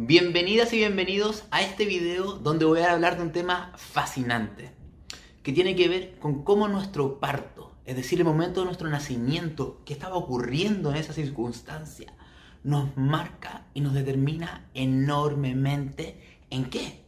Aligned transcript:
Bienvenidas 0.00 0.72
y 0.72 0.76
bienvenidos 0.76 1.42
a 1.50 1.60
este 1.60 1.84
video 1.84 2.34
donde 2.34 2.64
voy 2.64 2.82
a 2.82 2.92
hablar 2.92 3.16
de 3.16 3.24
un 3.24 3.32
tema 3.32 3.72
fascinante 3.74 4.70
que 5.42 5.52
tiene 5.52 5.74
que 5.74 5.88
ver 5.88 6.20
con 6.20 6.44
cómo 6.44 6.68
nuestro 6.68 7.18
parto, 7.18 7.72
es 7.84 7.96
decir, 7.96 8.20
el 8.20 8.24
momento 8.24 8.60
de 8.60 8.66
nuestro 8.66 8.88
nacimiento, 8.88 9.82
que 9.84 9.92
estaba 9.92 10.14
ocurriendo 10.14 10.92
en 10.92 10.98
esa 10.98 11.12
circunstancia, 11.12 12.12
nos 12.62 12.96
marca 12.96 13.66
y 13.74 13.80
nos 13.80 13.92
determina 13.92 14.68
enormemente 14.72 16.44
en 16.48 16.66
qué? 16.66 17.04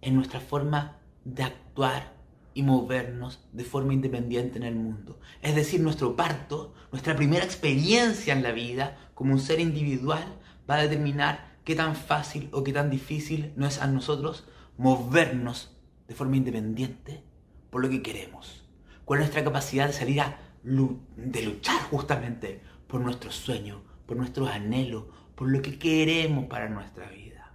En 0.00 0.16
nuestra 0.16 0.40
forma 0.40 0.98
de 1.24 1.44
actuar 1.44 2.14
y 2.52 2.64
movernos 2.64 3.46
de 3.52 3.62
forma 3.62 3.94
independiente 3.94 4.58
en 4.58 4.64
el 4.64 4.74
mundo. 4.74 5.20
Es 5.40 5.54
decir, 5.54 5.80
nuestro 5.80 6.16
parto, 6.16 6.74
nuestra 6.90 7.14
primera 7.14 7.44
experiencia 7.44 8.32
en 8.34 8.42
la 8.42 8.50
vida 8.50 8.98
como 9.14 9.34
un 9.34 9.40
ser 9.40 9.60
individual, 9.60 10.40
va 10.68 10.76
a 10.76 10.82
determinar 10.82 11.58
qué 11.64 11.74
tan 11.74 11.96
fácil 11.96 12.48
o 12.52 12.62
qué 12.64 12.72
tan 12.72 12.90
difícil 12.90 13.52
no 13.56 13.66
es 13.66 13.80
a 13.80 13.86
nosotros 13.86 14.46
movernos 14.76 15.76
de 16.08 16.14
forma 16.14 16.36
independiente 16.36 17.22
por 17.70 17.82
lo 17.82 17.90
que 17.90 18.02
queremos. 18.02 18.64
Cuál 19.04 19.20
es 19.20 19.26
nuestra 19.26 19.44
capacidad 19.44 19.86
de 19.86 19.92
salir 19.92 20.20
a 20.20 20.38
de 20.64 21.42
luchar 21.42 21.78
justamente 21.90 22.62
por 22.86 23.00
nuestros 23.00 23.34
sueños, 23.34 23.82
por 24.06 24.16
nuestros 24.16 24.48
anhelos, 24.48 25.04
por 25.34 25.48
lo 25.48 25.60
que 25.60 25.78
queremos 25.78 26.46
para 26.46 26.70
nuestra 26.70 27.08
vida. 27.10 27.52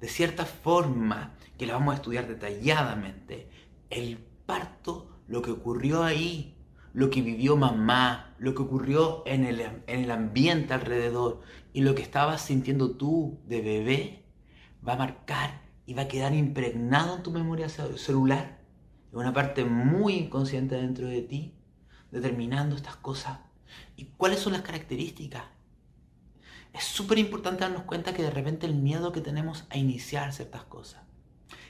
De 0.00 0.08
cierta 0.08 0.46
forma, 0.46 1.34
que 1.58 1.66
la 1.66 1.74
vamos 1.74 1.92
a 1.92 1.96
estudiar 1.96 2.26
detalladamente, 2.26 3.48
el 3.90 4.18
parto, 4.46 5.20
lo 5.28 5.42
que 5.42 5.50
ocurrió 5.50 6.02
ahí, 6.02 6.56
lo 6.94 7.10
que 7.10 7.20
vivió 7.20 7.56
mamá, 7.56 8.34
lo 8.38 8.54
que 8.54 8.62
ocurrió 8.62 9.22
en 9.26 9.44
el, 9.44 9.60
en 9.60 10.00
el 10.00 10.10
ambiente 10.10 10.72
alrededor 10.72 11.42
y 11.74 11.80
lo 11.80 11.96
que 11.96 12.02
estabas 12.02 12.40
sintiendo 12.40 12.92
tú 12.92 13.40
de 13.46 13.60
bebé, 13.60 14.24
va 14.86 14.92
a 14.92 14.96
marcar 14.96 15.60
y 15.86 15.94
va 15.94 16.02
a 16.02 16.08
quedar 16.08 16.32
impregnado 16.32 17.16
en 17.16 17.24
tu 17.24 17.32
memoria 17.32 17.68
celular, 17.68 18.60
en 19.12 19.18
una 19.18 19.32
parte 19.32 19.64
muy 19.64 20.14
inconsciente 20.14 20.76
dentro 20.76 21.08
de 21.08 21.20
ti, 21.22 21.52
determinando 22.12 22.76
estas 22.76 22.94
cosas. 22.94 23.40
¿Y 23.96 24.04
cuáles 24.16 24.38
son 24.38 24.52
las 24.52 24.62
características? 24.62 25.42
Es 26.72 26.84
súper 26.84 27.18
importante 27.18 27.62
darnos 27.62 27.82
cuenta 27.82 28.14
que 28.14 28.22
de 28.22 28.30
repente 28.30 28.66
el 28.66 28.76
miedo 28.76 29.10
que 29.10 29.20
tenemos 29.20 29.66
a 29.68 29.76
iniciar 29.76 30.32
ciertas 30.32 30.62
cosas, 30.62 31.02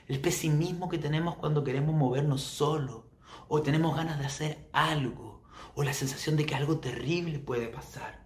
el 0.07 0.21
pesimismo 0.21 0.87
que 0.87 0.99
tenemos 0.99 1.35
cuando 1.35 1.63
queremos 1.63 1.95
movernos 1.95 2.41
solo, 2.41 3.09
o 3.47 3.63
tenemos 3.63 3.95
ganas 3.95 4.19
de 4.19 4.25
hacer 4.27 4.69
algo, 4.71 5.43
o 5.73 5.81
la 5.81 5.93
sensación 5.93 6.37
de 6.37 6.45
que 6.45 6.53
algo 6.53 6.77
terrible 6.77 7.39
puede 7.39 7.67
pasar, 7.69 8.24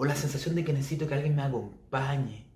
o 0.00 0.06
la 0.06 0.16
sensación 0.16 0.54
de 0.54 0.64
que 0.64 0.72
necesito 0.72 1.06
que 1.06 1.12
alguien 1.12 1.36
me 1.36 1.42
acompañe, 1.42 2.46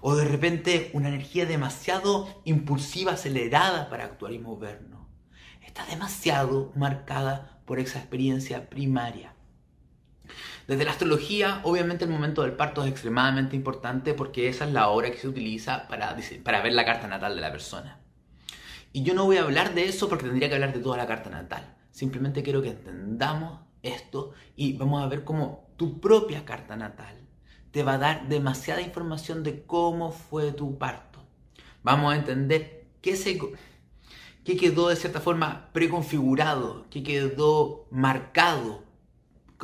o 0.00 0.16
de 0.16 0.24
repente 0.24 0.90
una 0.94 1.08
energía 1.08 1.44
demasiado 1.44 2.40
impulsiva, 2.46 3.12
acelerada 3.12 3.90
para 3.90 4.06
actuar 4.06 4.32
y 4.32 4.38
movernos. 4.38 5.06
Está 5.60 5.84
demasiado 5.84 6.72
marcada 6.74 7.60
por 7.66 7.78
esa 7.78 7.98
experiencia 7.98 8.70
primaria. 8.70 9.34
Desde 10.66 10.86
la 10.86 10.92
astrología, 10.92 11.60
obviamente 11.64 12.06
el 12.06 12.10
momento 12.10 12.40
del 12.40 12.52
parto 12.52 12.82
es 12.84 12.90
extremadamente 12.90 13.54
importante 13.54 14.14
porque 14.14 14.48
esa 14.48 14.64
es 14.64 14.72
la 14.72 14.88
hora 14.88 15.10
que 15.10 15.18
se 15.18 15.28
utiliza 15.28 15.88
para, 15.88 16.16
para 16.42 16.62
ver 16.62 16.72
la 16.72 16.86
carta 16.86 17.06
natal 17.06 17.34
de 17.34 17.42
la 17.42 17.52
persona. 17.52 18.00
Y 18.94 19.02
yo 19.02 19.12
no 19.12 19.26
voy 19.26 19.36
a 19.36 19.42
hablar 19.42 19.74
de 19.74 19.84
eso 19.84 20.08
porque 20.08 20.24
tendría 20.24 20.48
que 20.48 20.54
hablar 20.54 20.72
de 20.72 20.80
toda 20.80 20.96
la 20.96 21.06
carta 21.06 21.28
natal. 21.28 21.76
Simplemente 21.90 22.42
quiero 22.42 22.62
que 22.62 22.70
entendamos 22.70 23.67
esto 23.82 24.32
y 24.56 24.74
vamos 24.74 25.02
a 25.02 25.08
ver 25.08 25.24
cómo 25.24 25.68
tu 25.76 26.00
propia 26.00 26.44
carta 26.44 26.76
natal 26.76 27.16
te 27.70 27.82
va 27.82 27.94
a 27.94 27.98
dar 27.98 28.28
demasiada 28.28 28.80
información 28.80 29.42
de 29.42 29.62
cómo 29.64 30.12
fue 30.12 30.52
tu 30.52 30.78
parto. 30.78 31.20
Vamos 31.82 32.12
a 32.12 32.16
entender 32.16 32.86
qué, 33.02 33.16
se, 33.16 33.38
qué 34.44 34.56
quedó 34.56 34.88
de 34.88 34.96
cierta 34.96 35.20
forma 35.20 35.70
preconfigurado, 35.72 36.86
qué 36.90 37.02
quedó 37.02 37.86
marcado 37.90 38.82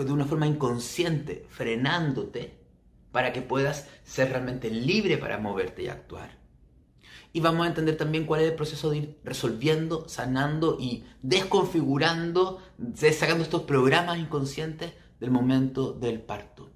de 0.03 0.13
una 0.13 0.25
forma 0.25 0.47
inconsciente, 0.47 1.47
frenándote 1.49 2.59
para 3.13 3.33
que 3.33 3.43
puedas 3.43 3.89
ser 4.03 4.31
realmente 4.31 4.71
libre 4.71 5.19
para 5.19 5.39
moverte 5.39 5.85
y 5.85 5.89
actuar. 5.89 6.44
Y 7.34 7.41
vamos 7.41 7.67
a 7.67 7.69
entender 7.69 7.97
también 7.97 8.27
cuál 8.27 8.43
es 8.43 8.49
el 8.49 8.55
proceso 8.55 8.91
de 8.91 8.97
ir 8.99 9.19
resolviendo, 9.25 10.09
sanando 10.09 10.78
y 10.78 11.03
desconfigurando, 11.21 12.62
sacando 12.95 13.43
estos 13.43 13.62
programas 13.62 14.21
inconscientes 14.21 14.93
del 15.19 15.33
momento 15.33 15.93
del 15.93 16.23
parto. 16.23 16.71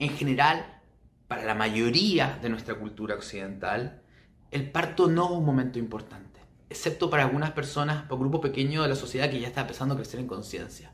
En 0.00 0.10
general, 0.10 0.82
para 1.28 1.44
la 1.44 1.54
mayoría 1.54 2.40
de 2.42 2.48
nuestra 2.48 2.74
cultura 2.74 3.14
occidental, 3.14 4.02
el 4.50 4.68
parto 4.68 5.06
no 5.06 5.26
es 5.26 5.30
un 5.30 5.44
momento 5.44 5.78
importante, 5.78 6.40
excepto 6.68 7.08
para 7.08 7.22
algunas 7.22 7.52
personas, 7.52 8.02
para 8.02 8.14
un 8.14 8.20
grupo 8.22 8.40
pequeño 8.40 8.82
de 8.82 8.88
la 8.88 8.96
sociedad 8.96 9.30
que 9.30 9.38
ya 9.38 9.46
está 9.46 9.60
empezando 9.60 9.94
a 9.94 9.96
crecer 9.96 10.18
en 10.18 10.26
conciencia. 10.26 10.92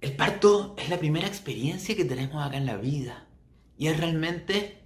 El 0.00 0.16
parto 0.16 0.74
es 0.76 0.88
la 0.88 0.98
primera 0.98 1.28
experiencia 1.28 1.94
que 1.94 2.04
tenemos 2.04 2.44
acá 2.44 2.56
en 2.56 2.66
la 2.66 2.76
vida 2.76 3.28
y 3.78 3.86
es 3.86 3.96
realmente 3.98 4.81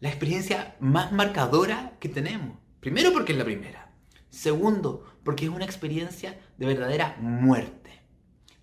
la 0.00 0.08
experiencia 0.08 0.76
más 0.80 1.12
marcadora 1.12 1.96
que 2.00 2.08
tenemos. 2.08 2.58
Primero 2.80 3.12
porque 3.12 3.32
es 3.32 3.38
la 3.38 3.44
primera. 3.44 3.92
Segundo, 4.30 5.04
porque 5.22 5.44
es 5.44 5.50
una 5.50 5.66
experiencia 5.66 6.38
de 6.56 6.66
verdadera 6.66 7.16
muerte. 7.20 8.00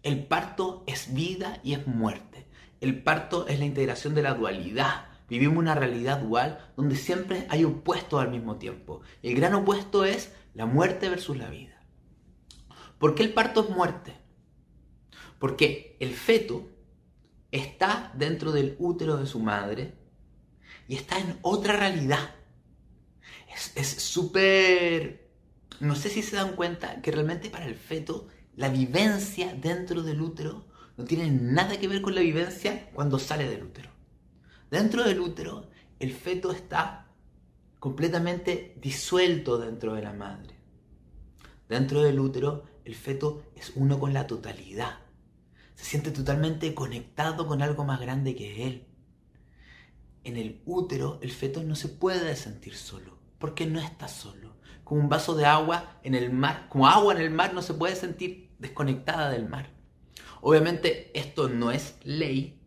El 0.02 0.26
parto 0.26 0.84
es 0.88 1.14
vida 1.14 1.60
y 1.64 1.74
es 1.74 1.86
muerte. 1.86 2.48
El 2.82 3.04
parto 3.04 3.48
es 3.48 3.60
la 3.60 3.66
integración 3.66 4.16
de 4.16 4.24
la 4.24 4.34
dualidad. 4.34 5.06
Vivimos 5.30 5.58
una 5.58 5.76
realidad 5.76 6.22
dual 6.22 6.72
donde 6.76 6.96
siempre 6.96 7.46
hay 7.50 7.66
opuestos 7.66 8.20
al 8.20 8.32
mismo 8.32 8.56
tiempo. 8.56 9.02
El 9.22 9.36
gran 9.36 9.54
opuesto 9.54 10.06
es 10.06 10.34
la 10.54 10.66
muerte 10.66 11.10
versus 11.10 11.38
la 11.38 11.50
vida. 11.50 11.84
¿Por 12.98 13.14
qué 13.14 13.24
el 13.24 13.34
parto 13.34 13.62
es 13.62 13.70
muerte? 13.70 14.16
Porque 15.38 15.98
el 16.00 16.14
feto 16.14 16.68
está 17.52 18.12
dentro 18.16 18.52
del 18.52 18.76
útero 18.80 19.18
de 19.18 19.28
su 19.28 19.40
madre 19.40 20.07
y 20.88 20.96
está 20.96 21.20
en 21.20 21.38
otra 21.42 21.76
realidad. 21.76 22.36
Es 23.76 23.88
súper... 23.88 25.32
no 25.80 25.96
sé 25.96 26.10
si 26.10 26.22
se 26.22 26.36
dan 26.36 26.56
cuenta 26.56 27.02
que 27.02 27.12
realmente 27.12 27.50
para 27.50 27.66
el 27.66 27.76
feto 27.76 28.28
la 28.56 28.70
vivencia 28.70 29.54
dentro 29.56 30.04
del 30.04 30.22
útero 30.22 30.66
no 30.96 31.06
tiene 31.06 31.30
nada 31.30 31.80
que 31.80 31.88
ver 31.88 32.02
con 32.02 32.16
la 32.16 32.22
vivencia 32.22 32.90
cuando 32.94 33.20
sale 33.20 33.50
del 33.50 33.64
útero. 33.64 33.90
Dentro 34.70 35.04
del 35.04 35.20
útero 35.20 35.70
el 36.00 36.14
feto 36.14 36.52
está 36.52 37.08
completamente 37.80 38.76
disuelto 38.82 39.58
dentro 39.58 39.94
de 39.94 40.02
la 40.02 40.14
madre. 40.14 40.56
Dentro 41.68 42.04
del 42.04 42.20
útero 42.20 42.64
el 42.86 42.96
feto 42.96 43.44
es 43.56 43.74
uno 43.76 44.00
con 44.00 44.14
la 44.14 44.28
totalidad. 44.28 45.00
Se 45.76 45.86
siente 45.86 46.12
totalmente 46.12 46.74
conectado 46.74 47.48
con 47.48 47.62
algo 47.62 47.84
más 47.84 48.00
grande 48.00 48.36
que 48.36 48.66
él 48.66 48.87
en 50.28 50.36
el 50.36 50.62
útero 50.66 51.20
el 51.22 51.32
feto 51.32 51.64
no 51.64 51.76
se 51.76 51.88
puede 51.88 52.36
sentir 52.36 52.76
solo, 52.76 53.18
porque 53.40 53.66
no 53.66 53.80
está 53.80 54.10
solo. 54.10 54.58
Como 54.84 55.00
un 55.00 55.10
vaso 55.10 55.36
de 55.36 55.46
agua 55.46 56.00
en 56.04 56.16
el 56.16 56.32
mar, 56.32 56.68
como 56.70 56.88
agua 56.88 57.14
en 57.14 57.22
el 57.22 57.30
mar 57.30 57.54
no 57.54 57.62
se 57.62 57.74
puede 57.74 57.96
sentir 57.96 58.50
desconectada 58.60 59.30
del 59.30 59.48
mar. 59.48 59.70
Obviamente 60.42 61.18
esto 61.18 61.48
no 61.48 61.72
es 61.72 61.96
ley, 62.04 62.60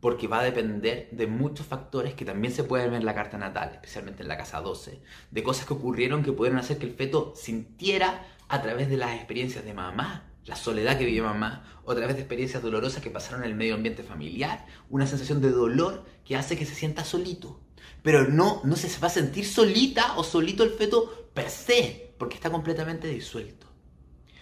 porque 0.00 0.26
va 0.26 0.40
a 0.40 0.44
depender 0.44 1.08
de 1.12 1.28
muchos 1.28 1.66
factores 1.66 2.14
que 2.14 2.24
también 2.24 2.52
se 2.52 2.64
pueden 2.64 2.90
ver 2.90 2.98
en 2.98 3.06
la 3.06 3.14
carta 3.14 3.38
natal, 3.38 3.70
especialmente 3.74 4.22
en 4.22 4.28
la 4.28 4.36
casa 4.36 4.60
12, 4.60 5.00
de 5.30 5.42
cosas 5.44 5.66
que 5.66 5.74
ocurrieron 5.74 6.24
que 6.24 6.32
pudieron 6.32 6.58
hacer 6.58 6.78
que 6.78 6.86
el 6.86 6.94
feto 6.94 7.32
sintiera 7.36 8.26
a 8.48 8.60
través 8.60 8.90
de 8.90 8.96
las 8.96 9.14
experiencias 9.14 9.64
de 9.64 9.72
mamá, 9.72 10.31
la 10.44 10.56
soledad 10.56 10.98
que 10.98 11.04
vivió 11.04 11.24
mamá, 11.24 11.64
o 11.84 11.92
a 11.92 11.94
través 11.94 12.16
de 12.16 12.22
experiencias 12.22 12.62
dolorosas 12.62 13.02
que 13.02 13.10
pasaron 13.10 13.44
en 13.44 13.50
el 13.50 13.56
medio 13.56 13.74
ambiente 13.74 14.02
familiar, 14.02 14.66
una 14.90 15.06
sensación 15.06 15.40
de 15.40 15.50
dolor 15.50 16.04
que 16.24 16.36
hace 16.36 16.56
que 16.56 16.66
se 16.66 16.74
sienta 16.74 17.04
solito. 17.04 17.60
Pero 18.02 18.28
no, 18.28 18.60
no 18.64 18.76
se 18.76 18.88
va 18.98 19.06
a 19.06 19.10
sentir 19.10 19.46
solita 19.46 20.16
o 20.16 20.24
solito 20.24 20.64
el 20.64 20.70
feto 20.70 21.28
per 21.32 21.48
se, 21.50 22.14
porque 22.18 22.34
está 22.34 22.50
completamente 22.50 23.08
disuelto. 23.08 23.66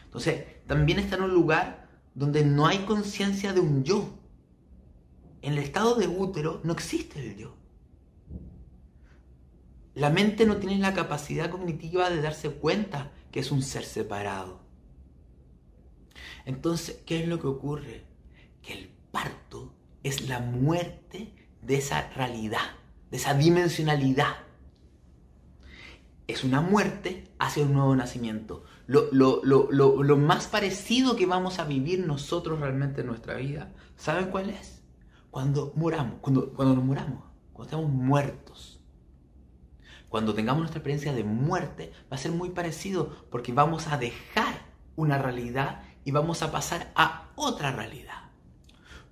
Entonces, 0.04 0.44
también 0.66 0.98
está 0.98 1.16
en 1.16 1.22
un 1.22 1.34
lugar 1.34 1.88
donde 2.14 2.44
no 2.44 2.66
hay 2.66 2.78
conciencia 2.78 3.52
de 3.52 3.60
un 3.60 3.84
yo. 3.84 4.18
En 5.42 5.52
el 5.52 5.58
estado 5.58 5.94
de 5.94 6.08
útero 6.08 6.60
no 6.64 6.72
existe 6.72 7.20
el 7.20 7.36
yo. 7.36 7.56
La 9.94 10.10
mente 10.10 10.46
no 10.46 10.56
tiene 10.56 10.78
la 10.78 10.94
capacidad 10.94 11.50
cognitiva 11.50 12.10
de 12.10 12.22
darse 12.22 12.50
cuenta 12.50 13.12
que 13.30 13.40
es 13.40 13.50
un 13.50 13.62
ser 13.62 13.84
separado. 13.84 14.60
Entonces, 16.50 17.02
¿qué 17.06 17.22
es 17.22 17.28
lo 17.28 17.40
que 17.40 17.46
ocurre? 17.46 18.04
Que 18.60 18.72
el 18.74 18.90
parto 19.10 19.72
es 20.02 20.28
la 20.28 20.40
muerte 20.40 21.34
de 21.62 21.76
esa 21.76 22.10
realidad, 22.10 22.76
de 23.10 23.16
esa 23.16 23.34
dimensionalidad. 23.34 24.34
Es 26.26 26.44
una 26.44 26.60
muerte 26.60 27.32
hacia 27.38 27.64
un 27.64 27.72
nuevo 27.72 27.94
nacimiento. 27.96 28.64
Lo, 28.86 29.10
lo, 29.12 30.16
más 30.16 30.48
parecido 30.48 31.16
que 31.16 31.26
vamos 31.26 31.58
a 31.60 31.64
vivir 31.64 32.04
nosotros 32.06 32.58
realmente 32.60 33.02
en 33.02 33.06
nuestra 33.06 33.36
vida, 33.36 33.72
¿saben 33.96 34.26
cuál 34.30 34.50
es? 34.50 34.80
cuando 35.30 35.72
muramos, 35.76 36.18
cuando, 36.20 36.52
cuando 36.52 36.74
nos 36.74 36.84
muramos, 36.84 37.22
cuando 37.52 37.70
estamos 37.70 37.90
muertos. 37.90 38.80
Cuando 40.08 40.34
tengamos 40.34 40.62
nuestra 40.62 40.78
experiencia 40.78 41.12
de 41.12 41.22
muerte, 41.22 41.92
va 42.12 42.16
a 42.16 42.18
ser 42.18 42.32
muy 42.32 42.50
parecido 42.50 43.14
porque 43.30 43.52
vamos 43.52 43.86
a 43.86 43.96
dejar 43.96 44.66
una 44.96 45.18
realidad 45.18 45.82
y 46.10 46.12
vamos 46.12 46.42
a 46.42 46.50
pasar 46.50 46.90
a 46.96 47.28
otra 47.36 47.70
realidad. 47.70 48.32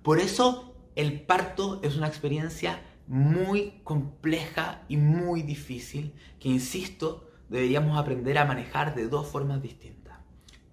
Por 0.03 0.19
eso 0.19 0.75
el 0.97 1.21
parto 1.21 1.79
es 1.81 1.95
una 1.95 2.09
experiencia 2.09 2.81
muy 3.07 3.79
compleja 3.85 4.83
y 4.89 4.97
muy 4.97 5.41
difícil 5.41 6.13
que, 6.41 6.49
insisto, 6.49 7.29
deberíamos 7.47 7.97
aprender 7.97 8.37
a 8.37 8.43
manejar 8.43 8.95
de 8.95 9.07
dos 9.07 9.27
formas 9.27 9.61
distintas. 9.61 10.17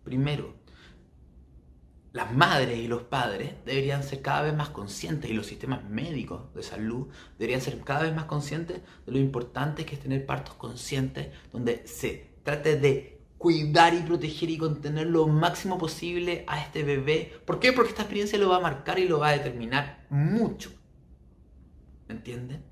Primero, 0.02 0.56
las 2.12 2.34
madres 2.34 2.76
y 2.76 2.88
los 2.88 3.04
padres 3.04 3.52
deberían 3.64 4.02
ser 4.02 4.20
cada 4.20 4.42
vez 4.42 4.54
más 4.56 4.70
conscientes 4.70 5.30
y 5.30 5.34
los 5.34 5.46
sistemas 5.46 5.84
médicos 5.84 6.52
de 6.54 6.64
salud 6.64 7.06
deberían 7.38 7.60
ser 7.60 7.78
cada 7.82 8.02
vez 8.02 8.16
más 8.16 8.24
conscientes 8.24 8.80
de 9.06 9.12
lo 9.12 9.20
importante 9.20 9.86
que 9.86 9.94
es 9.94 10.00
tener 10.00 10.26
partos 10.26 10.54
conscientes 10.54 11.28
donde 11.52 11.86
se 11.86 12.32
trate 12.42 12.80
de 12.80 13.15
cuidar 13.46 13.94
y 13.94 14.00
proteger 14.00 14.50
y 14.50 14.58
contener 14.58 15.06
lo 15.06 15.28
máximo 15.28 15.78
posible 15.78 16.42
a 16.48 16.60
este 16.60 16.82
bebé. 16.82 17.32
¿Por 17.44 17.60
qué? 17.60 17.72
Porque 17.72 17.90
esta 17.90 18.02
experiencia 18.02 18.40
lo 18.40 18.48
va 18.48 18.56
a 18.56 18.60
marcar 18.60 18.98
y 18.98 19.06
lo 19.06 19.20
va 19.20 19.28
a 19.28 19.38
determinar 19.38 20.04
mucho. 20.10 20.72
¿Me 22.08 22.16
entienden? 22.16 22.64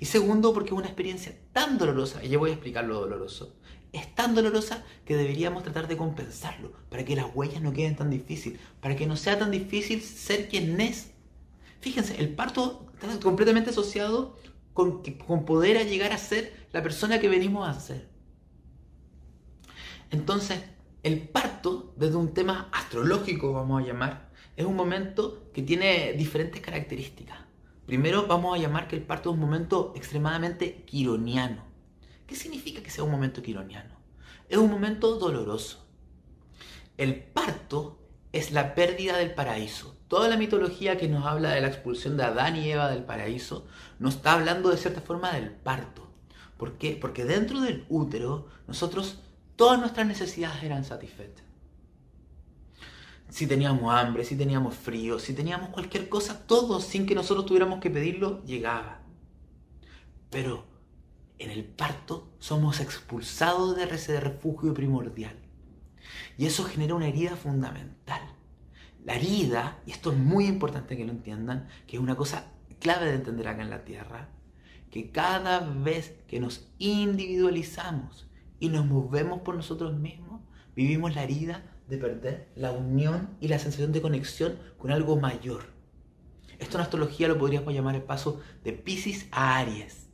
Y 0.00 0.04
segundo, 0.04 0.52
porque 0.52 0.68
es 0.68 0.76
una 0.76 0.84
experiencia 0.84 1.34
tan 1.54 1.78
dolorosa, 1.78 2.22
y 2.22 2.28
ya 2.28 2.36
voy 2.36 2.50
a 2.50 2.52
explicar 2.52 2.84
lo 2.84 3.00
doloroso, 3.00 3.56
es 3.90 4.14
tan 4.14 4.34
dolorosa 4.34 4.84
que 5.06 5.16
deberíamos 5.16 5.62
tratar 5.62 5.88
de 5.88 5.96
compensarlo, 5.96 6.74
para 6.90 7.06
que 7.06 7.16
las 7.16 7.34
huellas 7.34 7.62
no 7.62 7.72
queden 7.72 7.96
tan 7.96 8.10
difíciles, 8.10 8.60
para 8.82 8.96
que 8.96 9.06
no 9.06 9.16
sea 9.16 9.38
tan 9.38 9.50
difícil 9.50 10.02
ser 10.02 10.46
quien 10.46 10.78
es. 10.78 11.12
Fíjense, 11.80 12.20
el 12.20 12.34
parto 12.34 12.84
está 13.00 13.18
completamente 13.18 13.70
asociado 13.70 14.36
con, 14.74 15.02
con 15.26 15.46
poder 15.46 15.88
llegar 15.88 16.12
a 16.12 16.18
ser 16.18 16.52
la 16.70 16.82
persona 16.82 17.18
que 17.18 17.30
venimos 17.30 17.66
a 17.66 17.80
ser. 17.80 18.11
Entonces, 20.12 20.62
el 21.02 21.26
parto, 21.26 21.94
desde 21.96 22.16
un 22.16 22.34
tema 22.34 22.68
astrológico, 22.70 23.54
vamos 23.54 23.82
a 23.82 23.86
llamar, 23.86 24.30
es 24.56 24.66
un 24.66 24.76
momento 24.76 25.50
que 25.54 25.62
tiene 25.62 26.12
diferentes 26.12 26.60
características. 26.60 27.38
Primero 27.86 28.26
vamos 28.26 28.54
a 28.54 28.60
llamar 28.60 28.88
que 28.88 28.96
el 28.96 29.02
parto 29.02 29.30
es 29.30 29.34
un 29.34 29.40
momento 29.40 29.94
extremadamente 29.96 30.84
quironiano. 30.84 31.64
¿Qué 32.26 32.36
significa 32.36 32.82
que 32.82 32.90
sea 32.90 33.04
un 33.04 33.10
momento 33.10 33.42
quironiano? 33.42 33.96
Es 34.50 34.58
un 34.58 34.70
momento 34.70 35.16
doloroso. 35.16 35.88
El 36.98 37.16
parto 37.16 37.98
es 38.32 38.52
la 38.52 38.74
pérdida 38.74 39.16
del 39.16 39.32
paraíso. 39.32 39.96
Toda 40.08 40.28
la 40.28 40.36
mitología 40.36 40.98
que 40.98 41.08
nos 41.08 41.24
habla 41.24 41.52
de 41.52 41.62
la 41.62 41.68
expulsión 41.68 42.18
de 42.18 42.24
Adán 42.24 42.56
y 42.56 42.70
Eva 42.70 42.90
del 42.90 43.04
paraíso 43.04 43.66
nos 43.98 44.16
está 44.16 44.34
hablando 44.34 44.68
de 44.68 44.76
cierta 44.76 45.00
forma 45.00 45.32
del 45.32 45.50
parto. 45.50 46.06
¿Por 46.58 46.76
qué? 46.76 46.98
Porque 47.00 47.24
dentro 47.24 47.62
del 47.62 47.86
útero 47.88 48.46
nosotros 48.68 49.18
todas 49.56 49.78
nuestras 49.78 50.06
necesidades 50.06 50.62
eran 50.62 50.84
satisfechas 50.84 51.52
si 53.32 53.46
teníamos 53.46 53.94
hambre, 53.94 54.26
si 54.26 54.36
teníamos 54.36 54.74
frío, 54.74 55.18
si 55.18 55.32
teníamos 55.32 55.70
cualquier 55.70 56.10
cosa, 56.10 56.46
todo 56.46 56.80
sin 56.80 57.06
que 57.06 57.14
nosotros 57.14 57.46
tuviéramos 57.46 57.80
que 57.80 57.88
pedirlo, 57.88 58.44
llegaba. 58.44 59.00
Pero 60.28 60.66
en 61.38 61.50
el 61.50 61.64
parto 61.64 62.28
somos 62.38 62.78
expulsados 62.80 63.74
de 63.74 63.84
ese 63.84 64.20
refugio 64.20 64.74
primordial. 64.74 65.34
Y 66.36 66.44
eso 66.44 66.64
genera 66.64 66.94
una 66.94 67.08
herida 67.08 67.34
fundamental. 67.34 68.20
La 69.02 69.14
herida, 69.14 69.78
y 69.86 69.92
esto 69.92 70.12
es 70.12 70.18
muy 70.18 70.44
importante 70.44 70.94
que 70.94 71.06
lo 71.06 71.12
entiendan, 71.12 71.68
que 71.86 71.96
es 71.96 72.02
una 72.02 72.16
cosa 72.16 72.52
clave 72.80 73.06
de 73.06 73.14
entender 73.14 73.48
acá 73.48 73.62
en 73.62 73.70
la 73.70 73.86
Tierra, 73.86 74.28
que 74.90 75.10
cada 75.10 75.60
vez 75.60 76.18
que 76.28 76.38
nos 76.38 76.68
individualizamos 76.76 78.26
y 78.62 78.68
nos 78.68 78.86
movemos 78.86 79.40
por 79.40 79.56
nosotros 79.56 79.92
mismos, 79.92 80.40
vivimos 80.76 81.16
la 81.16 81.24
herida 81.24 81.64
de 81.88 81.98
perder 81.98 82.48
la 82.54 82.70
unión 82.70 83.36
y 83.40 83.48
la 83.48 83.58
sensación 83.58 83.90
de 83.90 84.00
conexión 84.00 84.56
con 84.78 84.92
algo 84.92 85.16
mayor. 85.16 85.64
Esto 86.60 86.78
en 86.78 86.82
astrología 86.82 87.26
lo 87.26 87.38
podríamos 87.38 87.74
llamar 87.74 87.96
el 87.96 88.04
paso 88.04 88.40
de 88.62 88.72
Pisces 88.72 89.26
a 89.32 89.58
Aries. 89.58 90.06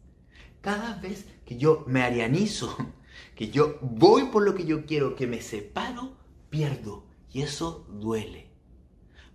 Cada 0.63 0.95
vez 0.95 1.27
que 1.45 1.59
yo 1.59 1.85
me 1.87 2.01
arianizo, 2.01 2.75
que 3.37 3.51
yo 3.51 3.79
voy 3.83 4.31
por 4.33 4.43
lo 4.43 4.55
que 4.55 4.65
yo 4.65 4.87
quiero, 4.87 5.15
que 5.15 5.27
me 5.27 5.43
separo, 5.43 6.17
pierdo. 6.49 7.05
Y 7.31 7.43
eso 7.43 7.87
duele. 8.01 8.51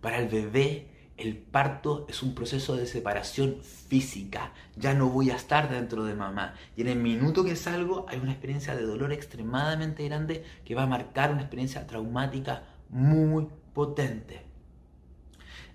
Para 0.02 0.18
el 0.18 0.28
bebé 0.28 0.90
el 1.18 1.38
parto 1.38 2.06
es 2.10 2.24
un 2.24 2.34
proceso 2.34 2.76
de 2.76 2.88
separación 2.88 3.58
física. 3.62 4.52
Ya 4.76 4.94
no 4.94 5.10
voy 5.10 5.30
a 5.30 5.36
estar 5.36 5.70
dentro 5.70 6.04
de 6.06 6.16
mamá. 6.16 6.56
Y 6.76 6.82
en 6.82 6.88
el 6.88 7.00
minuto 7.00 7.44
que 7.44 7.56
salgo 7.56 8.06
hay 8.10 8.20
una 8.20 8.32
experiencia 8.32 8.76
de 8.76 8.84
dolor 8.84 9.14
extremadamente 9.14 10.06
grande 10.06 10.44
que 10.66 10.76
va 10.76 10.84
a 10.84 10.88
marcar 10.88 11.32
una 11.32 11.42
experiencia 11.42 11.86
traumática 11.86 12.64
muy 12.90 13.48
potente. 13.74 14.42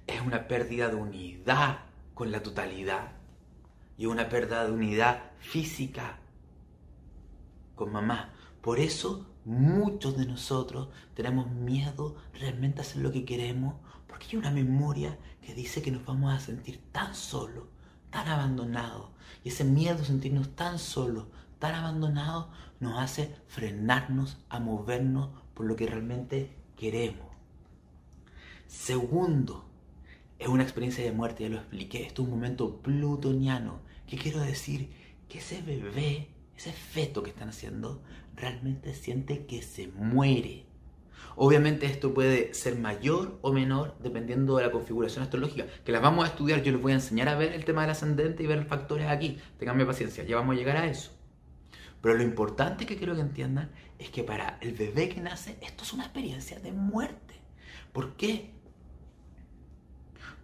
Es 0.07 0.21
una 0.21 0.49
pérdida 0.49 0.89
de 0.89 0.97
unidad 0.97 1.81
con 2.15 2.33
la 2.33 2.43
totalidad. 2.43 3.13
Y 3.97 4.07
una 4.07 4.29
pérdida 4.29 4.65
de 4.65 4.73
unidad 4.73 5.23
física 5.39 6.19
con 7.75 7.93
mamá. 7.93 8.33
Por 8.61 8.81
eso 8.81 9.27
muchos 9.45 10.17
de 10.17 10.27
nosotros 10.27 10.89
tenemos 11.15 11.51
miedo 11.51 12.17
realmente 12.35 12.81
a 12.81 12.83
hacer 12.83 13.03
lo 13.03 13.13
que 13.13 13.25
queremos 13.25 13.75
porque 14.19 14.35
hay 14.35 14.41
una 14.41 14.51
memoria 14.51 15.17
que 15.47 15.55
dice 15.55 15.81
que 15.81 15.93
nos 15.93 16.05
vamos 16.05 16.35
a 16.35 16.41
sentir 16.41 16.81
tan 16.91 17.15
solos, 17.15 17.67
tan 18.11 18.27
abandonados. 18.27 19.11
Y 19.45 19.51
ese 19.51 19.63
miedo 19.63 20.03
a 20.03 20.05
sentirnos 20.05 20.57
tan 20.57 20.81
solos, 20.81 21.27
tan 21.61 21.77
abandonados, 21.77 22.49
nos 22.81 22.99
hace 22.99 23.37
frenarnos 23.47 24.39
a 24.49 24.59
movernos 24.59 25.31
por 25.55 25.67
lo 25.67 25.77
que 25.77 25.87
realmente 25.87 26.51
queremos. 26.77 27.29
Segundo, 28.67 29.65
es 30.41 30.49
una 30.49 30.65
experiencia 30.65 31.05
de 31.05 31.13
muerte, 31.13 31.45
ya 31.45 31.51
lo 31.51 31.59
expliqué. 31.59 32.03
Esto 32.03 32.23
es 32.23 32.29
un 32.29 32.35
momento 32.35 32.83
plutoniano. 32.83 33.79
¿Qué 34.09 34.17
quiero 34.17 34.41
decir? 34.41 34.91
Que 35.29 35.39
ese 35.39 35.63
bebé, 35.63 36.31
ese 36.57 36.73
feto 36.73 37.23
que 37.23 37.31
están 37.31 37.51
haciendo, 37.51 38.03
realmente 38.35 38.95
siente 38.95 39.47
que 39.47 39.63
se 39.63 39.87
muere 39.87 40.68
Obviamente 41.41 41.87
esto 41.87 42.13
puede 42.15 42.53
ser 42.53 42.77
mayor 42.77 43.39
o 43.43 43.53
menor 43.53 43.97
dependiendo 44.01 44.57
de 44.57 44.65
la 44.65 44.73
configuración 44.73 45.23
astrológica, 45.23 45.67
que 45.85 45.93
las 45.93 46.03
vamos 46.03 46.25
a 46.25 46.29
estudiar, 46.29 46.65
yo 46.65 46.73
les 46.73 46.83
voy 46.83 46.91
a 46.91 46.97
enseñar 46.97 47.29
a 47.29 47.37
ver 47.37 47.53
el 47.53 47.65
tema 47.65 47.83
del 47.83 47.93
ascendente 47.93 48.43
y 48.43 48.49
ver 48.49 48.59
los 48.59 48.67
factores 48.67 49.07
aquí. 49.07 49.39
Tenganme 49.57 49.87
paciencia, 49.87 50.25
ya 50.25 50.35
vamos 50.35 50.57
a 50.57 50.59
llegar 50.59 50.77
a 50.77 50.87
eso. 50.87 51.13
Pero 52.03 52.17
lo 52.17 52.25
importante 52.25 52.87
que 52.87 52.97
quiero 52.97 53.15
que 53.15 53.21
entiendan 53.21 53.71
es 54.01 54.11
que 54.11 54.25
para 54.25 54.59
el 54.63 54.73
bebé 54.73 55.09
que 55.09 55.21
nace, 55.21 55.57
esto 55.61 55.85
es 55.85 55.93
una 55.93 56.03
experiencia 56.03 56.59
de 56.59 56.73
muerte. 56.73 57.35
¿Por 57.93 58.17
qué? 58.17 58.51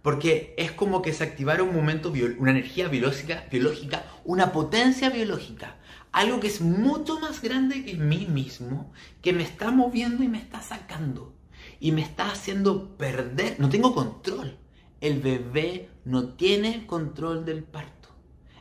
Porque 0.01 0.53
es 0.57 0.71
como 0.71 1.01
que 1.01 1.11
se 1.11 1.25
activara 1.25 1.61
un 1.61 1.75
momento, 1.75 2.13
una 2.39 2.51
energía 2.51 2.87
biológica, 2.87 3.43
biológica, 3.51 4.05
una 4.23 4.53
potencia 4.53 5.09
biológica 5.09 5.75
algo 6.15 6.39
que 6.39 6.47
es 6.47 6.61
mucho 6.61 7.19
más 7.19 7.41
grande 7.41 7.83
que 7.83 7.95
mí 7.95 8.25
mismo, 8.25 8.93
que 9.21 9.33
me 9.33 9.43
está 9.43 9.69
moviendo 9.69 10.23
y 10.23 10.29
me 10.29 10.37
está 10.37 10.61
sacando. 10.61 11.35
Y 11.81 11.91
me 11.91 12.01
está 12.01 12.31
haciendo 12.31 12.95
perder, 12.95 13.59
no 13.59 13.67
tengo 13.67 13.93
control. 13.93 14.57
El 15.01 15.19
bebé 15.19 15.89
no 16.05 16.29
tiene 16.29 16.87
control 16.87 17.43
del 17.43 17.65
parto. 17.65 18.15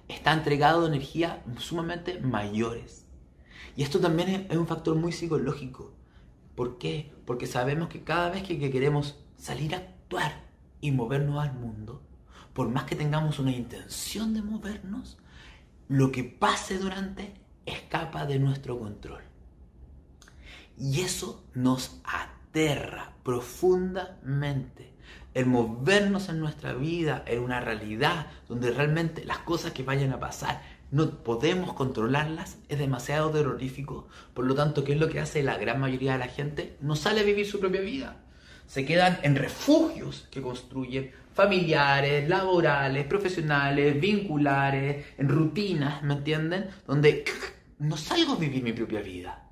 Está 0.08 0.32
entregado 0.32 0.80
de 0.80 0.88
energías 0.88 1.38
sumamente 1.58 2.18
mayores. 2.18 3.06
Y 3.76 3.84
esto 3.84 4.00
también 4.00 4.48
es 4.50 4.56
un 4.56 4.66
factor 4.66 4.96
muy 4.96 5.12
psicológico. 5.12 5.94
¿Por 6.56 6.76
qué? 6.78 7.12
Porque 7.24 7.46
sabemos 7.46 7.88
que 7.88 8.02
cada 8.02 8.30
vez 8.30 8.42
que 8.42 8.58
queremos 8.58 9.20
salir 9.36 9.76
a 9.76 9.78
actuar 9.78 10.44
y 10.80 10.90
movernos 10.90 11.40
al 11.40 11.54
mundo, 11.54 12.02
por 12.52 12.68
más 12.68 12.82
que 12.82 12.96
tengamos 12.96 13.38
una 13.38 13.52
intención 13.52 14.34
de 14.34 14.42
movernos, 14.42 15.18
lo 15.86 16.10
que 16.10 16.24
pase 16.24 16.78
durante 16.78 17.43
escapa 17.66 18.26
de 18.26 18.38
nuestro 18.38 18.78
control. 18.78 19.22
Y 20.78 21.00
eso 21.00 21.44
nos 21.54 22.00
aterra 22.04 23.12
profundamente. 23.22 24.92
El 25.34 25.46
movernos 25.46 26.28
en 26.28 26.38
nuestra 26.38 26.74
vida 26.74 27.24
en 27.26 27.40
una 27.40 27.60
realidad 27.60 28.28
donde 28.48 28.70
realmente 28.70 29.24
las 29.24 29.38
cosas 29.38 29.72
que 29.72 29.82
vayan 29.82 30.12
a 30.12 30.20
pasar 30.20 30.62
no 30.94 31.10
podemos 31.24 31.72
controlarlas 31.72 32.58
es 32.68 32.78
demasiado 32.78 33.30
terrorífico. 33.30 34.06
Por 34.32 34.46
lo 34.46 34.54
tanto, 34.54 34.84
¿qué 34.84 34.92
es 34.92 35.00
lo 35.00 35.08
que 35.08 35.18
hace 35.18 35.42
la 35.42 35.58
gran 35.58 35.80
mayoría 35.80 36.12
de 36.12 36.18
la 36.20 36.28
gente? 36.28 36.76
No 36.80 36.94
sale 36.94 37.22
a 37.22 37.24
vivir 37.24 37.50
su 37.50 37.58
propia 37.58 37.80
vida. 37.80 38.18
Se 38.68 38.84
quedan 38.86 39.18
en 39.22 39.34
refugios 39.34 40.28
que 40.30 40.40
construyen 40.40 41.10
familiares, 41.34 42.28
laborales, 42.28 43.04
profesionales, 43.06 44.00
vinculares, 44.00 45.04
en 45.18 45.28
rutinas, 45.28 46.02
¿me 46.02 46.14
entienden? 46.14 46.70
Donde 46.86 47.24
no 47.78 47.96
salgo 47.96 48.34
a 48.34 48.38
vivir 48.38 48.62
mi 48.62 48.72
propia 48.72 49.00
vida. 49.00 49.50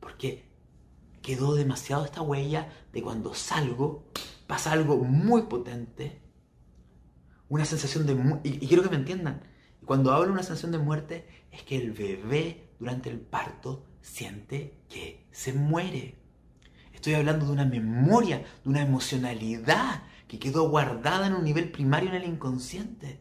Porque 0.00 0.48
quedó 1.20 1.54
demasiado 1.54 2.04
esta 2.04 2.22
huella 2.22 2.68
de 2.92 3.02
cuando 3.02 3.34
salgo, 3.34 4.10
pasa 4.46 4.72
algo 4.72 4.96
muy 4.98 5.42
potente, 5.42 6.22
una 7.48 7.64
sensación 7.64 8.06
de... 8.06 8.14
Y, 8.48 8.64
y 8.64 8.68
quiero 8.68 8.82
que 8.82 8.90
me 8.90 8.96
entiendan, 8.96 9.42
cuando 9.84 10.12
hablo 10.12 10.26
de 10.26 10.32
una 10.32 10.42
sensación 10.42 10.72
de 10.72 10.78
muerte 10.78 11.26
es 11.50 11.64
que 11.64 11.76
el 11.76 11.92
bebé 11.92 12.70
durante 12.78 13.10
el 13.10 13.18
parto 13.18 13.86
siente 14.00 14.84
que 14.88 15.26
se 15.32 15.52
muere. 15.52 16.16
Estoy 16.92 17.14
hablando 17.14 17.46
de 17.46 17.52
una 17.52 17.64
memoria, 17.64 18.38
de 18.38 18.70
una 18.70 18.82
emocionalidad 18.82 20.04
que 20.32 20.38
quedó 20.38 20.70
guardada 20.70 21.26
en 21.26 21.34
un 21.34 21.44
nivel 21.44 21.70
primario 21.70 22.08
en 22.08 22.14
el 22.14 22.24
inconsciente. 22.24 23.20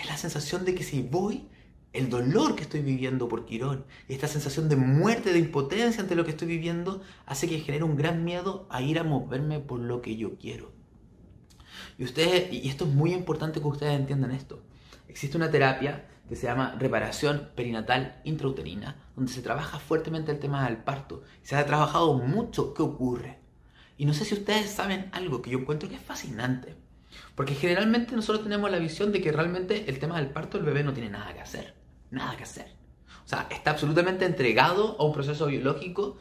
Es 0.00 0.08
la 0.08 0.16
sensación 0.16 0.64
de 0.64 0.74
que 0.74 0.82
si 0.82 1.00
voy, 1.00 1.48
el 1.92 2.10
dolor 2.10 2.56
que 2.56 2.62
estoy 2.62 2.80
viviendo 2.80 3.28
por 3.28 3.44
Quirón, 3.46 3.84
esta 4.08 4.26
sensación 4.26 4.68
de 4.68 4.74
muerte, 4.74 5.32
de 5.32 5.38
impotencia 5.38 6.02
ante 6.02 6.16
lo 6.16 6.24
que 6.24 6.32
estoy 6.32 6.48
viviendo, 6.48 7.02
hace 7.24 7.48
que 7.48 7.60
genere 7.60 7.84
un 7.84 7.94
gran 7.94 8.24
miedo 8.24 8.66
a 8.68 8.82
ir 8.82 8.98
a 8.98 9.04
moverme 9.04 9.60
por 9.60 9.78
lo 9.78 10.02
que 10.02 10.16
yo 10.16 10.36
quiero. 10.36 10.72
Y 11.98 12.02
ustedes, 12.02 12.52
y 12.52 12.68
esto 12.68 12.84
es 12.84 12.90
muy 12.90 13.14
importante 13.14 13.60
que 13.60 13.68
ustedes 13.68 13.94
entiendan 13.94 14.32
esto. 14.32 14.60
Existe 15.06 15.36
una 15.36 15.52
terapia 15.52 16.08
que 16.28 16.34
se 16.34 16.48
llama 16.48 16.74
reparación 16.80 17.50
perinatal 17.54 18.20
intrauterina, 18.24 18.96
donde 19.14 19.30
se 19.30 19.40
trabaja 19.40 19.78
fuertemente 19.78 20.32
el 20.32 20.40
tema 20.40 20.64
del 20.64 20.78
parto. 20.78 21.22
Se 21.42 21.54
ha 21.54 21.64
trabajado 21.64 22.14
mucho 22.14 22.74
qué 22.74 22.82
ocurre. 22.82 23.43
Y 23.96 24.06
no 24.06 24.14
sé 24.14 24.24
si 24.24 24.34
ustedes 24.34 24.70
saben 24.70 25.08
algo 25.12 25.42
que 25.42 25.50
yo 25.50 25.58
encuentro 25.58 25.88
que 25.88 25.94
es 25.94 26.00
fascinante. 26.00 26.74
Porque 27.34 27.54
generalmente 27.54 28.16
nosotros 28.16 28.44
tenemos 28.44 28.70
la 28.70 28.78
visión 28.78 29.12
de 29.12 29.20
que 29.20 29.32
realmente 29.32 29.88
el 29.88 29.98
tema 29.98 30.16
del 30.16 30.30
parto 30.30 30.58
el 30.58 30.64
bebé 30.64 30.82
no 30.82 30.92
tiene 30.92 31.10
nada 31.10 31.32
que 31.32 31.40
hacer. 31.40 31.74
Nada 32.10 32.36
que 32.36 32.44
hacer. 32.44 32.74
O 33.24 33.28
sea, 33.28 33.46
está 33.50 33.70
absolutamente 33.70 34.24
entregado 34.24 34.96
a 34.98 35.04
un 35.04 35.12
proceso 35.12 35.46
biológico. 35.46 36.18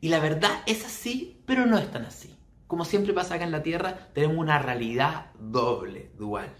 Y 0.00 0.08
la 0.08 0.20
verdad 0.20 0.62
es 0.66 0.84
así, 0.84 1.42
pero 1.46 1.66
no 1.66 1.78
es 1.78 1.90
tan 1.90 2.04
así. 2.04 2.36
Como 2.66 2.84
siempre 2.84 3.12
pasa 3.12 3.34
acá 3.34 3.44
en 3.44 3.50
la 3.50 3.62
Tierra, 3.62 4.08
tenemos 4.14 4.36
una 4.38 4.58
realidad 4.58 5.26
doble, 5.38 6.10
dual. 6.16 6.50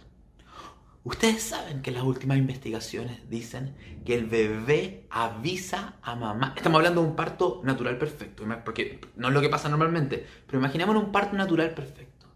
Ustedes 1.03 1.43
saben 1.43 1.81
que 1.81 1.93
las 1.93 2.03
últimas 2.03 2.37
investigaciones 2.37 3.29
dicen 3.31 3.75
que 4.05 4.15
el 4.15 4.27
bebé 4.27 5.07
avisa 5.09 5.97
a 6.03 6.15
mamá. 6.15 6.53
Estamos 6.55 6.77
hablando 6.77 7.01
de 7.01 7.09
un 7.09 7.17
parto 7.17 7.63
natural 7.65 7.97
perfecto, 7.97 8.45
porque 8.67 9.01
no 9.17 9.29
es 9.29 9.35
lo 9.35 9.41
que 9.41 9.49
pasa 9.49 9.71
normalmente, 9.71 10.27
pero 10.47 10.59
imaginemos 10.59 10.95
un 10.97 11.11
parto 11.11 11.37
natural 11.37 11.73
perfecto. 11.73 12.27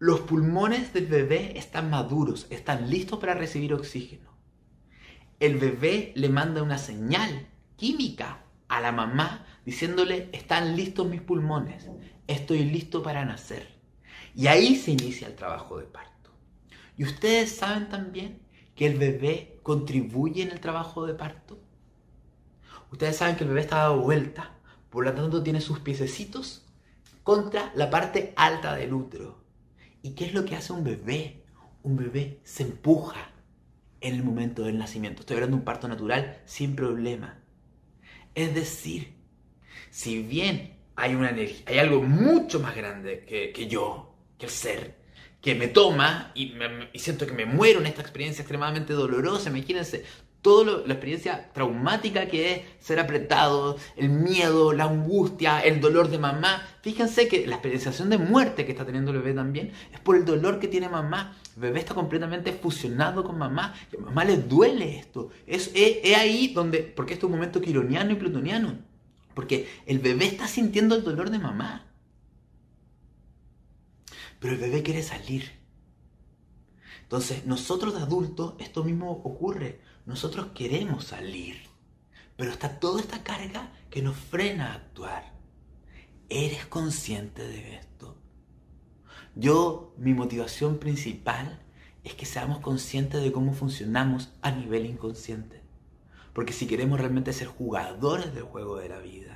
Los 0.00 0.20
pulmones 0.20 0.92
del 0.92 1.06
bebé 1.06 1.56
están 1.56 1.88
maduros, 1.88 2.48
están 2.50 2.90
listos 2.90 3.20
para 3.20 3.34
recibir 3.34 3.74
oxígeno. 3.74 4.30
El 5.38 5.56
bebé 5.56 6.12
le 6.16 6.30
manda 6.30 6.64
una 6.64 6.78
señal 6.78 7.46
química 7.76 8.42
a 8.66 8.80
la 8.80 8.90
mamá 8.90 9.46
diciéndole, 9.64 10.30
están 10.32 10.74
listos 10.74 11.06
mis 11.06 11.20
pulmones, 11.20 11.88
estoy 12.26 12.64
listo 12.64 13.04
para 13.04 13.24
nacer. 13.24 13.68
Y 14.34 14.48
ahí 14.48 14.74
se 14.74 14.90
inicia 14.90 15.28
el 15.28 15.36
trabajo 15.36 15.78
de 15.78 15.86
parto. 15.86 16.09
Y 16.96 17.04
ustedes 17.04 17.56
saben 17.56 17.88
también 17.88 18.40
que 18.74 18.86
el 18.86 18.98
bebé 18.98 19.60
contribuye 19.62 20.42
en 20.42 20.50
el 20.50 20.60
trabajo 20.60 21.06
de 21.06 21.14
parto. 21.14 21.58
Ustedes 22.90 23.16
saben 23.16 23.36
que 23.36 23.44
el 23.44 23.48
bebé 23.48 23.60
está 23.60 23.78
dado 23.78 24.00
vuelta, 24.00 24.58
por 24.90 25.04
lo 25.04 25.14
tanto 25.14 25.42
tiene 25.42 25.60
sus 25.60 25.80
piececitos 25.80 26.66
contra 27.22 27.72
la 27.74 27.90
parte 27.90 28.32
alta 28.36 28.74
del 28.74 28.92
útero. 28.92 29.44
¿Y 30.02 30.14
qué 30.14 30.26
es 30.26 30.34
lo 30.34 30.44
que 30.44 30.56
hace 30.56 30.72
un 30.72 30.82
bebé? 30.82 31.44
Un 31.82 31.96
bebé 31.96 32.40
se 32.42 32.64
empuja 32.64 33.30
en 34.00 34.14
el 34.14 34.24
momento 34.24 34.62
del 34.62 34.78
nacimiento. 34.78 35.20
Estoy 35.20 35.36
hablando 35.36 35.56
de 35.56 35.60
un 35.60 35.64
parto 35.64 35.88
natural 35.88 36.40
sin 36.46 36.74
problema. 36.74 37.38
Es 38.34 38.54
decir, 38.54 39.14
si 39.90 40.22
bien 40.22 40.78
hay 40.96 41.14
una 41.14 41.30
energía, 41.30 41.64
hay 41.66 41.78
algo 41.78 42.02
mucho 42.02 42.60
más 42.60 42.74
grande 42.74 43.24
que, 43.24 43.66
yo, 43.66 44.14
que 44.38 44.46
el 44.46 44.52
ser, 44.52 44.99
que 45.40 45.54
me 45.54 45.68
toma 45.68 46.32
y, 46.34 46.54
siento 46.94 47.26
que 47.26 47.32
me 47.32 47.46
muero 47.46 47.80
en 47.80 47.86
esta 47.86 48.02
experiencia 48.02 48.42
extremadamente 48.42 48.92
dolorosa. 48.92 49.50
Imagínense 49.50 50.04
toda 50.42 50.82
la 50.86 50.94
experiencia 50.94 51.50
traumática 51.52 52.26
que 52.26 52.52
es 52.52 52.60
ser 52.78 52.98
apretado, 52.98 53.76
el 53.96 54.08
miedo, 54.08 54.72
la 54.72 54.84
angustia, 54.84 55.60
el 55.60 55.80
dolor 55.80 56.08
de 56.08 56.18
mamá. 56.18 56.66
Fíjense 56.82 57.28
que 57.28 57.46
la 57.46 57.56
experienciación 57.56 58.10
de 58.10 58.18
muerte 58.18 58.64
que 58.64 58.72
está 58.72 58.84
teniendo 58.84 59.10
el 59.10 59.18
bebé 59.18 59.34
también 59.34 59.72
es 59.92 60.00
por 60.00 60.16
el 60.16 60.24
dolor 60.24 60.58
que 60.58 60.68
tiene 60.68 60.88
mamá. 60.88 61.36
El 61.56 61.62
bebé 61.62 61.80
está 61.80 61.94
completamente 61.94 62.52
fusionado 62.52 63.24
con 63.24 63.38
mamá. 63.38 63.74
A 63.96 64.00
mamá 64.00 64.24
le 64.24 64.38
duele 64.38 64.98
esto. 64.98 65.30
Es, 65.46 65.70
es, 65.74 66.16
ahí 66.16 66.52
donde, 66.54 66.78
porque 66.80 67.14
esto 67.14 67.26
es 67.26 67.30
un 67.30 67.36
momento 67.36 67.60
quironiano 67.60 68.12
y 68.12 68.16
plutoniano. 68.16 68.78
Porque 69.34 69.68
el 69.86 70.00
bebé 70.00 70.26
está 70.26 70.46
sintiendo 70.46 70.96
el 70.96 71.04
dolor 71.04 71.30
de 71.30 71.38
mamá. 71.38 71.89
Pero 74.40 74.54
el 74.54 74.60
bebé 74.60 74.82
quiere 74.82 75.02
salir. 75.02 75.60
Entonces, 77.02 77.46
nosotros 77.46 77.94
de 77.94 78.00
adultos, 78.00 78.54
esto 78.58 78.82
mismo 78.82 79.10
ocurre. 79.10 79.80
Nosotros 80.06 80.48
queremos 80.54 81.04
salir. 81.04 81.62
Pero 82.36 82.50
está 82.50 82.80
toda 82.80 83.00
esta 83.00 83.22
carga 83.22 83.72
que 83.90 84.02
nos 84.02 84.16
frena 84.16 84.72
a 84.72 84.74
actuar. 84.76 85.34
¿Eres 86.28 86.66
consciente 86.66 87.46
de 87.46 87.76
esto? 87.76 88.16
Yo, 89.34 89.94
mi 89.98 90.14
motivación 90.14 90.78
principal 90.78 91.60
es 92.02 92.14
que 92.14 92.26
seamos 92.26 92.60
conscientes 92.60 93.22
de 93.22 93.32
cómo 93.32 93.52
funcionamos 93.52 94.32
a 94.40 94.50
nivel 94.50 94.86
inconsciente. 94.86 95.62
Porque 96.32 96.52
si 96.52 96.66
queremos 96.66 96.98
realmente 96.98 97.32
ser 97.32 97.48
jugadores 97.48 98.34
del 98.34 98.44
juego 98.44 98.78
de 98.78 98.88
la 98.88 98.98
vida, 98.98 99.29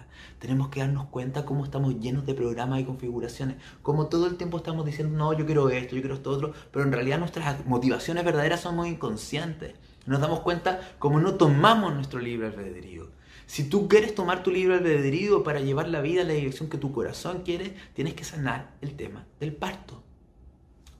tenemos 0.45 0.69
que 0.69 0.81
darnos 0.81 1.07
cuenta 1.07 1.47
cómo 1.47 1.65
estamos 1.65 1.99
llenos 2.01 2.27
de 2.27 2.35
programas 2.35 2.79
y 2.79 2.85
configuraciones, 2.85 3.57
como 3.81 4.09
todo 4.09 4.27
el 4.27 4.37
tiempo 4.37 4.59
estamos 4.59 4.85
diciendo, 4.85 5.17
no, 5.17 5.33
yo 5.33 5.47
quiero 5.47 5.71
esto, 5.71 5.97
yo 5.97 6.03
quiero 6.03 6.17
esto 6.17 6.31
otro, 6.31 6.53
pero 6.71 6.85
en 6.85 6.93
realidad 6.93 7.19
nuestras 7.19 7.65
motivaciones 7.65 8.27
verdaderas 8.27 8.61
son 8.61 8.77
muy 8.77 8.91
inconscientes. 8.91 9.73
Nos 10.05 10.21
damos 10.21 10.41
cuenta 10.41 10.81
cómo 10.99 11.19
no 11.19 11.37
tomamos 11.37 11.95
nuestro 11.95 12.21
libre 12.21 12.49
albedrío. 12.49 13.09
Si 13.47 13.71
tú 13.71 13.89
quieres 13.89 14.15
tomar 14.15 14.43
tu 14.43 14.51
libre 14.51 14.75
albedrío 14.75 15.43
para 15.43 15.61
llevar 15.61 15.89
la 15.89 16.03
vida 16.03 16.21
en 16.21 16.29
la 16.29 16.35
dirección 16.35 16.69
que 16.69 16.77
tu 16.77 16.93
corazón 16.93 17.41
quiere, 17.43 17.75
tienes 17.95 18.13
que 18.13 18.25
sanar 18.25 18.75
el 18.83 18.97
tema 18.97 19.25
del 19.41 19.55
parto. 19.55 20.03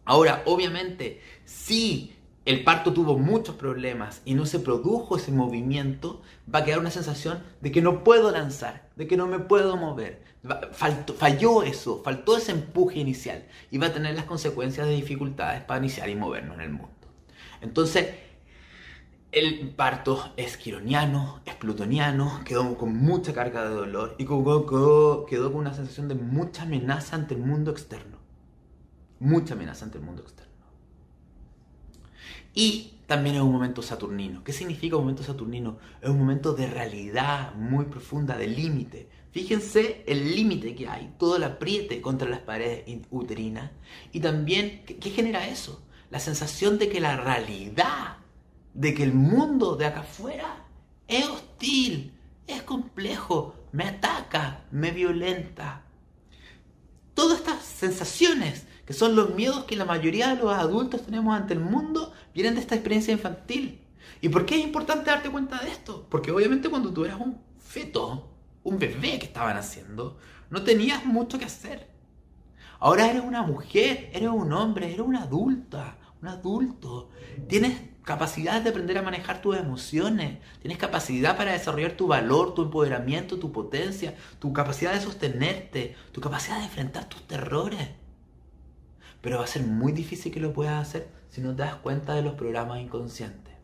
Ahora, 0.07 0.43
obviamente, 0.47 1.21
si 1.45 2.14
el 2.45 2.63
parto 2.63 2.93
tuvo 2.93 3.19
muchos 3.19 3.57
problemas 3.57 4.21
y 4.25 4.35
no 4.35 4.45
se 4.45 4.61
produjo 4.61 5.17
ese 5.17 5.33
movimiento, 5.33 6.21
va 6.53 6.59
a 6.59 6.65
quedar 6.65 6.79
una 6.79 6.91
sensación 6.91 7.43
de 7.63 7.73
que 7.73 7.81
no 7.81 8.05
puedo 8.05 8.31
lanzar, 8.31 8.91
de 8.97 9.07
que 9.07 9.17
no 9.17 9.27
me 9.27 9.39
puedo 9.39 9.77
mover. 9.77 10.23
falló 11.17 11.63
eso, 11.63 12.03
faltó 12.05 12.37
ese 12.37 12.53
empuje 12.53 13.01
inicial 13.01 13.47
y 13.71 13.79
va 13.79 13.87
a 13.87 13.93
tener 13.95 14.15
las 14.15 14.27
consecuencias 14.27 14.87
de 14.87 14.95
dificultades 14.95 15.63
para 15.63 15.79
iniciar 15.79 16.11
y 16.11 16.17
movernos 16.17 16.57
en 16.57 16.61
el 16.61 16.71
mundo. 16.71 16.91
Entonces, 17.63 18.09
el 19.33 19.71
parto 19.71 20.33
es 20.37 20.59
quironiano, 20.59 21.41
es 21.47 21.55
plutoniano, 21.55 22.43
quedó 22.45 22.77
con 22.77 22.95
mucha 22.95 23.33
carga 23.33 23.65
de 23.65 23.75
dolor 23.75 24.17
y 24.19 24.27
quedó, 24.27 25.25
quedó 25.27 25.51
con 25.51 25.63
una 25.63 25.73
sensación 25.73 26.09
de 26.09 26.15
mucha 26.15 26.65
amenaza 26.65 27.17
ante 27.17 27.35
el 27.35 27.41
mundo 27.41 27.71
externo. 27.71 28.19
Mucha 29.19 29.55
amenaza 29.55 29.87
ante 29.87 29.97
el 29.97 30.05
mundo 30.05 30.23
externo. 30.23 30.44
Y 32.55 32.95
también 33.07 33.37
es 33.37 33.43
un 33.43 33.53
momento 33.53 33.83
saturnino. 33.83 34.43
¿Qué 34.45 34.53
significa 34.53 34.97
un 34.97 35.03
momento 35.03 35.23
saturnino? 35.23 35.79
Es 36.01 36.09
un 36.09 36.19
momento 36.19 36.55
de 36.55 36.67
realidad 36.67 37.55
muy 37.55 37.87
profunda, 37.87 38.37
de 38.37 38.47
límite. 38.47 39.09
Fíjense 39.33 40.05
el 40.07 40.35
límite 40.35 40.77
que 40.77 40.89
hay, 40.89 41.13
todo 41.19 41.37
el 41.37 41.45
apriete 41.45 42.01
contra 42.01 42.29
las 42.29 42.39
paredes 42.39 42.85
uterinas. 43.11 43.73
Y 44.13 44.21
también, 44.21 44.85
¿qué, 44.87 45.11
genera 45.11 45.49
eso? 45.49 45.83
La 46.11 46.21
sensación 46.21 46.79
de 46.79 46.89
que 46.89 47.01
la 47.01 47.17
realidad, 47.17 48.19
de 48.73 48.95
que 48.95 49.03
el 49.03 49.13
mundo 49.13 49.75
de 49.75 49.87
acá 49.87 50.01
afuera 50.01 50.65
es 51.09 51.27
hostil, 51.29 52.13
es 52.47 52.63
complejo, 52.63 53.57
me 53.73 53.85
ataca, 53.85 54.65
me 54.71 54.93
violenta. 54.93 55.83
Todas 57.15 57.41
estas 57.41 57.65
sensaciones 57.65 58.67
que 58.87 58.93
son 58.93 59.17
los 59.17 59.35
miedos 59.35 59.65
que 59.65 59.77
la 59.77 59.85
mayoría 59.85 60.29
de 60.29 60.43
los 60.43 60.53
adultos 60.53 61.03
tenemos 61.03 61.35
ante 61.35 61.55
el 61.55 61.61
mundo, 61.61 62.13
vienen 62.35 62.55
de 62.55 62.61
esta 62.61 62.75
experiencia 62.75 63.13
infantil. 63.13 63.81
¿Y 64.21 64.29
por 64.29 64.47
qué 64.47 64.57
es 64.57 64.65
importante 64.65 65.11
darte 65.11 65.31
cuenta 65.31 65.63
de 65.63 65.71
esto? 65.71 66.07
Porque 66.11 66.31
obviamente 66.31 66.69
cuando 66.69 66.93
tú 66.93 67.05
eras 67.05 67.21
un 67.21 67.39
feto, 67.59 68.31
un 68.63 68.79
bebé 68.79 69.19
que 69.19 69.27
estaban 69.27 69.57
haciendo, 69.57 70.19
no 70.51 70.63
tenías 70.63 71.05
mucho 71.05 71.39
que 71.39 71.45
hacer. 71.45 71.89
Ahora 72.79 73.09
eres 73.09 73.23
una 73.23 73.43
mujer, 73.43 74.11
eres 74.13 74.29
un 74.29 74.53
hombre, 74.53 74.87
eres 74.87 75.07
una 75.07 75.23
adulta, 75.23 75.97
un 76.21 76.29
adulto. 76.29 77.11
Tienes 77.49 77.81
capacidad 78.05 78.61
de 78.61 78.71
aprender 78.71 78.99
a 78.99 79.03
manejar 79.03 79.41
tus 79.41 79.57
emociones, 79.57 80.39
tienes 80.61 80.79
capacidad 80.79 81.37
para 81.37 81.53
desarrollar 81.53 81.93
tu 81.93 82.07
valor, 82.07 82.55
tu 82.55 82.63
empoderamiento, 82.63 83.39
tu 83.39 83.51
potencia, 83.53 84.15
tu 84.39 84.53
capacidad 84.53 84.93
de 84.93 85.01
sostenerte, 85.01 85.97
tu 86.13 86.21
capacidad 86.21 86.59
de 86.59 86.65
enfrentar 86.65 87.09
tus 87.09 87.27
terrores. 87.27 87.89
Pero 89.25 89.39
va 89.39 89.45
a 89.45 89.47
ser 89.47 89.63
muy 89.63 89.93
difícil 89.93 90.31
que 90.31 90.39
lo 90.39 90.53
puedas 90.53 90.87
hacer 90.87 91.09
si 91.31 91.41
no 91.41 91.57
te 91.57 91.63
das 91.63 91.77
cuenta 91.77 92.15
de 92.15 92.21
los 92.21 92.35
programas 92.35 92.83
inconscientes. 92.83 93.55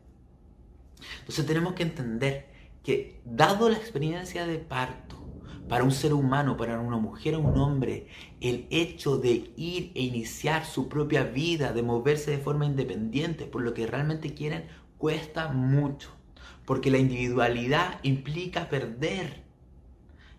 Entonces 1.19 1.45
tenemos 1.45 1.75
que 1.75 1.83
entender 1.83 2.47
que 2.83 3.21
dado 3.26 3.69
la 3.69 3.76
experiencia 3.76 4.47
de 4.47 4.57
parto, 4.57 5.19
para 5.69 5.85
un 5.85 5.90
ser 5.93 6.14
humano, 6.14 6.57
para 6.57 6.81
una 6.81 6.97
mujer 6.97 7.35
o 7.35 7.40
un 7.40 7.59
hombre, 7.59 8.07
el 8.40 8.69
hecho 8.71 9.19
de 9.19 9.52
ir 9.55 9.93
e 9.95 10.00
iniciar 10.00 10.64
su 10.64 10.88
propia 10.88 11.25
vida, 11.25 11.75
de 11.75 11.83
moverse 11.83 12.31
de 12.31 12.38
forma 12.38 12.64
independiente 12.64 13.45
por 13.45 13.61
lo 13.61 13.75
que 13.75 13.87
realmente 13.87 14.33
quieren, 14.33 14.64
cuesta 14.97 15.49
mucho. 15.49 16.09
Porque 16.64 16.90
la 16.90 16.97
individualidad 16.97 18.00
implica 18.02 18.71
perder 18.71 19.43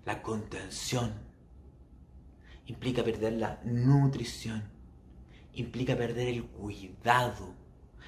la 0.04 0.24
contención, 0.24 1.14
implica 2.66 3.04
perder 3.04 3.34
la 3.34 3.62
nutrición, 3.64 4.81
implica 5.54 5.96
perder 5.96 6.28
el 6.28 6.44
cuidado, 6.44 7.56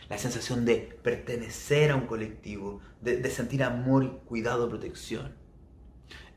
la 0.09 0.17
sensación 0.17 0.65
de 0.65 0.97
pertenecer 1.01 1.91
a 1.91 1.95
un 1.95 2.07
colectivo, 2.07 2.81
de, 3.01 3.17
de 3.17 3.29
sentir 3.29 3.63
amor, 3.63 4.21
cuidado, 4.25 4.69
protección. 4.69 5.35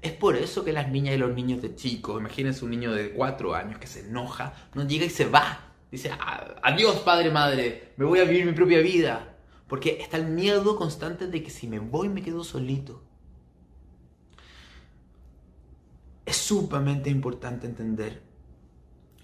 Es 0.02 0.12
por 0.12 0.36
eso 0.36 0.64
que 0.64 0.72
las 0.72 0.90
niñas 0.90 1.14
y 1.14 1.18
los 1.18 1.34
niños 1.34 1.62
de 1.62 1.74
chicos, 1.74 2.20
imagínense 2.20 2.64
un 2.64 2.70
niño 2.70 2.92
de 2.92 3.12
cuatro 3.12 3.54
años 3.54 3.78
que 3.78 3.86
se 3.86 4.06
enoja, 4.06 4.54
no 4.74 4.86
llega 4.86 5.04
y 5.04 5.10
se 5.10 5.26
va. 5.26 5.74
Dice, 5.90 6.10
adiós 6.62 7.00
padre, 7.00 7.30
madre, 7.30 7.92
me 7.96 8.04
voy 8.04 8.20
a 8.20 8.24
vivir 8.24 8.46
mi 8.46 8.52
propia 8.52 8.80
vida. 8.80 9.36
Porque 9.66 9.98
está 10.00 10.16
el 10.16 10.26
miedo 10.26 10.76
constante 10.76 11.26
de 11.26 11.42
que 11.42 11.50
si 11.50 11.66
me 11.66 11.80
voy 11.80 12.08
me 12.08 12.22
quedo 12.22 12.44
solito. 12.44 13.02
Es 16.24 16.36
sumamente 16.36 17.10
importante 17.10 17.66
entender, 17.66 18.22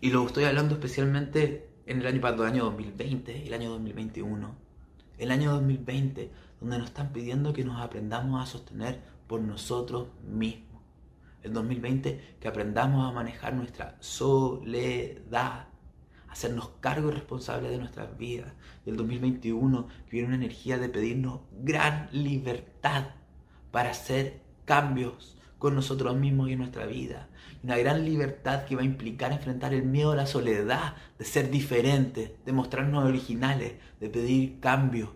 y 0.00 0.10
lo 0.10 0.26
estoy 0.26 0.44
hablando 0.44 0.74
especialmente 0.74 1.71
en 1.86 2.00
el 2.00 2.06
año, 2.06 2.20
el 2.26 2.42
año 2.42 2.64
2020, 2.64 3.46
el 3.46 3.54
año 3.54 3.70
2021, 3.70 4.54
el 5.18 5.30
año 5.30 5.52
2020, 5.52 6.30
donde 6.60 6.78
nos 6.78 6.88
están 6.88 7.12
pidiendo 7.12 7.52
que 7.52 7.64
nos 7.64 7.80
aprendamos 7.80 8.42
a 8.42 8.46
sostener 8.46 9.00
por 9.26 9.40
nosotros 9.40 10.08
mismos. 10.26 10.82
El 11.42 11.52
2020 11.52 12.36
que 12.40 12.48
aprendamos 12.48 13.08
a 13.08 13.12
manejar 13.12 13.54
nuestra 13.54 13.96
soledad, 14.00 15.66
hacernos 16.28 16.70
cargo 16.80 17.08
y 17.10 17.12
responsables 17.12 17.70
de 17.70 17.78
nuestras 17.78 18.16
vidas. 18.16 18.52
Y 18.86 18.90
el 18.90 18.96
2021 18.96 19.86
que 20.06 20.10
viene 20.10 20.28
una 20.28 20.36
energía 20.36 20.78
de 20.78 20.88
pedirnos 20.88 21.40
gran 21.62 22.08
libertad 22.12 23.08
para 23.72 23.90
hacer 23.90 24.40
cambios 24.64 25.36
con 25.62 25.76
nosotros 25.76 26.16
mismos 26.16 26.48
y 26.48 26.54
en 26.54 26.58
nuestra 26.58 26.86
vida. 26.86 27.28
Una 27.62 27.78
gran 27.78 28.04
libertad 28.04 28.64
que 28.64 28.74
va 28.74 28.82
a 28.82 28.84
implicar 28.84 29.30
enfrentar 29.30 29.72
el 29.72 29.84
miedo 29.84 30.10
a 30.10 30.16
la 30.16 30.26
soledad, 30.26 30.96
de 31.20 31.24
ser 31.24 31.52
diferentes, 31.52 32.32
de 32.44 32.52
mostrarnos 32.52 33.04
originales, 33.04 33.74
de 34.00 34.08
pedir 34.08 34.58
cambios, 34.58 35.10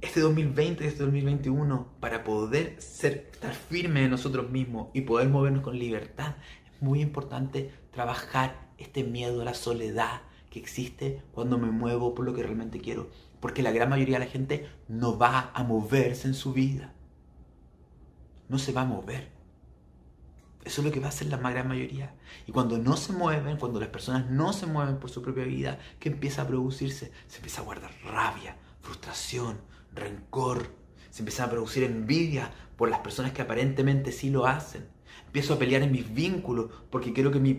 este 0.00 0.18
2020, 0.18 0.84
este 0.84 1.04
2021, 1.04 1.86
para 2.00 2.24
poder 2.24 2.74
ser, 2.80 3.30
estar 3.32 3.54
firmes 3.54 4.02
en 4.02 4.10
nosotros 4.10 4.50
mismos 4.50 4.88
y 4.94 5.02
poder 5.02 5.28
movernos 5.28 5.62
con 5.62 5.78
libertad, 5.78 6.34
es 6.66 6.82
muy 6.82 7.00
importante 7.00 7.70
trabajar 7.92 8.68
este 8.78 9.04
miedo 9.04 9.42
a 9.42 9.44
la 9.44 9.54
soledad 9.54 10.22
que 10.50 10.58
existe 10.58 11.22
cuando 11.30 11.56
me 11.56 11.70
muevo 11.70 12.16
por 12.16 12.24
lo 12.24 12.34
que 12.34 12.42
realmente 12.42 12.80
quiero. 12.80 13.10
Porque 13.38 13.62
la 13.62 13.70
gran 13.70 13.90
mayoría 13.90 14.18
de 14.18 14.24
la 14.24 14.30
gente 14.30 14.68
no 14.88 15.16
va 15.16 15.52
a 15.54 15.62
moverse 15.62 16.26
en 16.26 16.34
su 16.34 16.52
vida. 16.52 16.92
No 18.48 18.58
se 18.58 18.72
va 18.72 18.80
a 18.80 18.86
mover. 18.86 19.35
Eso 20.66 20.80
es 20.80 20.84
lo 20.84 20.90
que 20.90 20.98
va 20.98 21.06
a 21.06 21.10
hacer 21.10 21.28
la 21.28 21.38
gran 21.38 21.68
mayoría. 21.68 22.12
Y 22.44 22.50
cuando 22.50 22.76
no 22.76 22.96
se 22.96 23.12
mueven, 23.12 23.56
cuando 23.56 23.78
las 23.78 23.88
personas 23.88 24.28
no 24.28 24.52
se 24.52 24.66
mueven 24.66 24.98
por 24.98 25.10
su 25.10 25.22
propia 25.22 25.44
vida, 25.44 25.78
¿qué 26.00 26.08
empieza 26.08 26.42
a 26.42 26.48
producirse? 26.48 27.12
Se 27.28 27.36
empieza 27.36 27.60
a 27.60 27.64
guardar 27.64 27.92
rabia, 28.04 28.56
frustración, 28.80 29.58
rencor, 29.94 30.66
se 31.10 31.22
empieza 31.22 31.44
a 31.44 31.50
producir 31.50 31.84
envidia 31.84 32.50
por 32.76 32.90
las 32.90 32.98
personas 32.98 33.30
que 33.30 33.42
aparentemente 33.42 34.10
sí 34.10 34.28
lo 34.28 34.44
hacen. 34.44 34.88
Empiezo 35.26 35.54
a 35.54 35.58
pelear 35.60 35.82
en 35.82 35.92
mis 35.92 36.12
vínculos 36.12 36.66
porque 36.90 37.12
quiero 37.12 37.30
que 37.30 37.38
mi, 37.38 37.56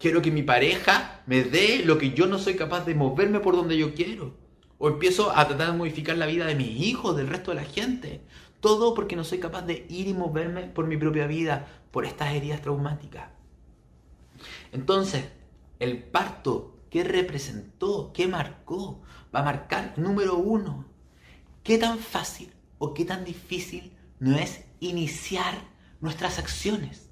quiero 0.00 0.22
que 0.22 0.30
mi 0.30 0.42
pareja 0.42 1.20
me 1.26 1.44
dé 1.44 1.82
lo 1.84 1.98
que 1.98 2.12
yo 2.12 2.26
no 2.26 2.38
soy 2.38 2.54
capaz 2.54 2.86
de 2.86 2.94
moverme 2.94 3.40
por 3.40 3.56
donde 3.56 3.76
yo 3.76 3.92
quiero. 3.92 4.34
O 4.78 4.88
empiezo 4.88 5.36
a 5.36 5.46
tratar 5.46 5.72
de 5.72 5.76
modificar 5.76 6.16
la 6.16 6.24
vida 6.24 6.46
de 6.46 6.54
mis 6.54 6.80
hijos, 6.80 7.14
del 7.14 7.26
resto 7.26 7.50
de 7.50 7.56
la 7.56 7.64
gente. 7.64 8.22
Todo 8.60 8.94
porque 8.94 9.16
no 9.16 9.24
soy 9.24 9.38
capaz 9.38 9.62
de 9.62 9.86
ir 9.88 10.08
y 10.08 10.14
moverme 10.14 10.64
por 10.64 10.86
mi 10.86 10.96
propia 10.96 11.26
vida, 11.26 11.66
por 11.90 12.04
estas 12.04 12.34
heridas 12.34 12.62
traumáticas. 12.62 13.30
Entonces, 14.72 15.24
el 15.78 16.02
parto, 16.02 16.76
¿qué 16.90 17.04
representó? 17.04 18.12
¿Qué 18.12 18.26
marcó? 18.26 19.02
Va 19.34 19.40
a 19.40 19.44
marcar, 19.44 19.94
número 19.96 20.36
uno, 20.36 20.86
¿Qué 21.68 21.76
tan 21.76 21.98
fácil 21.98 22.50
o 22.78 22.94
qué 22.94 23.04
tan 23.04 23.26
difícil 23.26 23.92
no 24.20 24.38
es 24.38 24.60
iniciar 24.80 25.54
nuestras 26.00 26.38
acciones? 26.38 27.10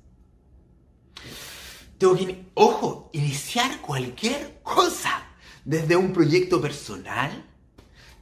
Tengo 1.99 2.17
que, 2.17 2.47
ojo, 2.55 3.11
iniciar 3.13 3.83
cualquier 3.83 4.61
cosa, 4.63 5.27
desde 5.63 5.95
un 5.95 6.15
proyecto 6.15 6.59
personal, 6.59 7.45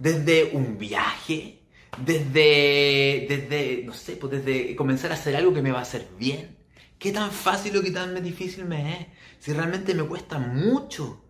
desde 0.01 0.57
un 0.57 0.77
viaje, 0.77 1.63
desde, 1.99 3.27
desde, 3.29 3.83
no 3.85 3.93
sé, 3.93 4.17
pues 4.17 4.33
desde 4.33 4.77
comenzar 4.77 5.11
a 5.11 5.15
hacer 5.15 5.37
algo 5.37 5.53
que 5.53 5.63
me 5.63 5.73
va 5.73 5.81
a 5.81 5.83
hacer 5.83 6.09
bien. 6.19 6.57
¿Qué 6.99 7.13
tan 7.13 7.31
fácil 7.31 7.77
o 7.77 7.83
qué 7.83 7.91
tan 7.91 8.23
difícil 8.23 8.65
me 8.65 9.01
es? 9.01 9.07
Si 9.39 9.53
realmente 9.53 9.95
me 9.95 10.05
cuesta 10.05 10.39
mucho, 10.39 11.25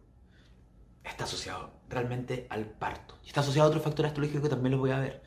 está 1.03 1.24
asociado 1.24 1.81
realmente 1.88 2.46
al 2.50 2.66
parto. 2.66 3.18
Y 3.24 3.29
está 3.29 3.40
asociado 3.40 3.66
a 3.66 3.70
otros 3.70 3.85
factores 3.85 4.11
astrológicos 4.11 4.42
que 4.42 4.48
también 4.48 4.72
los 4.72 4.81
voy 4.81 4.90
a 4.90 5.00
ver. 5.00 5.22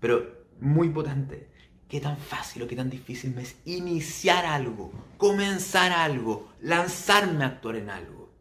Pero 0.00 0.46
muy 0.60 0.88
potente. 0.88 1.50
Qué 1.88 2.00
tan 2.00 2.16
fácil 2.16 2.62
o 2.62 2.66
qué 2.66 2.76
tan 2.76 2.90
difícil 2.90 3.34
me 3.34 3.42
es 3.42 3.56
iniciar 3.66 4.46
algo, 4.46 4.90
comenzar 5.16 5.92
algo, 5.92 6.52
lanzarme 6.60 7.44
a 7.44 7.48
actuar 7.48 7.76
en 7.76 7.90
algo. 7.90 8.32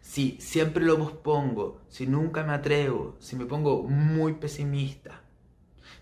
Si 0.00 0.38
siempre 0.40 0.84
lo 0.84 0.98
pospongo, 0.98 1.82
si 1.88 2.06
nunca 2.06 2.44
me 2.44 2.52
atrevo, 2.52 3.16
si 3.18 3.36
me 3.36 3.46
pongo 3.46 3.82
muy 3.82 4.34
pesimista, 4.34 5.23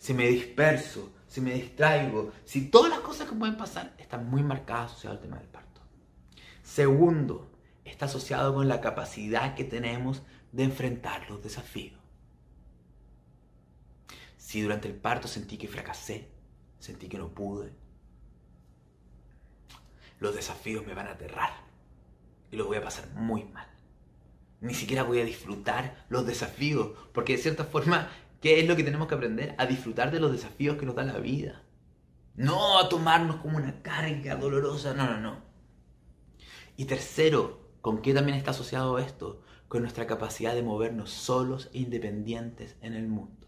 si 0.02 0.14
me 0.14 0.26
disperso, 0.26 1.12
si 1.28 1.40
me 1.40 1.54
distraigo, 1.54 2.32
si 2.44 2.66
todas 2.70 2.90
las 2.90 2.98
cosas 2.98 3.28
que 3.28 3.36
pueden 3.36 3.56
pasar 3.56 3.94
están 3.98 4.28
muy 4.28 4.42
marcadas 4.42 4.90
asociadas 4.90 5.18
al 5.18 5.22
tema 5.22 5.38
del 5.38 5.46
parto. 5.46 5.80
Segundo, 6.64 7.52
está 7.84 8.06
asociado 8.06 8.52
con 8.52 8.66
la 8.66 8.80
capacidad 8.80 9.54
que 9.54 9.62
tenemos 9.62 10.22
de 10.50 10.64
enfrentar 10.64 11.30
los 11.30 11.40
desafíos. 11.40 12.00
Si 14.36 14.60
durante 14.60 14.88
el 14.88 14.96
parto 14.96 15.28
sentí 15.28 15.56
que 15.56 15.68
fracasé, 15.68 16.28
sentí 16.80 17.08
que 17.08 17.18
no 17.18 17.28
pude, 17.28 17.72
los 20.18 20.34
desafíos 20.34 20.84
me 20.84 20.94
van 20.94 21.06
a 21.06 21.12
aterrar 21.12 21.52
y 22.50 22.56
los 22.56 22.66
voy 22.66 22.78
a 22.78 22.82
pasar 22.82 23.08
muy 23.14 23.44
mal. 23.44 23.68
Ni 24.62 24.74
siquiera 24.74 25.02
voy 25.02 25.20
a 25.20 25.24
disfrutar 25.24 26.06
los 26.08 26.24
desafíos, 26.24 26.90
porque 27.12 27.36
de 27.36 27.42
cierta 27.42 27.64
forma, 27.64 28.08
¿qué 28.42 28.60
es 28.60 28.68
lo 28.68 28.76
que 28.76 28.84
tenemos 28.84 29.08
que 29.08 29.14
aprender? 29.14 29.54
A 29.56 29.64
disfrutar 29.64 30.10
de 30.10 30.20
los 30.20 30.32
desafíos 30.32 30.76
que 30.76 30.84
nos 30.84 30.94
da 30.94 31.04
la 31.04 31.18
vida. 31.18 31.62
No 32.34 32.78
a 32.78 32.90
tomarnos 32.90 33.36
como 33.36 33.56
una 33.56 33.80
carga 33.82 34.36
dolorosa, 34.36 34.92
no, 34.92 35.06
no, 35.06 35.18
no. 35.18 35.42
Y 36.76 36.84
tercero, 36.84 37.70
¿con 37.80 38.02
qué 38.02 38.12
también 38.12 38.36
está 38.36 38.50
asociado 38.50 38.98
esto? 38.98 39.42
con 39.72 39.80
nuestra 39.80 40.06
capacidad 40.06 40.54
de 40.54 40.62
movernos 40.62 41.08
solos 41.08 41.70
e 41.72 41.78
independientes 41.78 42.76
en 42.82 42.92
el 42.92 43.08
mundo. 43.08 43.46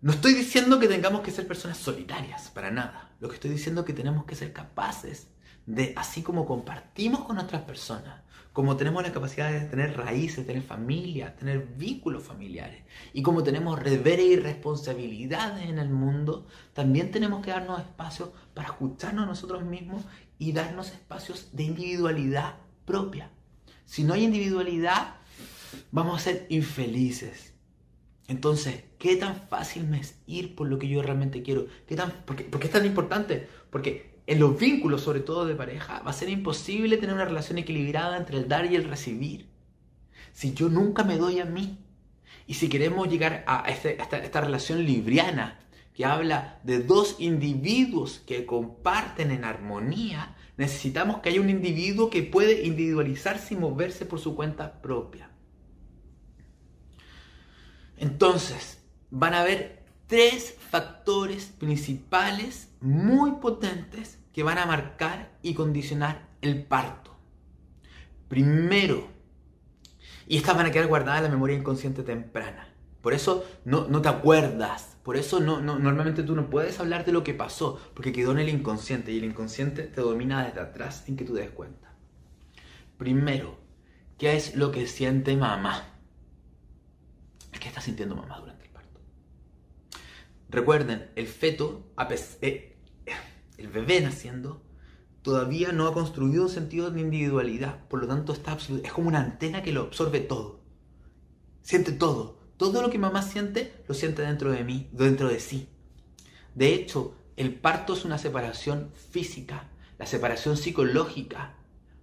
No 0.00 0.10
estoy 0.10 0.32
diciendo 0.32 0.80
que 0.80 0.88
tengamos 0.88 1.20
que 1.20 1.30
ser 1.30 1.46
personas 1.46 1.76
solitarias, 1.76 2.48
para 2.48 2.70
nada. 2.70 3.14
Lo 3.20 3.28
que 3.28 3.34
estoy 3.34 3.50
diciendo 3.50 3.82
es 3.82 3.86
que 3.86 3.92
tenemos 3.92 4.24
que 4.24 4.34
ser 4.34 4.54
capaces 4.54 5.26
de, 5.66 5.92
así 5.96 6.22
como 6.22 6.46
compartimos 6.46 7.24
con 7.24 7.36
otras 7.36 7.64
personas, 7.64 8.22
como 8.56 8.78
tenemos 8.78 9.02
la 9.02 9.12
capacidad 9.12 9.52
de 9.52 9.60
tener 9.66 9.98
raíces, 9.98 10.46
tener 10.46 10.62
familia, 10.62 11.36
tener 11.36 11.66
vínculos 11.76 12.22
familiares, 12.22 12.84
y 13.12 13.20
como 13.20 13.42
tenemos 13.42 13.84
deberes 13.84 14.24
y 14.24 14.36
responsabilidades 14.36 15.68
en 15.68 15.78
el 15.78 15.90
mundo, 15.90 16.46
también 16.72 17.10
tenemos 17.10 17.44
que 17.44 17.50
darnos 17.50 17.80
espacios 17.80 18.30
para 18.54 18.68
escucharnos 18.68 19.24
a 19.24 19.26
nosotros 19.26 19.62
mismos 19.62 20.06
y 20.38 20.52
darnos 20.52 20.90
espacios 20.90 21.50
de 21.52 21.64
individualidad 21.64 22.54
propia. 22.86 23.30
Si 23.84 24.04
no 24.04 24.14
hay 24.14 24.24
individualidad, 24.24 25.16
vamos 25.90 26.16
a 26.16 26.24
ser 26.24 26.46
infelices. 26.48 27.52
Entonces, 28.26 28.84
¿qué 28.98 29.16
tan 29.16 29.36
fácil 29.36 29.86
me 29.86 30.00
es 30.00 30.14
ir 30.26 30.54
por 30.54 30.66
lo 30.66 30.78
que 30.78 30.88
yo 30.88 31.02
realmente 31.02 31.42
quiero? 31.42 31.66
¿Qué 31.86 31.94
tan, 31.94 32.10
por, 32.24 32.36
qué, 32.36 32.48
es 32.66 32.72
tan 32.72 32.86
importante? 32.86 33.50
Porque 33.68 34.15
en 34.26 34.40
los 34.40 34.58
vínculos, 34.58 35.02
sobre 35.02 35.20
todo 35.20 35.46
de 35.46 35.54
pareja, 35.54 36.00
va 36.00 36.10
a 36.10 36.14
ser 36.14 36.28
imposible 36.28 36.96
tener 36.96 37.14
una 37.14 37.24
relación 37.24 37.58
equilibrada 37.58 38.16
entre 38.16 38.38
el 38.38 38.48
dar 38.48 38.70
y 38.70 38.74
el 38.74 38.84
recibir. 38.84 39.48
Si 40.32 40.52
yo 40.52 40.68
nunca 40.68 41.04
me 41.04 41.16
doy 41.16 41.40
a 41.40 41.44
mí. 41.44 41.78
Y 42.48 42.54
si 42.54 42.68
queremos 42.68 43.08
llegar 43.08 43.44
a 43.46 43.68
este, 43.68 44.00
esta, 44.00 44.40
relación 44.40 44.84
libriana, 44.84 45.60
que 45.94 46.04
habla 46.04 46.60
de 46.62 46.80
dos 46.80 47.16
individuos 47.18 48.22
que 48.26 48.46
comparten 48.46 49.30
en 49.30 49.44
armonía, 49.44 50.36
necesitamos 50.56 51.20
que 51.20 51.30
haya 51.30 51.40
un 51.40 51.50
individuo 51.50 52.10
que 52.10 52.22
puede 52.22 52.66
individualizarse 52.66 53.54
y 53.54 53.56
moverse 53.56 54.06
por 54.06 54.18
su 54.20 54.36
cuenta 54.36 54.80
propia. 54.82 55.30
Entonces, 57.96 58.82
van 59.10 59.34
a 59.34 59.40
haber 59.40 59.75
tres 60.06 60.56
factores 60.58 61.46
principales 61.46 62.68
muy 62.80 63.32
potentes 63.32 64.18
que 64.32 64.42
van 64.42 64.58
a 64.58 64.66
marcar 64.66 65.36
y 65.42 65.54
condicionar 65.54 66.28
el 66.42 66.64
parto. 66.64 67.16
Primero, 68.28 69.08
y 70.26 70.36
estas 70.36 70.56
van 70.56 70.66
a 70.66 70.70
quedar 70.70 70.88
guardadas 70.88 71.18
en 71.18 71.24
la 71.24 71.30
memoria 71.30 71.56
inconsciente 71.56 72.02
temprana. 72.02 72.72
Por 73.00 73.14
eso 73.14 73.44
no, 73.64 73.86
no 73.86 74.02
te 74.02 74.08
acuerdas. 74.08 74.96
Por 75.04 75.16
eso 75.16 75.38
no, 75.38 75.60
no, 75.60 75.78
normalmente 75.78 76.24
tú 76.24 76.34
no 76.34 76.50
puedes 76.50 76.80
hablar 76.80 77.04
de 77.04 77.12
lo 77.12 77.22
que 77.22 77.34
pasó, 77.34 77.80
porque 77.94 78.12
quedó 78.12 78.32
en 78.32 78.40
el 78.40 78.48
inconsciente 78.48 79.12
y 79.12 79.18
el 79.18 79.24
inconsciente 79.24 79.84
te 79.84 80.00
domina 80.00 80.44
desde 80.44 80.60
atrás 80.60 81.04
sin 81.06 81.16
que 81.16 81.24
tú 81.24 81.34
des 81.34 81.50
cuenta. 81.50 81.92
Primero, 82.98 83.58
¿qué 84.18 84.36
es 84.36 84.56
lo 84.56 84.72
que 84.72 84.88
siente 84.88 85.36
mamá? 85.36 85.84
¿Qué 87.60 87.68
está 87.68 87.80
sintiendo 87.80 88.16
mamá 88.16 88.40
durante? 88.40 88.55
Recuerden, 90.56 91.10
el 91.16 91.26
feto, 91.26 91.92
eh, 92.40 92.78
el 93.58 93.68
bebé 93.68 94.00
naciendo, 94.00 94.62
todavía 95.20 95.70
no 95.70 95.86
ha 95.86 95.92
construido 95.92 96.44
un 96.44 96.48
sentido 96.48 96.90
de 96.90 97.02
individualidad. 97.02 97.86
Por 97.88 98.00
lo 98.00 98.08
tanto, 98.08 98.32
está 98.32 98.56
es 98.82 98.90
como 98.90 99.08
una 99.08 99.20
antena 99.20 99.62
que 99.62 99.72
lo 99.72 99.82
absorbe 99.82 100.20
todo. 100.20 100.62
Siente 101.60 101.92
todo. 101.92 102.38
Todo 102.56 102.80
lo 102.80 102.88
que 102.88 102.98
mamá 102.98 103.20
siente, 103.20 103.84
lo 103.86 103.94
siente 103.94 104.22
dentro 104.22 104.50
de 104.50 104.64
mí, 104.64 104.88
dentro 104.92 105.28
de 105.28 105.40
sí. 105.40 105.68
De 106.54 106.72
hecho, 106.72 107.14
el 107.36 107.52
parto 107.52 107.92
es 107.92 108.06
una 108.06 108.16
separación 108.16 108.92
física, 109.10 109.68
la 109.98 110.06
separación 110.06 110.56
psicológica 110.56 111.56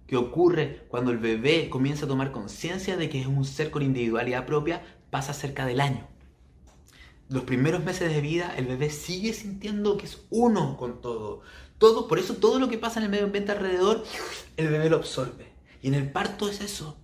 que 0.06 0.16
ocurre 0.16 0.86
cuando 0.86 1.10
el 1.10 1.18
bebé 1.18 1.68
comienza 1.70 2.04
a 2.04 2.08
tomar 2.08 2.30
conciencia 2.30 2.96
de 2.96 3.08
que 3.08 3.20
es 3.20 3.26
un 3.26 3.44
ser 3.44 3.72
con 3.72 3.82
individualidad 3.82 4.46
propia, 4.46 4.80
pasa 5.10 5.32
cerca 5.32 5.66
del 5.66 5.80
año. 5.80 6.13
Los 7.28 7.44
primeros 7.44 7.82
meses 7.84 8.12
de 8.12 8.20
vida, 8.20 8.54
el 8.56 8.66
bebé 8.66 8.90
sigue 8.90 9.32
sintiendo 9.32 9.96
que 9.96 10.06
es 10.06 10.22
uno 10.30 10.76
con 10.76 11.00
todo. 11.00 11.40
Todo, 11.78 12.06
por 12.06 12.18
eso 12.18 12.34
todo 12.34 12.58
lo 12.58 12.68
que 12.68 12.78
pasa 12.78 13.00
en 13.00 13.04
el 13.04 13.10
medio 13.10 13.24
ambiente 13.24 13.52
alrededor, 13.52 14.04
el 14.56 14.68
bebé 14.68 14.90
lo 14.90 14.96
absorbe. 14.96 15.52
Y 15.82 15.88
en 15.88 15.94
el 15.94 16.10
parto 16.12 16.48
es 16.48 16.60
eso. 16.60 16.96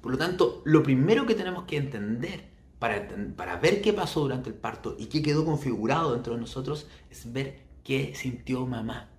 Por 0.00 0.12
lo 0.12 0.18
tanto, 0.18 0.62
lo 0.64 0.82
primero 0.82 1.26
que 1.26 1.34
tenemos 1.34 1.64
que 1.64 1.76
entender 1.76 2.50
para, 2.78 3.08
para 3.36 3.56
ver 3.56 3.80
qué 3.80 3.92
pasó 3.92 4.20
durante 4.20 4.50
el 4.50 4.56
parto 4.56 4.96
y 4.98 5.06
qué 5.06 5.22
quedó 5.22 5.44
configurado 5.44 6.12
dentro 6.12 6.34
de 6.34 6.40
nosotros 6.40 6.88
es 7.10 7.32
ver 7.32 7.62
qué 7.84 8.14
sintió 8.14 8.66
mamá. 8.66 9.10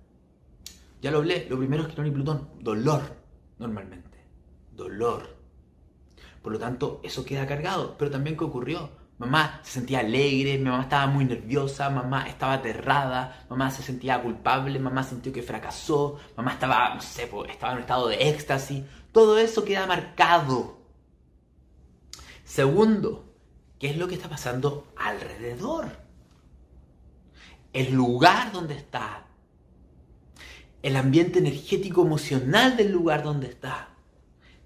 Ya 1.00 1.10
lo 1.10 1.18
hablé, 1.18 1.46
lo 1.48 1.58
primero 1.58 1.82
es 1.82 1.88
Quirón 1.88 2.06
y 2.06 2.10
Plutón, 2.10 2.48
dolor, 2.60 3.02
normalmente. 3.58 4.18
Dolor. 4.72 5.36
Por 6.42 6.52
lo 6.52 6.58
tanto, 6.58 7.00
eso 7.02 7.24
queda 7.24 7.46
cargado. 7.46 7.96
Pero 7.98 8.10
también, 8.10 8.36
¿qué 8.36 8.44
ocurrió? 8.44 8.90
Mamá 9.16 9.60
se 9.62 9.72
sentía 9.72 10.00
alegre, 10.00 10.58
mi 10.58 10.64
mamá 10.64 10.82
estaba 10.82 11.06
muy 11.06 11.24
nerviosa, 11.24 11.88
mamá 11.88 12.26
estaba 12.26 12.54
aterrada, 12.54 13.46
mamá 13.48 13.70
se 13.70 13.82
sentía 13.82 14.20
culpable, 14.20 14.80
mamá 14.80 15.04
sintió 15.04 15.32
que 15.32 15.42
fracasó, 15.42 16.18
mamá 16.36 16.54
estaba, 16.54 16.94
no 16.96 17.00
sé, 17.00 17.30
estaba 17.48 17.72
en 17.72 17.76
un 17.76 17.82
estado 17.82 18.08
de 18.08 18.28
éxtasis. 18.28 18.82
Todo 19.12 19.38
eso 19.38 19.64
queda 19.64 19.86
marcado. 19.86 20.78
Segundo, 22.42 23.32
¿qué 23.78 23.90
es 23.90 23.96
lo 23.98 24.08
que 24.08 24.16
está 24.16 24.28
pasando 24.28 24.92
alrededor? 24.96 25.86
El 27.72 27.94
lugar 27.94 28.50
donde 28.50 28.74
está. 28.74 29.26
El 30.82 30.96
ambiente 30.96 31.38
energético 31.38 32.02
emocional 32.02 32.76
del 32.76 32.90
lugar 32.90 33.22
donde 33.22 33.46
está. 33.46 33.90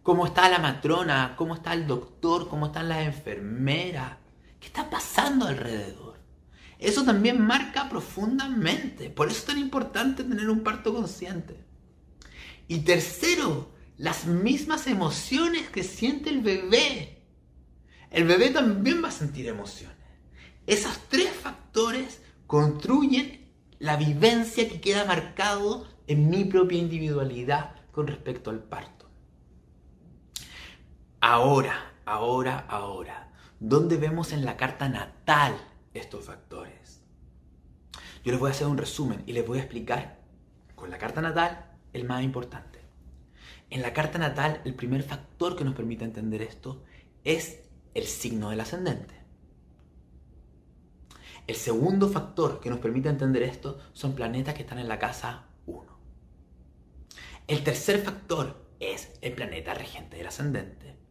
Cómo 0.03 0.25
está 0.25 0.49
la 0.49 0.59
matrona, 0.59 1.35
cómo 1.37 1.55
está 1.55 1.75
el 1.75 1.87
doctor, 1.87 2.49
cómo 2.49 2.67
están 2.67 2.89
las 2.89 3.03
enfermeras 3.03 4.18
¿Qué 4.61 4.67
está 4.67 4.91
pasando 4.91 5.47
alrededor? 5.47 6.19
Eso 6.79 7.05
también 7.05 7.45
marca 7.45 7.89
profundamente. 7.89 9.11
Por 9.11 9.29
eso 9.29 9.39
es 9.39 9.45
tan 9.45 9.59
importante 9.59 10.25
tener 10.25 10.49
un 10.49 10.63
parto 10.63 10.95
consciente. 10.95 11.57
Y 12.69 12.81
tercero, 12.81 13.71
las 13.97 14.27
mismas 14.27 14.87
emociones 14.87 15.69
que 15.71 15.83
siente 15.83 16.31
el 16.31 16.41
bebé. 16.41 17.23
El 18.11 18.25
bebé 18.25 18.51
también 18.51 19.03
va 19.03 19.09
a 19.09 19.13
sentir 19.13 19.49
emociones. 19.49 19.97
Esos 20.67 20.99
tres 21.09 21.31
factores 21.31 22.21
construyen 22.47 23.51
la 23.79 23.97
vivencia 23.97 24.69
que 24.69 24.81
queda 24.81 25.05
marcado 25.05 25.87
en 26.07 26.31
mi 26.31 26.45
propia 26.45 26.79
individualidad 26.79 27.75
con 27.93 28.07
respecto 28.07 28.51
al 28.51 28.63
parto. 28.63 29.11
Ahora, 31.21 31.93
ahora, 32.05 32.65
ahora 32.69 33.28
¿Dónde 33.61 33.97
vemos 33.97 34.33
en 34.33 34.45
la 34.45 34.57
carta 34.57 34.89
natal 34.89 35.57
estos 35.93 36.27
factores? 36.27 37.03
Yo 38.23 38.31
les 38.31 38.39
voy 38.39 38.49
a 38.49 38.53
hacer 38.53 38.69
un 38.69 38.79
resumen 38.79 39.25
y 39.27 39.33
les 39.33 39.45
voy 39.45 39.59
a 39.59 39.63
explicar 39.63 40.21
con 40.77 40.91
la 40.91 40.99
carta 40.99 41.21
natal 41.21 41.73
el 41.93 42.05
más 42.05 42.23
importante. 42.23 42.79
En 43.71 43.83
la 43.83 43.93
carta 43.93 44.17
natal, 44.19 44.61
el 44.65 44.75
primer 44.75 45.03
factor 45.03 45.57
que 45.57 45.65
nos 45.65 45.75
permite 45.75 46.05
entender 46.05 46.41
esto 46.41 46.85
es 47.25 47.65
el 47.95 48.05
signo 48.05 48.51
del 48.51 48.61
ascendente. 48.61 49.17
El 51.49 51.57
segundo 51.57 52.09
factor 52.09 52.61
que 52.61 52.71
nos 52.71 52.79
permite 52.79 53.09
entender 53.09 53.43
esto 53.43 53.81
son 53.93 54.15
planetas 54.15 54.55
que 54.55 54.63
están 54.63 54.79
en 54.79 54.89
la 54.89 55.01
casa 55.01 55.47
1. 55.67 55.85
El 57.49 57.65
tercer 57.65 57.99
factor 57.99 58.69
es 58.79 59.19
el 59.21 59.33
planeta 59.33 59.75
regente 59.75 60.17
del 60.17 60.29
ascendente. 60.29 61.08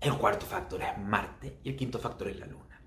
El 0.00 0.14
cuarto 0.14 0.46
factor 0.46 0.80
es 0.80 0.96
Marte 0.96 1.58
y 1.62 1.68
el 1.68 1.76
quinto 1.76 1.98
factor 1.98 2.28
es 2.28 2.38
la 2.38 2.46
Luna. 2.46 2.80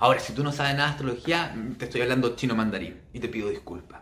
Ahora, 0.00 0.18
si 0.18 0.32
tú 0.32 0.42
no 0.42 0.50
sabes 0.50 0.72
nada 0.72 0.86
de 0.86 0.92
astrología, 0.94 1.54
te 1.78 1.84
estoy 1.84 2.00
hablando 2.00 2.34
chino 2.34 2.56
mandarín 2.56 3.02
y 3.12 3.20
te 3.20 3.28
pido 3.28 3.50
disculpas. 3.50 4.00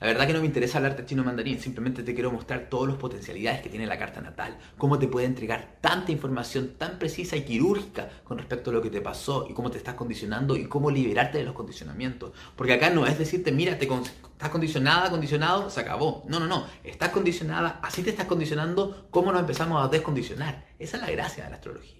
La 0.00 0.06
verdad 0.06 0.26
que 0.26 0.32
no 0.32 0.40
me 0.40 0.46
interesa 0.46 0.78
hablarte 0.78 1.04
chino 1.04 1.22
mandarín, 1.22 1.60
simplemente 1.60 2.04
te 2.04 2.14
quiero 2.14 2.30
mostrar 2.30 2.68
todas 2.70 2.88
las 2.88 2.98
potencialidades 2.98 3.60
que 3.60 3.68
tiene 3.68 3.84
la 3.84 3.98
carta 3.98 4.22
natal, 4.22 4.56
cómo 4.78 4.98
te 4.98 5.08
puede 5.08 5.26
entregar 5.26 5.76
tanta 5.80 6.12
información 6.12 6.76
tan 6.78 6.98
precisa 6.98 7.36
y 7.36 7.42
quirúrgica 7.42 8.08
con 8.24 8.38
respecto 8.38 8.70
a 8.70 8.74
lo 8.74 8.80
que 8.80 8.90
te 8.90 9.02
pasó 9.02 9.46
y 9.50 9.54
cómo 9.54 9.70
te 9.70 9.76
estás 9.76 9.94
condicionando 9.94 10.56
y 10.56 10.66
cómo 10.66 10.90
liberarte 10.90 11.38
de 11.38 11.44
los 11.44 11.52
condicionamientos. 11.52 12.32
Porque 12.56 12.74
acá 12.74 12.90
no 12.90 13.06
es 13.06 13.18
decirte, 13.18 13.52
mira, 13.52 13.76
te 13.76 13.86
estás 13.86 14.50
condicionada, 14.50 15.10
condicionado, 15.10 15.68
se 15.68 15.80
acabó. 15.80 16.24
No, 16.28 16.40
no, 16.40 16.46
no, 16.46 16.64
estás 16.84 17.10
condicionada, 17.10 17.80
así 17.82 18.02
te 18.02 18.10
estás 18.10 18.26
condicionando, 18.26 19.08
¿cómo 19.10 19.32
nos 19.32 19.40
empezamos 19.40 19.84
a 19.84 19.88
descondicionar? 19.88 20.68
Esa 20.78 20.96
es 20.98 21.02
la 21.02 21.10
gracia 21.10 21.44
de 21.44 21.50
la 21.50 21.56
astrología. 21.56 21.97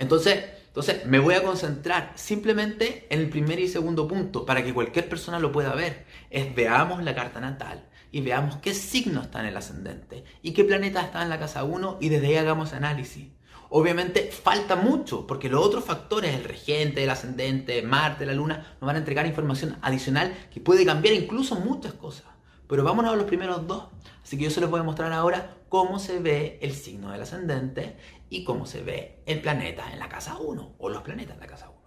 Entonces, 0.00 0.44
entonces, 0.68 1.04
me 1.04 1.18
voy 1.18 1.34
a 1.34 1.42
concentrar 1.42 2.12
simplemente 2.14 3.06
en 3.10 3.20
el 3.20 3.28
primer 3.28 3.58
y 3.58 3.68
segundo 3.68 4.06
punto 4.08 4.46
para 4.46 4.64
que 4.64 4.72
cualquier 4.72 5.08
persona 5.08 5.38
lo 5.38 5.52
pueda 5.52 5.74
ver. 5.74 6.06
Es 6.30 6.54
veamos 6.54 7.02
la 7.02 7.14
carta 7.14 7.40
natal 7.40 7.86
y 8.12 8.20
veamos 8.20 8.56
qué 8.56 8.72
signo 8.72 9.20
está 9.20 9.40
en 9.40 9.46
el 9.46 9.56
ascendente 9.56 10.24
y 10.42 10.52
qué 10.52 10.64
planeta 10.64 11.02
está 11.02 11.22
en 11.22 11.28
la 11.28 11.38
casa 11.38 11.64
1 11.64 11.98
y 12.00 12.08
desde 12.08 12.28
ahí 12.28 12.36
hagamos 12.36 12.72
análisis. 12.72 13.28
Obviamente 13.68 14.30
falta 14.32 14.74
mucho 14.74 15.26
porque 15.26 15.48
los 15.48 15.64
otros 15.64 15.84
factores, 15.84 16.34
el 16.34 16.44
regente, 16.44 17.02
el 17.02 17.10
ascendente, 17.10 17.82
Marte, 17.82 18.24
la 18.24 18.32
luna, 18.32 18.76
nos 18.80 18.86
van 18.86 18.96
a 18.96 19.00
entregar 19.00 19.26
información 19.26 19.76
adicional 19.82 20.34
que 20.52 20.60
puede 20.60 20.86
cambiar 20.86 21.14
incluso 21.14 21.56
muchas 21.56 21.92
cosas. 21.94 22.26
Pero 22.68 22.84
vámonos 22.84 23.12
a 23.12 23.16
los 23.16 23.26
primeros 23.26 23.66
dos. 23.66 23.88
Así 24.22 24.38
que 24.38 24.44
yo 24.44 24.50
se 24.50 24.60
los 24.60 24.70
voy 24.70 24.78
a 24.78 24.84
mostrar 24.84 25.12
ahora 25.12 25.56
cómo 25.68 25.98
se 25.98 26.20
ve 26.20 26.58
el 26.62 26.72
signo 26.72 27.10
del 27.10 27.22
ascendente 27.22 27.96
y 28.30 28.44
cómo 28.44 28.64
se 28.64 28.82
ve 28.82 29.20
el 29.26 29.42
planeta 29.42 29.92
en 29.92 29.98
la 29.98 30.08
casa 30.08 30.38
1 30.38 30.76
o 30.78 30.88
los 30.88 31.02
planetas 31.02 31.34
en 31.34 31.40
la 31.40 31.46
casa 31.46 31.68
1. 31.68 31.80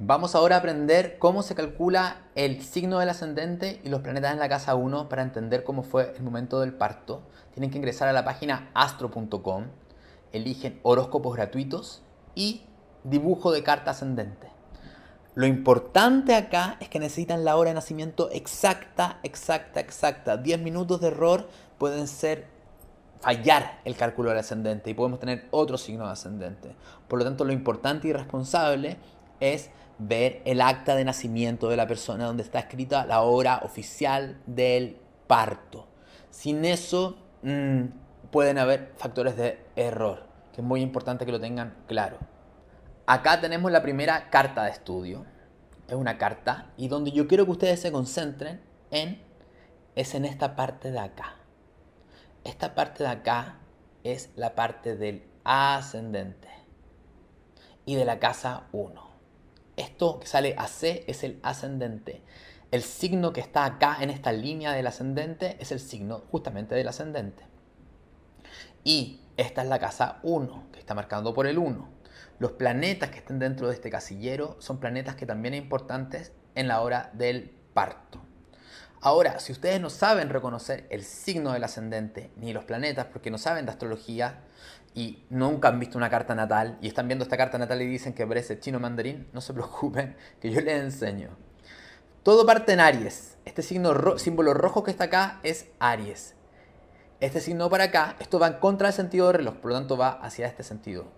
Vamos 0.00 0.34
ahora 0.34 0.56
a 0.56 0.58
aprender 0.58 1.18
cómo 1.20 1.44
se 1.44 1.54
calcula 1.54 2.26
el 2.34 2.62
signo 2.62 2.98
del 2.98 3.08
ascendente 3.08 3.80
y 3.84 3.88
los 3.88 4.00
planetas 4.00 4.32
en 4.32 4.40
la 4.40 4.48
casa 4.48 4.74
1 4.74 5.08
para 5.08 5.22
entender 5.22 5.62
cómo 5.62 5.84
fue 5.84 6.12
el 6.16 6.22
momento 6.24 6.58
del 6.60 6.74
parto. 6.74 7.22
Tienen 7.52 7.70
que 7.70 7.78
ingresar 7.78 8.08
a 8.08 8.12
la 8.12 8.24
página 8.24 8.70
astro.com, 8.74 9.66
eligen 10.32 10.80
horóscopos 10.82 11.36
gratuitos 11.36 12.02
y 12.34 12.64
dibujo 13.04 13.52
de 13.52 13.62
carta 13.62 13.92
ascendente. 13.92 14.48
Lo 15.36 15.46
importante 15.46 16.34
acá 16.34 16.76
es 16.80 16.88
que 16.88 16.98
necesitan 16.98 17.44
la 17.44 17.56
hora 17.56 17.70
de 17.70 17.74
nacimiento 17.74 18.30
exacta, 18.32 19.20
exacta, 19.22 19.78
exacta. 19.78 20.36
10 20.36 20.60
minutos 20.60 21.00
de 21.00 21.08
error 21.08 21.48
pueden 21.78 22.08
ser 22.08 22.53
fallar 23.24 23.80
el 23.86 23.96
cálculo 23.96 24.28
del 24.28 24.38
ascendente 24.38 24.90
y 24.90 24.94
podemos 24.94 25.18
tener 25.18 25.46
otro 25.50 25.78
signo 25.78 26.04
de 26.04 26.12
ascendente. 26.12 26.76
Por 27.08 27.18
lo 27.18 27.24
tanto, 27.24 27.44
lo 27.44 27.54
importante 27.54 28.06
y 28.08 28.12
responsable 28.12 28.98
es 29.40 29.70
ver 29.98 30.42
el 30.44 30.60
acta 30.60 30.94
de 30.94 31.06
nacimiento 31.06 31.70
de 31.70 31.76
la 31.76 31.86
persona 31.86 32.26
donde 32.26 32.42
está 32.42 32.58
escrita 32.58 33.06
la 33.06 33.22
hora 33.22 33.60
oficial 33.64 34.38
del 34.46 34.98
parto. 35.26 35.86
Sin 36.28 36.66
eso 36.66 37.16
mm, 37.42 37.84
pueden 38.30 38.58
haber 38.58 38.92
factores 38.98 39.38
de 39.38 39.58
error, 39.74 40.26
que 40.52 40.60
es 40.60 40.66
muy 40.66 40.82
importante 40.82 41.24
que 41.24 41.32
lo 41.32 41.40
tengan 41.40 41.74
claro. 41.86 42.18
Acá 43.06 43.40
tenemos 43.40 43.72
la 43.72 43.80
primera 43.80 44.28
carta 44.28 44.64
de 44.64 44.70
estudio. 44.70 45.24
Es 45.88 45.94
una 45.94 46.18
carta 46.18 46.72
y 46.76 46.88
donde 46.88 47.10
yo 47.10 47.26
quiero 47.26 47.46
que 47.46 47.52
ustedes 47.52 47.80
se 47.80 47.90
concentren 47.90 48.60
en 48.90 49.22
es 49.94 50.14
en 50.14 50.26
esta 50.26 50.56
parte 50.56 50.90
de 50.90 50.98
acá. 50.98 51.36
Esta 52.44 52.74
parte 52.74 53.02
de 53.02 53.08
acá 53.08 53.56
es 54.02 54.28
la 54.36 54.54
parte 54.54 54.96
del 54.96 55.26
ascendente 55.44 56.48
y 57.86 57.94
de 57.94 58.04
la 58.04 58.18
casa 58.18 58.64
1. 58.72 59.02
Esto 59.76 60.20
que 60.20 60.26
sale 60.26 60.54
AC 60.58 61.04
es 61.06 61.24
el 61.24 61.40
ascendente. 61.42 62.22
El 62.70 62.82
signo 62.82 63.32
que 63.32 63.40
está 63.40 63.64
acá 63.64 63.96
en 64.00 64.10
esta 64.10 64.30
línea 64.30 64.72
del 64.72 64.86
ascendente 64.86 65.56
es 65.58 65.72
el 65.72 65.80
signo 65.80 66.24
justamente 66.30 66.74
del 66.74 66.88
ascendente. 66.88 67.44
Y 68.84 69.22
esta 69.38 69.62
es 69.62 69.68
la 69.68 69.78
casa 69.78 70.18
1, 70.22 70.64
que 70.70 70.80
está 70.80 70.94
marcando 70.94 71.32
por 71.32 71.46
el 71.46 71.56
1. 71.56 71.88
Los 72.38 72.52
planetas 72.52 73.08
que 73.08 73.18
estén 73.18 73.38
dentro 73.38 73.68
de 73.68 73.74
este 73.74 73.88
casillero 73.88 74.56
son 74.58 74.80
planetas 74.80 75.14
que 75.14 75.24
también 75.24 75.54
son 75.54 75.64
importantes 75.64 76.32
en 76.54 76.68
la 76.68 76.82
hora 76.82 77.10
del 77.14 77.50
parto. 77.72 78.20
Ahora, 79.04 79.38
si 79.38 79.52
ustedes 79.52 79.82
no 79.82 79.90
saben 79.90 80.30
reconocer 80.30 80.86
el 80.88 81.04
signo 81.04 81.52
del 81.52 81.62
ascendente 81.62 82.30
ni 82.36 82.54
los 82.54 82.64
planetas 82.64 83.04
porque 83.04 83.30
no 83.30 83.36
saben 83.36 83.66
de 83.66 83.72
astrología 83.72 84.40
y 84.94 85.26
nunca 85.28 85.68
han 85.68 85.78
visto 85.78 85.98
una 85.98 86.08
carta 86.08 86.34
natal 86.34 86.78
y 86.80 86.88
están 86.88 87.06
viendo 87.06 87.22
esta 87.22 87.36
carta 87.36 87.58
natal 87.58 87.82
y 87.82 87.86
dicen 87.86 88.14
que 88.14 88.26
parece 88.26 88.58
chino 88.58 88.80
mandarín, 88.80 89.28
no 89.34 89.42
se 89.42 89.52
preocupen, 89.52 90.16
que 90.40 90.50
yo 90.50 90.62
les 90.62 90.80
enseño. 90.80 91.36
Todo 92.22 92.46
parte 92.46 92.72
en 92.72 92.80
Aries. 92.80 93.36
Este 93.44 93.60
signo 93.60 94.16
símbolo 94.16 94.54
rojo 94.54 94.82
que 94.82 94.90
está 94.90 95.04
acá 95.04 95.38
es 95.42 95.66
Aries. 95.80 96.34
Este 97.20 97.42
signo 97.42 97.68
para 97.68 97.84
acá, 97.84 98.16
esto 98.20 98.38
va 98.38 98.46
en 98.46 98.54
contra 98.54 98.88
del 98.88 98.96
sentido 98.96 99.26
del 99.26 99.36
reloj, 99.36 99.56
por 99.56 99.72
lo 99.72 99.76
tanto 99.76 99.98
va 99.98 100.12
hacia 100.12 100.46
este 100.46 100.62
sentido. 100.62 101.08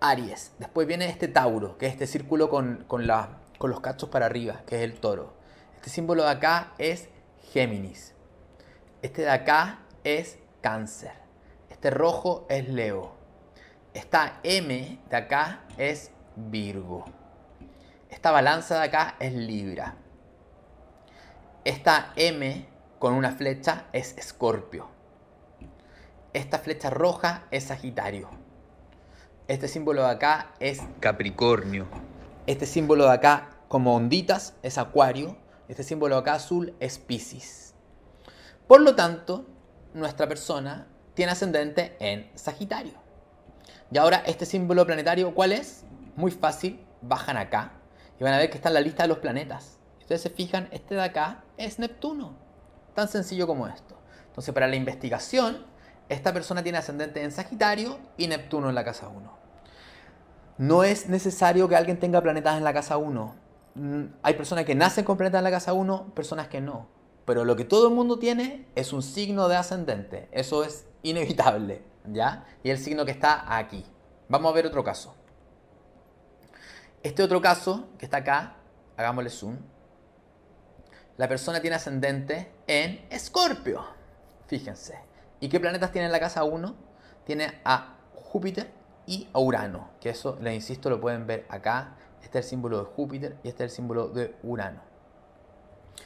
Aries. 0.00 0.52
Después 0.58 0.86
viene 0.86 1.08
este 1.08 1.28
Tauro, 1.28 1.78
que 1.78 1.86
es 1.86 1.92
este 1.92 2.06
círculo 2.06 2.50
con, 2.50 2.84
con, 2.86 3.06
los 3.06 3.80
cachos 3.80 4.10
para 4.10 4.26
arriba, 4.26 4.60
que 4.66 4.76
es 4.76 4.82
el 4.82 5.00
toro. 5.00 5.45
Este 5.76 5.90
símbolo 5.90 6.24
de 6.24 6.30
acá 6.30 6.72
es 6.78 7.08
Géminis. 7.52 8.14
Este 9.02 9.22
de 9.22 9.30
acá 9.30 9.80
es 10.02 10.38
Cáncer. 10.60 11.12
Este 11.70 11.90
rojo 11.90 12.46
es 12.48 12.68
Leo. 12.68 13.14
Esta 13.94 14.40
M 14.42 14.98
de 15.08 15.16
acá 15.16 15.64
es 15.78 16.10
Virgo. 16.34 17.04
Esta 18.10 18.30
balanza 18.30 18.78
de 18.80 18.84
acá 18.84 19.16
es 19.20 19.32
Libra. 19.32 19.96
Esta 21.64 22.12
M 22.16 22.66
con 22.98 23.14
una 23.14 23.32
flecha 23.32 23.86
es 23.92 24.16
Escorpio. 24.18 24.88
Esta 26.32 26.58
flecha 26.58 26.90
roja 26.90 27.44
es 27.50 27.64
Sagitario. 27.64 28.28
Este 29.48 29.68
símbolo 29.68 30.02
de 30.02 30.10
acá 30.10 30.52
es 30.60 30.82
Capricornio. 31.00 31.86
Este 32.46 32.66
símbolo 32.66 33.04
de 33.04 33.12
acá 33.12 33.50
como 33.68 33.94
onditas 33.94 34.54
es 34.62 34.76
Acuario. 34.78 35.36
Este 35.68 35.82
símbolo 35.82 36.16
acá 36.16 36.34
azul 36.34 36.74
es 36.80 36.98
Piscis. 36.98 37.74
Por 38.66 38.80
lo 38.80 38.94
tanto, 38.94 39.46
nuestra 39.94 40.28
persona 40.28 40.86
tiene 41.14 41.32
ascendente 41.32 41.96
en 41.98 42.30
Sagitario. 42.34 42.94
Y 43.90 43.98
ahora 43.98 44.22
este 44.26 44.46
símbolo 44.46 44.86
planetario, 44.86 45.34
¿cuál 45.34 45.52
es? 45.52 45.84
Muy 46.16 46.30
fácil, 46.30 46.84
bajan 47.02 47.36
acá 47.36 47.72
y 48.18 48.24
van 48.24 48.34
a 48.34 48.38
ver 48.38 48.50
que 48.50 48.56
está 48.56 48.68
en 48.68 48.74
la 48.74 48.80
lista 48.80 49.02
de 49.02 49.08
los 49.08 49.18
planetas. 49.18 49.78
ustedes 50.00 50.22
se 50.22 50.30
fijan, 50.30 50.68
este 50.70 50.94
de 50.94 51.02
acá 51.02 51.44
es 51.56 51.78
Neptuno. 51.78 52.36
Tan 52.94 53.08
sencillo 53.08 53.46
como 53.46 53.66
esto. 53.66 53.96
Entonces, 54.28 54.54
para 54.54 54.68
la 54.68 54.76
investigación, 54.76 55.66
esta 56.08 56.32
persona 56.32 56.62
tiene 56.62 56.78
ascendente 56.78 57.22
en 57.22 57.32
Sagitario 57.32 57.98
y 58.16 58.28
Neptuno 58.28 58.68
en 58.68 58.74
la 58.74 58.84
casa 58.84 59.08
1. 59.08 59.36
No 60.58 60.84
es 60.84 61.08
necesario 61.08 61.68
que 61.68 61.76
alguien 61.76 61.98
tenga 61.98 62.22
planetas 62.22 62.56
en 62.56 62.64
la 62.64 62.72
casa 62.72 62.96
1. 62.96 63.45
Mm, 63.76 64.06
hay 64.22 64.34
personas 64.34 64.64
que 64.64 64.74
nacen 64.74 65.04
con 65.04 65.18
planetas 65.18 65.40
en 65.40 65.44
la 65.44 65.50
casa 65.50 65.74
1, 65.74 66.14
personas 66.14 66.48
que 66.48 66.62
no. 66.62 66.88
Pero 67.26 67.44
lo 67.44 67.56
que 67.56 67.64
todo 67.64 67.88
el 67.88 67.94
mundo 67.94 68.18
tiene 68.18 68.66
es 68.74 68.92
un 68.94 69.02
signo 69.02 69.48
de 69.48 69.56
ascendente. 69.56 70.28
Eso 70.32 70.64
es 70.64 70.86
inevitable, 71.02 71.82
¿ya? 72.06 72.46
Y 72.62 72.70
el 72.70 72.78
signo 72.78 73.04
que 73.04 73.10
está 73.10 73.56
aquí. 73.56 73.84
Vamos 74.28 74.50
a 74.50 74.54
ver 74.54 74.66
otro 74.66 74.82
caso. 74.82 75.14
Este 77.02 77.22
otro 77.22 77.40
caso 77.42 77.88
que 77.98 78.06
está 78.06 78.18
acá, 78.18 78.56
hagámosle 78.96 79.28
zoom. 79.28 79.58
La 81.18 81.28
persona 81.28 81.60
tiene 81.60 81.76
ascendente 81.76 82.50
en 82.66 83.06
Escorpio. 83.10 83.84
Fíjense. 84.46 84.98
¿Y 85.38 85.48
qué 85.48 85.60
planetas 85.60 85.92
tiene 85.92 86.06
en 86.06 86.12
la 86.12 86.20
casa 86.20 86.44
1? 86.44 86.74
Tiene 87.26 87.60
a 87.64 87.98
Júpiter 88.14 88.72
y 89.06 89.28
a 89.32 89.38
Urano, 89.38 89.90
que 90.00 90.10
eso, 90.10 90.38
les 90.40 90.54
insisto, 90.54 90.88
lo 90.88 91.00
pueden 91.00 91.26
ver 91.26 91.46
acá. 91.48 91.96
Este 92.26 92.40
es 92.40 92.46
el 92.46 92.50
símbolo 92.50 92.80
de 92.80 92.84
Júpiter 92.86 93.36
y 93.44 93.48
este 93.48 93.64
es 93.64 93.70
el 93.70 93.76
símbolo 93.76 94.08
de 94.08 94.34
Urano. 94.42 94.80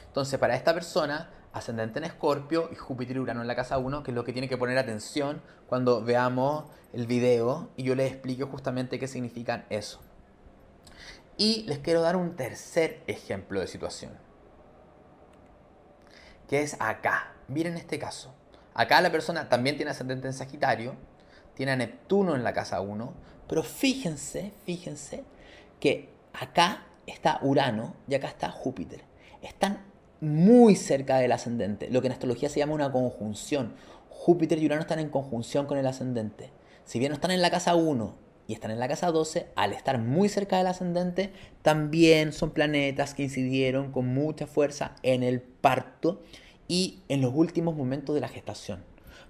Entonces, 0.05 0.39
para 0.39 0.55
esta 0.55 0.71
persona, 0.71 1.31
ascendente 1.51 1.97
en 1.97 2.05
Escorpio 2.05 2.69
y 2.71 2.75
Júpiter 2.75 3.15
y 3.15 3.19
Urano 3.19 3.41
en 3.41 3.47
la 3.47 3.55
casa 3.55 3.79
1, 3.79 4.03
que 4.03 4.11
es 4.11 4.15
lo 4.15 4.23
que 4.23 4.31
tiene 4.31 4.47
que 4.47 4.55
poner 4.55 4.77
atención 4.77 5.41
cuando 5.65 6.03
veamos 6.03 6.65
el 6.93 7.07
video 7.07 7.71
y 7.75 7.81
yo 7.81 7.95
les 7.95 8.11
explique 8.11 8.43
justamente 8.43 8.99
qué 8.99 9.07
significan 9.07 9.65
eso. 9.71 9.99
Y 11.37 11.63
les 11.63 11.79
quiero 11.79 12.01
dar 12.01 12.15
un 12.15 12.35
tercer 12.35 13.01
ejemplo 13.07 13.59
de 13.59 13.65
situación, 13.65 14.11
que 16.47 16.61
es 16.61 16.77
acá. 16.79 17.33
Miren 17.47 17.77
este 17.77 17.97
caso. 17.97 18.31
Acá 18.75 19.01
la 19.01 19.11
persona 19.11 19.49
también 19.49 19.75
tiene 19.75 19.89
ascendente 19.89 20.27
en 20.27 20.33
Sagitario, 20.33 20.93
tiene 21.55 21.71
a 21.71 21.77
Neptuno 21.77 22.35
en 22.35 22.43
la 22.43 22.53
casa 22.53 22.79
1, 22.79 23.11
pero 23.47 23.63
fíjense, 23.63 24.53
fíjense 24.65 25.25
que 25.81 26.09
acá 26.31 26.85
está 27.07 27.39
Urano 27.41 27.95
y 28.07 28.15
acá 28.15 28.27
está 28.27 28.49
Júpiter. 28.49 29.03
Están 29.41 29.83
muy 30.21 30.75
cerca 30.75 31.17
del 31.17 31.33
ascendente, 31.33 31.89
lo 31.89 31.99
que 31.99 32.07
en 32.07 32.13
astrología 32.13 32.47
se 32.47 32.59
llama 32.59 32.75
una 32.75 32.91
conjunción. 32.91 33.73
Júpiter 34.07 34.59
y 34.59 34.67
Urano 34.67 34.81
están 34.81 34.99
en 34.99 35.09
conjunción 35.09 35.65
con 35.65 35.77
el 35.77 35.87
ascendente. 35.87 36.51
Si 36.85 36.99
bien 36.99 37.09
no 37.09 37.15
están 37.15 37.31
en 37.31 37.41
la 37.41 37.49
casa 37.49 37.75
1 37.75 38.15
y 38.47 38.53
están 38.53 38.69
en 38.69 38.79
la 38.79 38.87
casa 38.87 39.11
12, 39.11 39.47
al 39.55 39.73
estar 39.73 39.97
muy 39.97 40.29
cerca 40.29 40.57
del 40.57 40.67
ascendente, 40.67 41.33
también 41.63 42.31
son 42.31 42.51
planetas 42.51 43.15
que 43.15 43.23
incidieron 43.23 43.91
con 43.91 44.07
mucha 44.07 44.45
fuerza 44.45 44.95
en 45.01 45.23
el 45.23 45.41
parto 45.41 46.21
y 46.67 47.01
en 47.09 47.21
los 47.21 47.33
últimos 47.33 47.75
momentos 47.75 48.13
de 48.13 48.21
la 48.21 48.27
gestación. 48.27 48.83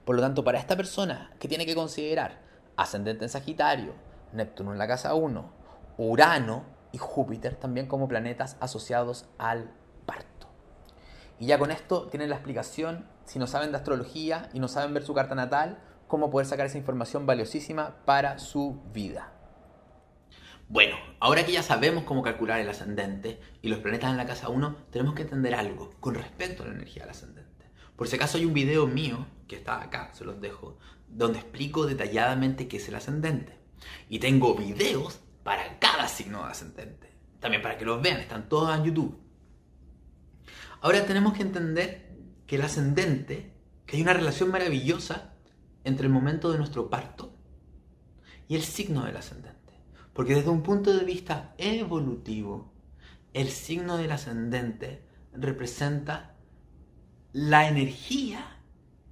Por 0.04 0.18
lo 0.18 0.22
tanto, 0.22 0.44
para 0.44 0.60
esta 0.60 0.76
persona 0.76 1.32
que 1.40 1.48
tiene 1.48 1.66
que 1.66 1.76
considerar 1.76 2.40
ascendente 2.76 3.24
en 3.24 3.30
Sagitario, 3.30 3.94
Neptuno 4.34 4.74
en 4.74 4.78
la 4.78 4.88
casa 4.88 5.14
1, 5.14 5.61
Urano 5.98 6.66
y 6.92 6.98
Júpiter 6.98 7.56
también 7.56 7.88
como 7.88 8.08
planetas 8.08 8.58
asociados 8.60 9.26
al 9.38 9.72
parto. 10.06 10.48
Y 11.40 11.48
ya 11.48 11.58
con 11.58 11.72
esto 11.72 12.08
tienen 12.08 12.30
la 12.30 12.36
explicación, 12.36 13.08
si 13.26 13.40
no 13.40 13.48
saben 13.48 13.72
de 13.72 13.78
astrología 13.78 14.50
y 14.54 14.60
no 14.60 14.68
saben 14.68 14.94
ver 14.94 15.04
su 15.04 15.14
carta 15.14 15.36
natal, 15.36 15.80
cómo 16.08 16.30
poder 16.30 16.46
sacar 16.48 16.66
esa 16.66 16.78
información 16.78 17.26
valiosísima 17.26 18.04
para 18.06 18.38
su 18.38 18.82
vida. 18.94 19.32
Bueno, 20.68 20.96
ahora 21.20 21.46
que 21.46 21.52
ya 21.52 21.64
sabemos 21.64 22.04
cómo 22.06 22.22
calcular 22.22 22.60
el 22.60 22.70
ascendente 22.70 23.40
y 23.62 23.70
los 23.70 23.80
planetas 23.80 24.12
en 24.12 24.18
la 24.18 24.26
casa 24.26 24.50
1, 24.50 24.76
tenemos 24.90 25.16
que 25.16 25.24
entender 25.24 25.56
algo 25.56 25.90
con 26.00 26.16
respecto 26.16 26.64
a 26.64 26.68
la 26.68 26.74
energía 26.74 27.04
del 27.04 27.12
ascendente. 27.12 27.66
Por 27.96 28.08
si 28.08 28.16
acaso 28.16 28.38
hay 28.38 28.46
un 28.46 28.54
video 28.54 28.88
mío, 28.88 29.26
que 29.48 29.58
está 29.58 29.82
acá, 29.82 30.12
se 30.14 30.24
los 30.24 30.40
dejo, 30.40 30.78
donde 31.08 31.40
explico 31.40 31.86
detalladamente 31.86 32.68
qué 32.68 32.78
es 32.78 32.88
el 32.88 32.96
ascendente. 32.96 33.58
Y 34.08 34.20
tengo 34.20 34.56
videos 34.56 35.20
signo 36.22 36.46
de 36.46 36.52
ascendente. 36.52 37.10
También 37.40 37.62
para 37.62 37.78
que 37.78 37.86
los 37.86 38.02
vean, 38.02 38.20
están 38.20 38.48
todos 38.48 38.76
en 38.76 38.84
YouTube. 38.84 39.18
Ahora 40.82 41.06
tenemos 41.06 41.34
que 41.34 41.44
entender 41.44 42.12
que 42.46 42.56
el 42.56 42.62
ascendente, 42.62 43.54
que 43.86 43.98
hay 43.98 44.04
una 44.04 44.14
relación 44.14 44.52
maravillosa 44.52 45.34
entre 45.84 46.06
el 46.08 46.14
momento 46.14 46.52
de 46.52 46.58
nuestro 46.58 46.90
parto 46.90 47.36
y 48.48 48.56
el 48.56 48.64
signo 48.64 49.06
del 49.06 49.18
ascendente. 49.18 49.74
Porque 50.14 50.36
desde 50.36 50.50
un 50.50 50.62
punto 50.62 50.96
de 50.96 51.06
vista 51.06 51.56
evolutivo, 51.58 52.74
el 53.34 53.50
signo 53.50 53.98
del 53.98 54.12
ascendente 54.12 55.06
representa 55.34 56.36
la 57.32 57.68
energía 57.68 58.58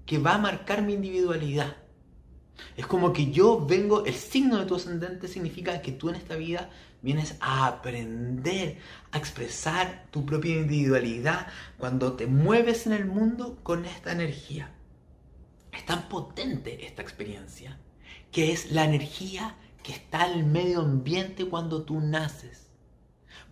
que 0.06 0.18
va 0.18 0.36
a 0.36 0.40
marcar 0.40 0.82
mi 0.82 0.94
individualidad. 0.94 1.78
Es 2.76 2.86
como 2.86 3.14
que 3.14 3.32
yo 3.32 3.66
vengo, 3.66 4.06
el 4.06 4.16
signo 4.16 4.58
de 4.58 4.66
tu 4.66 4.76
ascendente 4.76 5.28
significa 5.28 5.82
que 5.82 5.94
tú 5.94 6.10
en 6.10 6.16
esta 6.16 6.36
vida 6.36 6.70
vienes 7.02 7.36
a 7.40 7.68
aprender 7.68 8.78
a 9.12 9.18
expresar 9.18 10.08
tu 10.12 10.26
propia 10.26 10.56
individualidad 10.56 11.48
cuando 11.78 12.14
te 12.14 12.28
mueves 12.28 12.86
en 12.88 12.94
el 12.94 13.06
mundo 13.06 13.60
con 13.64 13.86
esta 13.86 14.12
energía. 14.12 14.74
Es 15.72 15.86
tan 15.86 16.10
potente 16.10 16.86
esta 16.86 17.02
experiencia 17.02 17.80
que 18.32 18.52
es 18.52 18.72
la 18.72 18.86
energía 18.86 19.56
que 19.84 19.92
está 19.94 20.32
el 20.32 20.46
medio 20.46 20.82
ambiente 20.82 21.46
cuando 21.46 21.84
tú 21.84 22.00
naces. 22.00 22.68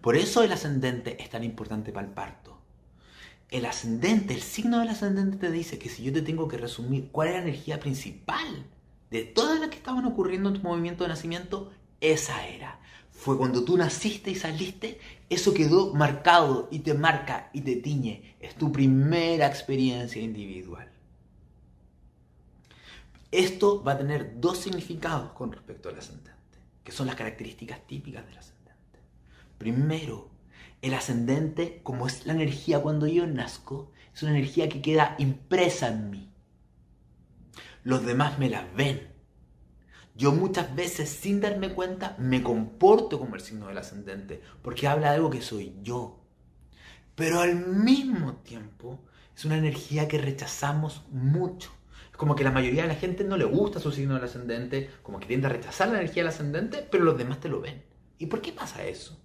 Por 0.01 0.15
eso 0.15 0.43
el 0.43 0.51
ascendente 0.51 1.21
es 1.21 1.29
tan 1.29 1.43
importante 1.43 1.91
para 1.91 2.07
el 2.07 2.13
parto. 2.13 2.61
El 3.49 3.65
ascendente, 3.65 4.33
el 4.33 4.41
signo 4.41 4.79
del 4.79 4.89
ascendente 4.89 5.37
te 5.37 5.51
dice 5.51 5.79
que 5.79 5.89
si 5.89 6.03
yo 6.03 6.11
te 6.11 6.21
tengo 6.21 6.47
que 6.47 6.57
resumir 6.57 7.09
cuál 7.11 7.29
es 7.29 7.33
la 7.35 7.41
energía 7.41 7.79
principal 7.79 8.65
de 9.09 9.23
todas 9.23 9.59
las 9.59 9.69
que 9.69 9.77
estaban 9.77 10.05
ocurriendo 10.05 10.49
en 10.49 10.55
tu 10.55 10.67
movimiento 10.67 11.03
de 11.03 11.09
nacimiento, 11.09 11.71
esa 12.01 12.45
era. 12.45 12.79
Fue 13.17 13.35
cuando 13.35 13.65
tú 13.65 13.75
naciste 13.77 14.29
y 14.29 14.35
saliste, 14.35 14.99
eso 15.27 15.51
quedó 15.51 15.91
marcado 15.95 16.67
y 16.71 16.79
te 16.79 16.93
marca 16.93 17.49
y 17.51 17.61
te 17.61 17.75
tiñe. 17.77 18.35
Es 18.39 18.53
tu 18.53 18.71
primera 18.71 19.47
experiencia 19.47 20.21
individual. 20.21 20.87
Esto 23.31 23.83
va 23.83 23.93
a 23.93 23.97
tener 23.97 24.39
dos 24.39 24.59
significados 24.59 25.31
con 25.31 25.51
respecto 25.51 25.89
al 25.89 25.97
ascendente, 25.97 26.59
que 26.83 26.91
son 26.91 27.07
las 27.07 27.15
características 27.15 27.85
típicas 27.87 28.23
del 28.27 28.37
ascendente. 28.37 28.99
Primero, 29.57 30.29
el 30.83 30.93
ascendente, 30.93 31.81
como 31.81 32.05
es 32.05 32.27
la 32.27 32.33
energía 32.33 32.83
cuando 32.83 33.07
yo 33.07 33.25
nazco, 33.25 33.91
es 34.13 34.21
una 34.21 34.31
energía 34.33 34.69
que 34.69 34.81
queda 34.81 35.15
impresa 35.17 35.87
en 35.87 36.11
mí. 36.11 36.29
Los 37.83 38.05
demás 38.05 38.37
me 38.37 38.47
la 38.47 38.63
ven. 38.75 39.16
Yo 40.17 40.31
muchas 40.31 40.75
veces, 40.75 41.09
sin 41.09 41.39
darme 41.39 41.73
cuenta, 41.73 42.15
me 42.17 42.41
comporto 42.41 43.19
como 43.19 43.35
el 43.35 43.41
signo 43.41 43.67
del 43.67 43.77
ascendente, 43.77 44.41
porque 44.63 44.87
habla 44.87 45.11
de 45.11 45.17
algo 45.17 45.29
que 45.29 45.43
soy 45.43 45.75
yo. 45.83 46.19
Pero 47.13 47.39
al 47.39 47.55
mismo 47.55 48.37
tiempo, 48.37 48.99
es 49.35 49.45
una 49.45 49.57
energía 49.57 50.07
que 50.07 50.17
rechazamos 50.17 51.03
mucho. 51.11 51.71
Es 52.09 52.17
como 52.17 52.35
que 52.35 52.43
la 52.43 52.51
mayoría 52.51 52.81
de 52.81 52.87
la 52.87 52.95
gente 52.95 53.23
no 53.23 53.37
le 53.37 53.45
gusta 53.45 53.79
su 53.79 53.91
signo 53.91 54.15
del 54.15 54.23
ascendente, 54.23 54.89
como 55.03 55.19
que 55.19 55.27
tiende 55.27 55.45
a 55.45 55.51
rechazar 55.51 55.89
la 55.89 55.99
energía 55.99 56.23
del 56.23 56.33
ascendente, 56.33 56.87
pero 56.89 57.03
los 57.03 57.17
demás 57.19 57.39
te 57.39 57.49
lo 57.49 57.61
ven. 57.61 57.83
¿Y 58.17 58.25
por 58.25 58.41
qué 58.41 58.51
pasa 58.51 58.87
eso? 58.87 59.21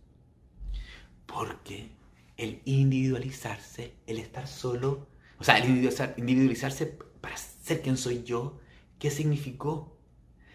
Porque 1.25 1.91
el 2.37 2.61
individualizarse, 2.67 3.95
el 4.07 4.19
estar 4.19 4.47
solo, 4.47 5.07
o 5.39 5.45
sea, 5.45 5.57
el 5.57 5.71
individualizarse 6.19 6.99
para 7.23 7.39
ser 7.39 7.81
quien 7.81 7.97
soy 7.97 8.25
yo, 8.25 8.61
¿qué 8.99 9.11
significó? 9.11 9.97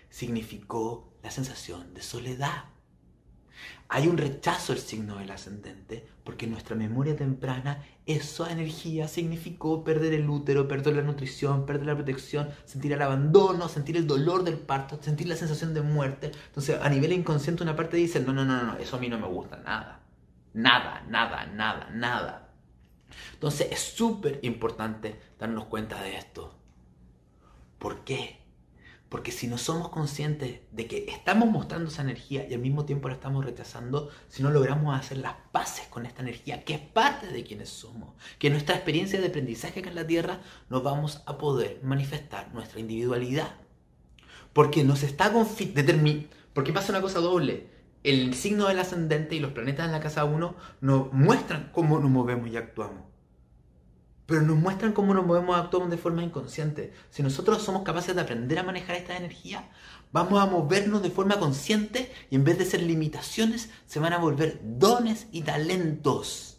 Significó 0.10 1.13
la 1.24 1.32
sensación 1.32 1.93
de 1.93 2.02
soledad. 2.02 2.65
Hay 3.89 4.08
un 4.08 4.17
rechazo 4.17 4.74
al 4.74 4.80
signo 4.80 5.17
del 5.17 5.32
ascendente 5.32 6.06
porque 6.24 6.46
en 6.46 6.52
nuestra 6.52 6.76
memoria 6.76 7.15
temprana 7.15 7.84
esa 8.06 8.52
energía 8.52 9.08
significó 9.08 9.84
perder 9.84 10.13
el 10.13 10.30
útero, 10.30 10.67
perder 10.67 10.98
la 10.98 11.02
nutrición, 11.04 11.65
perder 11.65 11.88
la 11.88 11.96
protección, 11.96 12.50
sentir 12.65 12.91
el 12.91 13.02
abandono, 13.02 13.70
sentir 13.70 13.96
el 13.96 14.06
dolor 14.06 14.43
del 14.43 14.58
parto, 14.58 15.02
sentir 15.02 15.28
la 15.28 15.38
sensación 15.38 15.74
de 15.74 15.82
muerte. 15.82 16.32
Entonces 16.48 16.78
a 16.82 16.89
nivel 16.89 17.13
inconsciente 17.13 17.63
una 17.63 17.76
parte 17.76 17.98
dice, 17.98 18.20
no, 18.20 18.34
no, 18.34 18.43
no, 18.43 18.62
no, 18.62 18.78
eso 18.78 18.98
a 18.98 19.00
mí 19.00 19.08
no 19.08 19.20
me 19.20 19.28
gusta 19.28 19.58
nada. 19.58 20.02
Nada, 20.54 21.06
nada, 21.08 21.46
nada, 21.46 21.89
nada. 21.91 22.50
Entonces 23.34 23.70
es 23.72 23.80
súper 23.80 24.39
importante 24.41 25.20
darnos 25.39 25.65
cuenta 25.65 26.02
de 26.02 26.17
esto. 26.17 26.58
¿Por 27.80 28.04
qué? 28.04 28.47
Porque 29.10 29.32
si 29.32 29.48
no 29.48 29.58
somos 29.58 29.89
conscientes 29.89 30.60
de 30.72 30.88
que 30.88 31.06
estamos 31.08 31.50
mostrando 31.50 31.89
esa 31.89 32.02
energía 32.02 32.46
y 32.48 32.54
al 32.54 32.60
mismo 32.60 32.86
tiempo 32.86 33.08
la 33.08 33.13
estamos 33.13 33.46
rechazando, 33.46 34.10
si 34.28 34.43
no 34.43 34.52
logramos 34.52 34.98
hacer 34.98 35.20
las 35.20 35.36
paces 35.52 35.88
con 35.88 36.06
esta 36.06 36.22
energía, 36.22 36.65
que 36.65 36.74
es 36.74 36.80
parte 36.82 37.28
de 37.28 37.43
quienes 37.43 37.70
somos, 37.70 38.15
que 38.38 38.50
nuestra 38.50 38.76
experiencia 38.76 39.22
de 39.22 39.28
aprendizaje 39.28 39.80
acá 39.80 39.89
en 39.89 39.96
la 39.96 40.08
Tierra, 40.08 40.41
no 40.70 40.82
vamos 40.82 41.24
a 41.26 41.38
poder 41.38 41.80
manifestar 41.84 42.54
nuestra 42.54 42.82
individualidad. 42.82 43.56
Porque 44.52 44.84
nos 44.84 45.04
está 45.04 45.30
determinando. 45.30 46.28
Porque 46.54 46.74
pasa 46.74 46.91
una 46.91 47.02
cosa 47.02 47.20
doble. 47.20 47.70
El 48.04 48.34
signo 48.34 48.67
del 48.67 48.80
ascendente 48.80 49.36
y 49.36 49.39
los 49.39 49.52
planetas 49.52 49.86
en 49.86 49.91
la 49.91 50.00
casa 50.00 50.26
1 50.26 50.56
nos 50.82 51.13
muestran 51.13 51.70
cómo 51.74 52.00
nos 52.00 52.10
movemos 52.10 52.50
y 52.50 52.58
actuamos 52.58 53.16
pero 54.28 54.42
nos 54.42 54.58
muestran 54.58 54.92
cómo 54.92 55.13
nos 55.13 55.26
movemos, 55.26 55.58
actuamos 55.58 55.90
de 55.90 55.98
forma 55.98 56.22
inconsciente. 56.22 56.94
Si 57.10 57.24
nosotros 57.24 57.63
somos 57.63 57.84
capaces 57.84 58.13
de 58.13 58.22
aprender 58.22 58.60
a 58.60 58.63
manejar 58.63 58.98
esta 58.98 59.16
energía, 59.16 59.70
vamos 60.12 60.40
a 60.42 60.46
movernos 60.46 61.02
de 61.02 61.10
forma 61.10 61.40
consciente 61.40 62.12
y 62.30 62.36
en 62.36 62.44
vez 62.44 62.58
de 62.58 62.66
ser 62.66 62.84
limitaciones, 62.84 63.70
se 63.86 64.00
van 64.00 64.12
a 64.12 64.18
volver 64.18 64.60
dones 64.62 65.28
y 65.32 65.42
talentos. 65.42 66.58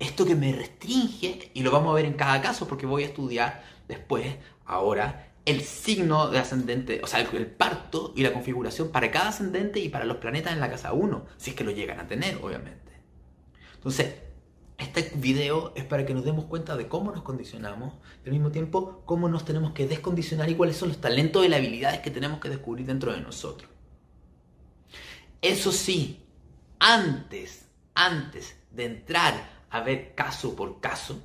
Esto 0.00 0.26
que 0.26 0.34
me 0.34 0.52
restringe, 0.52 1.52
y 1.54 1.62
lo 1.62 1.70
vamos 1.70 1.92
a 1.92 1.94
ver 1.94 2.06
en 2.06 2.14
cada 2.14 2.42
caso 2.42 2.66
porque 2.66 2.86
voy 2.86 3.04
a 3.04 3.06
estudiar 3.06 3.62
después, 3.86 4.34
ahora, 4.66 5.32
el 5.44 5.60
signo 5.60 6.28
de 6.28 6.40
ascendente, 6.40 7.00
o 7.04 7.06
sea, 7.06 7.20
el, 7.20 7.46
parto 7.46 8.12
y 8.16 8.22
la 8.24 8.32
configuración 8.32 8.90
para 8.90 9.12
cada 9.12 9.28
ascendente 9.28 9.78
y 9.78 9.88
para 9.88 10.04
los 10.04 10.16
planetas 10.16 10.54
en 10.54 10.60
la 10.60 10.70
casa 10.70 10.92
1, 10.92 11.24
si 11.36 11.50
es 11.50 11.56
que 11.56 11.62
lo 11.62 11.70
llegan 11.70 12.00
a 12.00 12.08
tener, 12.08 12.40
obviamente. 12.42 12.92
Entonces, 13.74 14.14
este 14.82 15.12
video 15.14 15.72
es 15.74 15.84
para 15.84 16.04
que 16.06 16.14
nos 16.14 16.24
demos 16.24 16.46
cuenta 16.46 16.76
de 16.76 16.88
cómo 16.88 17.12
nos 17.12 17.22
condicionamos 17.22 17.94
y 18.24 18.28
al 18.28 18.34
mismo 18.34 18.50
tiempo 18.50 19.02
cómo 19.04 19.28
nos 19.28 19.44
tenemos 19.44 19.72
que 19.72 19.86
descondicionar 19.86 20.48
y 20.50 20.54
cuáles 20.54 20.76
son 20.76 20.88
los 20.88 21.00
talentos 21.00 21.44
y 21.44 21.48
las 21.48 21.58
habilidades 21.58 22.00
que 22.00 22.10
tenemos 22.10 22.40
que 22.40 22.48
descubrir 22.48 22.86
dentro 22.86 23.12
de 23.12 23.20
nosotros. 23.20 23.70
Eso 25.40 25.72
sí, 25.72 26.24
antes, 26.78 27.68
antes 27.94 28.56
de 28.70 28.84
entrar 28.84 29.34
a 29.70 29.80
ver 29.80 30.14
caso 30.14 30.54
por 30.54 30.80
caso, 30.80 31.20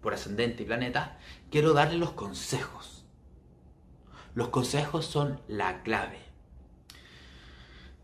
por 0.00 0.14
ascendente 0.14 0.62
y 0.62 0.66
planeta, 0.66 1.18
quiero 1.50 1.72
darle 1.72 1.98
los 1.98 2.12
consejos. 2.12 3.04
Los 4.34 4.48
consejos 4.48 5.06
son 5.06 5.40
la 5.48 5.82
clave. 5.82 6.18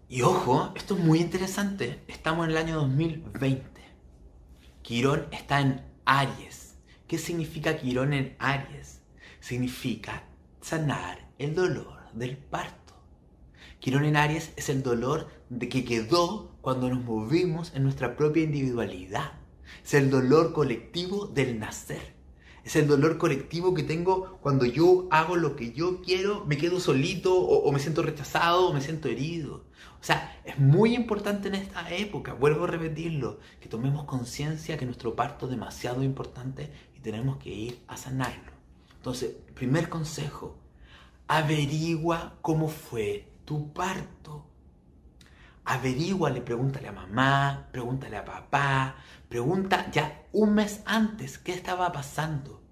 Y 0.08 0.22
ojo, 0.22 0.72
esto 0.74 0.94
es 0.96 1.00
muy 1.00 1.20
interesante. 1.20 2.02
Estamos 2.08 2.44
en 2.44 2.52
el 2.52 2.56
año 2.56 2.76
2020. 2.76 3.75
Quirón 4.86 5.26
está 5.32 5.60
en 5.60 5.82
Aries. 6.04 6.76
¿Qué 7.08 7.18
significa 7.18 7.76
Quirón 7.76 8.12
en 8.12 8.36
Aries? 8.38 9.00
Significa 9.40 10.22
sanar 10.60 11.28
el 11.40 11.56
dolor 11.56 11.98
del 12.12 12.36
parto. 12.36 12.94
Quirón 13.80 14.04
en 14.04 14.16
Aries 14.16 14.52
es 14.54 14.68
el 14.68 14.84
dolor 14.84 15.26
de 15.50 15.68
que 15.68 15.84
quedó 15.84 16.52
cuando 16.60 16.88
nos 16.88 17.02
movimos 17.02 17.72
en 17.74 17.82
nuestra 17.82 18.14
propia 18.14 18.44
individualidad. 18.44 19.32
Es 19.84 19.94
el 19.94 20.08
dolor 20.08 20.52
colectivo 20.52 21.26
del 21.26 21.58
nacer. 21.58 22.14
Es 22.66 22.74
el 22.74 22.88
dolor 22.88 23.16
colectivo 23.16 23.74
que 23.74 23.84
tengo 23.84 24.38
cuando 24.42 24.64
yo 24.64 25.06
hago 25.12 25.36
lo 25.36 25.54
que 25.54 25.72
yo 25.72 26.02
quiero, 26.02 26.44
me 26.46 26.56
quedo 26.56 26.80
solito 26.80 27.32
o, 27.32 27.58
o 27.58 27.70
me 27.70 27.78
siento 27.78 28.02
rechazado 28.02 28.66
o 28.66 28.72
me 28.72 28.80
siento 28.80 29.06
herido. 29.06 29.62
O 30.00 30.04
sea, 30.04 30.40
es 30.44 30.58
muy 30.58 30.96
importante 30.96 31.46
en 31.46 31.54
esta 31.54 31.94
época, 31.94 32.34
vuelvo 32.34 32.64
a 32.64 32.66
repetirlo, 32.66 33.38
que 33.60 33.68
tomemos 33.68 34.02
conciencia 34.02 34.76
que 34.76 34.84
nuestro 34.84 35.14
parto 35.14 35.46
es 35.46 35.52
demasiado 35.52 36.02
importante 36.02 36.72
y 36.96 36.98
tenemos 36.98 37.36
que 37.36 37.50
ir 37.50 37.78
a 37.86 37.96
sanarlo. 37.96 38.50
Entonces, 38.96 39.36
primer 39.54 39.88
consejo, 39.88 40.56
averigua 41.28 42.34
cómo 42.42 42.66
fue 42.66 43.28
tu 43.44 43.72
parto. 43.72 44.44
Averíguale, 45.66 46.42
pregúntale 46.42 46.86
a 46.86 46.92
mamá, 46.92 47.68
pregúntale 47.72 48.16
a 48.16 48.24
papá, 48.24 48.96
pregunta 49.28 49.90
ya 49.90 50.24
un 50.32 50.54
mes 50.54 50.80
antes 50.86 51.38
qué 51.38 51.52
estaba 51.52 51.90
pasando. 51.90 52.62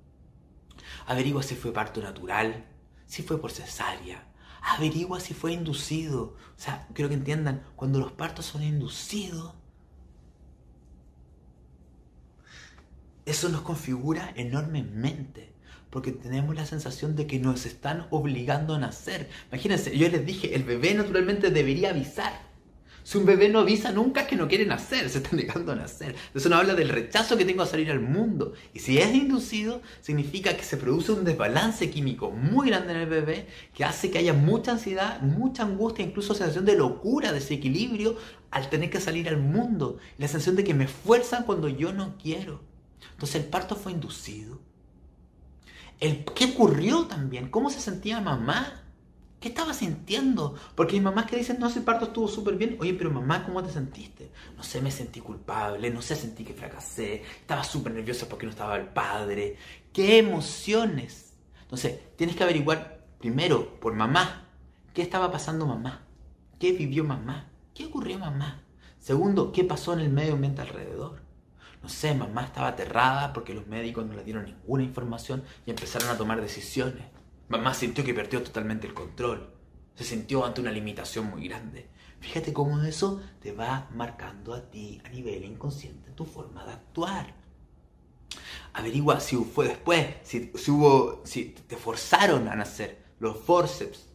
Averigua 1.06 1.42
si 1.42 1.56
fue 1.56 1.72
parto 1.72 2.00
natural, 2.00 2.64
si 3.06 3.24
fue 3.24 3.40
por 3.40 3.50
cesárea, 3.50 4.28
averigua 4.62 5.18
si 5.18 5.34
fue 5.34 5.52
inducido. 5.52 6.36
O 6.56 6.60
sea, 6.60 6.86
quiero 6.94 7.08
que 7.08 7.16
entiendan, 7.16 7.64
cuando 7.74 7.98
los 7.98 8.12
partos 8.12 8.46
son 8.46 8.62
inducidos, 8.62 9.54
eso 13.26 13.48
nos 13.48 13.62
configura 13.62 14.32
enormemente. 14.36 15.52
Porque 15.90 16.12
tenemos 16.12 16.54
la 16.54 16.66
sensación 16.66 17.16
de 17.16 17.26
que 17.26 17.40
nos 17.40 17.66
están 17.66 18.06
obligando 18.10 18.74
a 18.74 18.78
nacer. 18.78 19.30
Imagínense, 19.48 19.96
yo 19.98 20.08
les 20.08 20.24
dije, 20.24 20.54
el 20.54 20.62
bebé 20.62 20.94
naturalmente 20.94 21.50
debería 21.50 21.90
avisar. 21.90 22.43
Si 23.04 23.18
un 23.18 23.26
bebé 23.26 23.50
no 23.50 23.60
avisa 23.60 23.92
nunca 23.92 24.22
es 24.22 24.28
que 24.28 24.34
no 24.34 24.48
quiere 24.48 24.64
nacer, 24.64 25.10
se 25.10 25.18
está 25.18 25.36
negando 25.36 25.72
a 25.72 25.76
nacer. 25.76 26.16
Eso 26.34 26.48
nos 26.48 26.58
habla 26.58 26.74
del 26.74 26.88
rechazo 26.88 27.36
que 27.36 27.44
tengo 27.44 27.62
a 27.62 27.66
salir 27.66 27.90
al 27.90 28.00
mundo. 28.00 28.54
Y 28.72 28.78
si 28.78 28.98
es 28.98 29.14
inducido, 29.14 29.82
significa 30.00 30.56
que 30.56 30.64
se 30.64 30.78
produce 30.78 31.12
un 31.12 31.22
desbalance 31.22 31.90
químico 31.90 32.30
muy 32.30 32.70
grande 32.70 32.94
en 32.94 33.00
el 33.00 33.08
bebé 33.08 33.46
que 33.74 33.84
hace 33.84 34.10
que 34.10 34.16
haya 34.16 34.32
mucha 34.32 34.72
ansiedad, 34.72 35.20
mucha 35.20 35.64
angustia, 35.64 36.02
incluso 36.02 36.34
sensación 36.34 36.64
de 36.64 36.76
locura, 36.76 37.30
desequilibrio 37.30 38.16
al 38.50 38.70
tener 38.70 38.88
que 38.88 39.02
salir 39.02 39.28
al 39.28 39.36
mundo. 39.36 39.98
La 40.16 40.26
sensación 40.26 40.56
de 40.56 40.64
que 40.64 40.72
me 40.72 40.88
fuerzan 40.88 41.44
cuando 41.44 41.68
yo 41.68 41.92
no 41.92 42.16
quiero. 42.16 42.62
Entonces 43.12 43.42
el 43.42 43.50
parto 43.50 43.76
fue 43.76 43.92
inducido. 43.92 44.60
El, 46.00 46.24
¿Qué 46.24 46.46
ocurrió 46.46 47.04
también? 47.04 47.50
¿Cómo 47.50 47.68
se 47.68 47.80
sentía 47.80 48.22
mamá? 48.22 48.83
¿Qué 49.44 49.50
estaba 49.50 49.74
sintiendo? 49.74 50.54
Porque 50.74 50.96
hay 50.96 51.02
mamás 51.02 51.26
que 51.26 51.36
dicen, 51.36 51.58
no, 51.60 51.66
ese 51.66 51.82
parto 51.82 52.06
estuvo 52.06 52.28
súper 52.28 52.56
bien. 52.56 52.78
Oye, 52.80 52.94
pero 52.94 53.10
mamá, 53.10 53.44
¿cómo 53.44 53.62
te 53.62 53.70
sentiste? 53.70 54.30
No 54.56 54.62
sé, 54.62 54.80
me 54.80 54.90
sentí 54.90 55.20
culpable, 55.20 55.90
no 55.90 56.00
sé, 56.00 56.16
sentí 56.16 56.44
que 56.44 56.54
fracasé, 56.54 57.22
estaba 57.40 57.62
súper 57.62 57.92
nerviosa 57.92 58.26
porque 58.26 58.46
no 58.46 58.52
estaba 58.52 58.74
el 58.76 58.86
padre. 58.86 59.58
¿Qué 59.92 60.16
emociones? 60.16 61.34
Entonces, 61.60 62.16
tienes 62.16 62.36
que 62.36 62.42
averiguar 62.42 63.04
primero 63.18 63.78
por 63.80 63.92
mamá, 63.92 64.46
¿qué 64.94 65.02
estaba 65.02 65.30
pasando 65.30 65.66
mamá? 65.66 66.06
¿Qué 66.58 66.72
vivió 66.72 67.04
mamá? 67.04 67.50
¿Qué 67.74 67.84
ocurrió 67.84 68.18
mamá? 68.18 68.62
Segundo, 68.98 69.52
¿qué 69.52 69.62
pasó 69.62 69.92
en 69.92 70.00
el 70.00 70.08
medio 70.08 70.32
ambiente 70.32 70.62
alrededor? 70.62 71.20
No 71.82 71.90
sé, 71.90 72.14
mamá 72.14 72.44
estaba 72.44 72.68
aterrada 72.68 73.34
porque 73.34 73.52
los 73.52 73.66
médicos 73.66 74.06
no 74.06 74.14
le 74.14 74.24
dieron 74.24 74.46
ninguna 74.46 74.84
información 74.84 75.44
y 75.66 75.70
empezaron 75.70 76.08
a 76.08 76.16
tomar 76.16 76.40
decisiones. 76.40 77.04
Mamá 77.48 77.74
sintió 77.74 78.04
que 78.04 78.14
perdió 78.14 78.42
totalmente 78.42 78.86
el 78.86 78.94
control. 78.94 79.50
Se 79.94 80.04
sintió 80.04 80.44
ante 80.44 80.60
una 80.60 80.72
limitación 80.72 81.30
muy 81.30 81.46
grande. 81.48 81.88
Fíjate 82.20 82.52
cómo 82.52 82.82
eso 82.82 83.20
te 83.40 83.52
va 83.52 83.88
marcando 83.94 84.54
a 84.54 84.70
ti 84.70 85.00
a 85.04 85.10
nivel 85.10 85.44
inconsciente 85.44 86.10
tu 86.12 86.24
forma 86.24 86.64
de 86.64 86.72
actuar. 86.72 87.34
Averigua 88.72 89.20
si 89.20 89.36
fue 89.36 89.68
después, 89.68 90.06
si, 90.22 90.50
hubo, 90.68 91.22
si 91.24 91.54
te 91.66 91.76
forzaron 91.76 92.48
a 92.48 92.56
nacer, 92.56 93.04
los 93.20 93.38
forceps. 93.38 94.06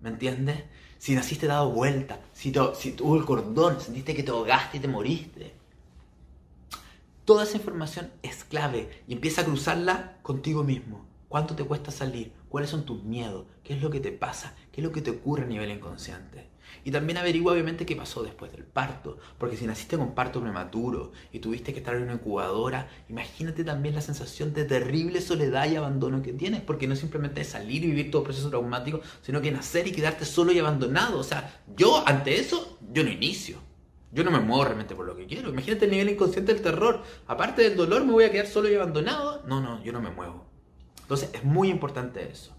¿Me 0.00 0.10
entiendes? 0.10 0.62
Si 0.98 1.14
naciste 1.14 1.46
dado 1.46 1.70
vuelta, 1.70 2.20
si, 2.32 2.52
si 2.76 2.92
tuvo 2.92 3.16
el 3.16 3.24
cordón, 3.24 3.80
sentiste 3.80 4.14
que 4.14 4.22
te 4.22 4.30
ahogaste 4.30 4.78
y 4.78 4.80
te 4.80 4.88
moriste. 4.88 5.54
Toda 7.24 7.42
esa 7.42 7.58
información 7.58 8.10
es 8.22 8.44
clave 8.44 9.02
y 9.06 9.12
empieza 9.12 9.42
a 9.42 9.44
cruzarla 9.44 10.18
contigo 10.22 10.64
mismo. 10.64 11.04
¿Cuánto 11.28 11.54
te 11.54 11.64
cuesta 11.64 11.90
salir? 11.90 12.32
¿Cuáles 12.48 12.70
son 12.70 12.84
tus 12.84 13.02
miedos? 13.04 13.46
¿Qué 13.62 13.74
es 13.74 13.82
lo 13.82 13.90
que 13.90 14.00
te 14.00 14.12
pasa? 14.12 14.54
¿Qué 14.72 14.80
es 14.80 14.84
lo 14.84 14.92
que 14.92 15.02
te 15.02 15.10
ocurre 15.10 15.44
a 15.44 15.46
nivel 15.46 15.70
inconsciente? 15.70 16.48
Y 16.84 16.90
también 16.90 17.18
averigua 17.18 17.52
obviamente 17.52 17.86
qué 17.86 17.96
pasó 17.96 18.22
después 18.22 18.52
del 18.52 18.64
parto, 18.64 19.18
porque 19.38 19.56
si 19.56 19.66
naciste 19.66 19.96
con 19.96 20.14
parto 20.14 20.40
prematuro 20.40 21.12
y 21.32 21.38
tuviste 21.38 21.72
que 21.72 21.80
estar 21.80 21.94
en 21.94 22.04
una 22.04 22.14
incubadora, 22.14 22.88
imagínate 23.08 23.64
también 23.64 23.94
la 23.94 24.00
sensación 24.00 24.54
de 24.54 24.64
terrible 24.64 25.20
soledad 25.20 25.70
y 25.70 25.76
abandono 25.76 26.22
que 26.22 26.32
tienes, 26.32 26.60
porque 26.60 26.86
no 26.86 26.96
simplemente 26.96 27.40
es 27.40 27.48
salir 27.48 27.84
y 27.84 27.88
vivir 27.88 28.10
todo 28.10 28.24
proceso 28.24 28.48
traumático, 28.48 29.00
sino 29.22 29.40
que 29.40 29.50
nacer 29.50 29.86
y 29.86 29.92
quedarte 29.92 30.24
solo 30.24 30.52
y 30.52 30.58
abandonado. 30.58 31.18
O 31.18 31.24
sea, 31.24 31.62
yo 31.76 32.06
ante 32.06 32.38
eso, 32.38 32.78
yo 32.92 33.04
no 33.04 33.10
inicio. 33.10 33.58
Yo 34.10 34.24
no 34.24 34.30
me 34.30 34.40
muevo 34.40 34.64
realmente 34.64 34.94
por 34.94 35.04
lo 35.04 35.14
que 35.14 35.26
quiero. 35.26 35.50
Imagínate 35.50 35.84
el 35.84 35.90
nivel 35.90 36.08
inconsciente 36.08 36.54
del 36.54 36.62
terror. 36.62 37.02
Aparte 37.26 37.62
del 37.62 37.76
dolor, 37.76 38.04
me 38.06 38.12
voy 38.12 38.24
a 38.24 38.32
quedar 38.32 38.46
solo 38.46 38.70
y 38.70 38.74
abandonado. 38.74 39.42
No, 39.46 39.60
no, 39.60 39.84
yo 39.84 39.92
no 39.92 40.00
me 40.00 40.10
muevo. 40.10 40.47
Entonces 41.08 41.30
es 41.32 41.42
muy 41.42 41.70
importante 41.70 42.30
eso. 42.30 42.54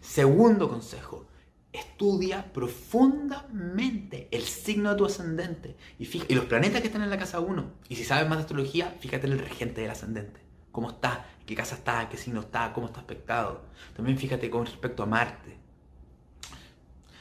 Segundo 0.00 0.70
consejo, 0.70 1.26
estudia 1.70 2.50
profundamente 2.50 4.28
el 4.30 4.44
signo 4.44 4.88
de 4.88 4.96
tu 4.96 5.04
ascendente 5.04 5.76
y, 5.98 6.08
y 6.16 6.34
los 6.34 6.46
planetas 6.46 6.80
que 6.80 6.86
están 6.86 7.02
en 7.02 7.10
la 7.10 7.18
casa 7.18 7.40
1. 7.40 7.72
Y 7.90 7.96
si 7.96 8.04
sabes 8.04 8.26
más 8.26 8.38
de 8.38 8.44
astrología, 8.44 8.96
fíjate 9.00 9.26
en 9.26 9.34
el 9.34 9.38
regente 9.38 9.82
del 9.82 9.90
ascendente. 9.90 10.40
¿Cómo 10.72 10.88
está? 10.88 11.26
¿En 11.40 11.44
qué 11.44 11.54
casa 11.54 11.74
está? 11.74 12.00
¿En 12.00 12.08
qué 12.08 12.16
signo 12.16 12.40
está? 12.40 12.72
¿Cómo 12.72 12.86
está 12.86 13.00
aspectado? 13.00 13.66
También 13.94 14.16
fíjate 14.16 14.48
con 14.48 14.64
respecto 14.64 15.02
a 15.02 15.06
Marte. 15.06 15.58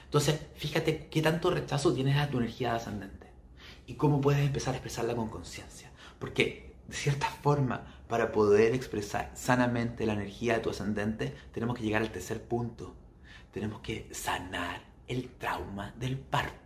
Entonces, 0.06 0.40
fíjate 0.56 1.10
qué 1.10 1.22
tanto 1.22 1.52
rechazo 1.52 1.94
tienes 1.94 2.16
a 2.16 2.30
tu 2.30 2.38
energía 2.38 2.70
de 2.70 2.78
ascendente 2.78 3.28
y 3.86 3.96
cómo 3.96 4.22
puedes 4.22 4.46
empezar 4.46 4.76
a 4.76 4.78
expresarla 4.78 5.14
con 5.14 5.28
conciencia. 5.28 5.92
Porque 6.20 6.74
de 6.88 6.96
cierta 6.96 7.28
forma, 7.28 7.95
para 8.08 8.32
poder 8.32 8.74
expresar 8.74 9.32
sanamente 9.34 10.06
la 10.06 10.14
energía 10.14 10.54
de 10.54 10.60
tu 10.60 10.70
ascendente, 10.70 11.36
tenemos 11.52 11.78
que 11.78 11.84
llegar 11.84 12.02
al 12.02 12.12
tercer 12.12 12.42
punto. 12.44 12.96
Tenemos 13.52 13.82
que 13.82 14.08
sanar 14.12 14.82
el 15.08 15.30
trauma 15.30 15.94
del 15.98 16.18
parto. 16.18 16.66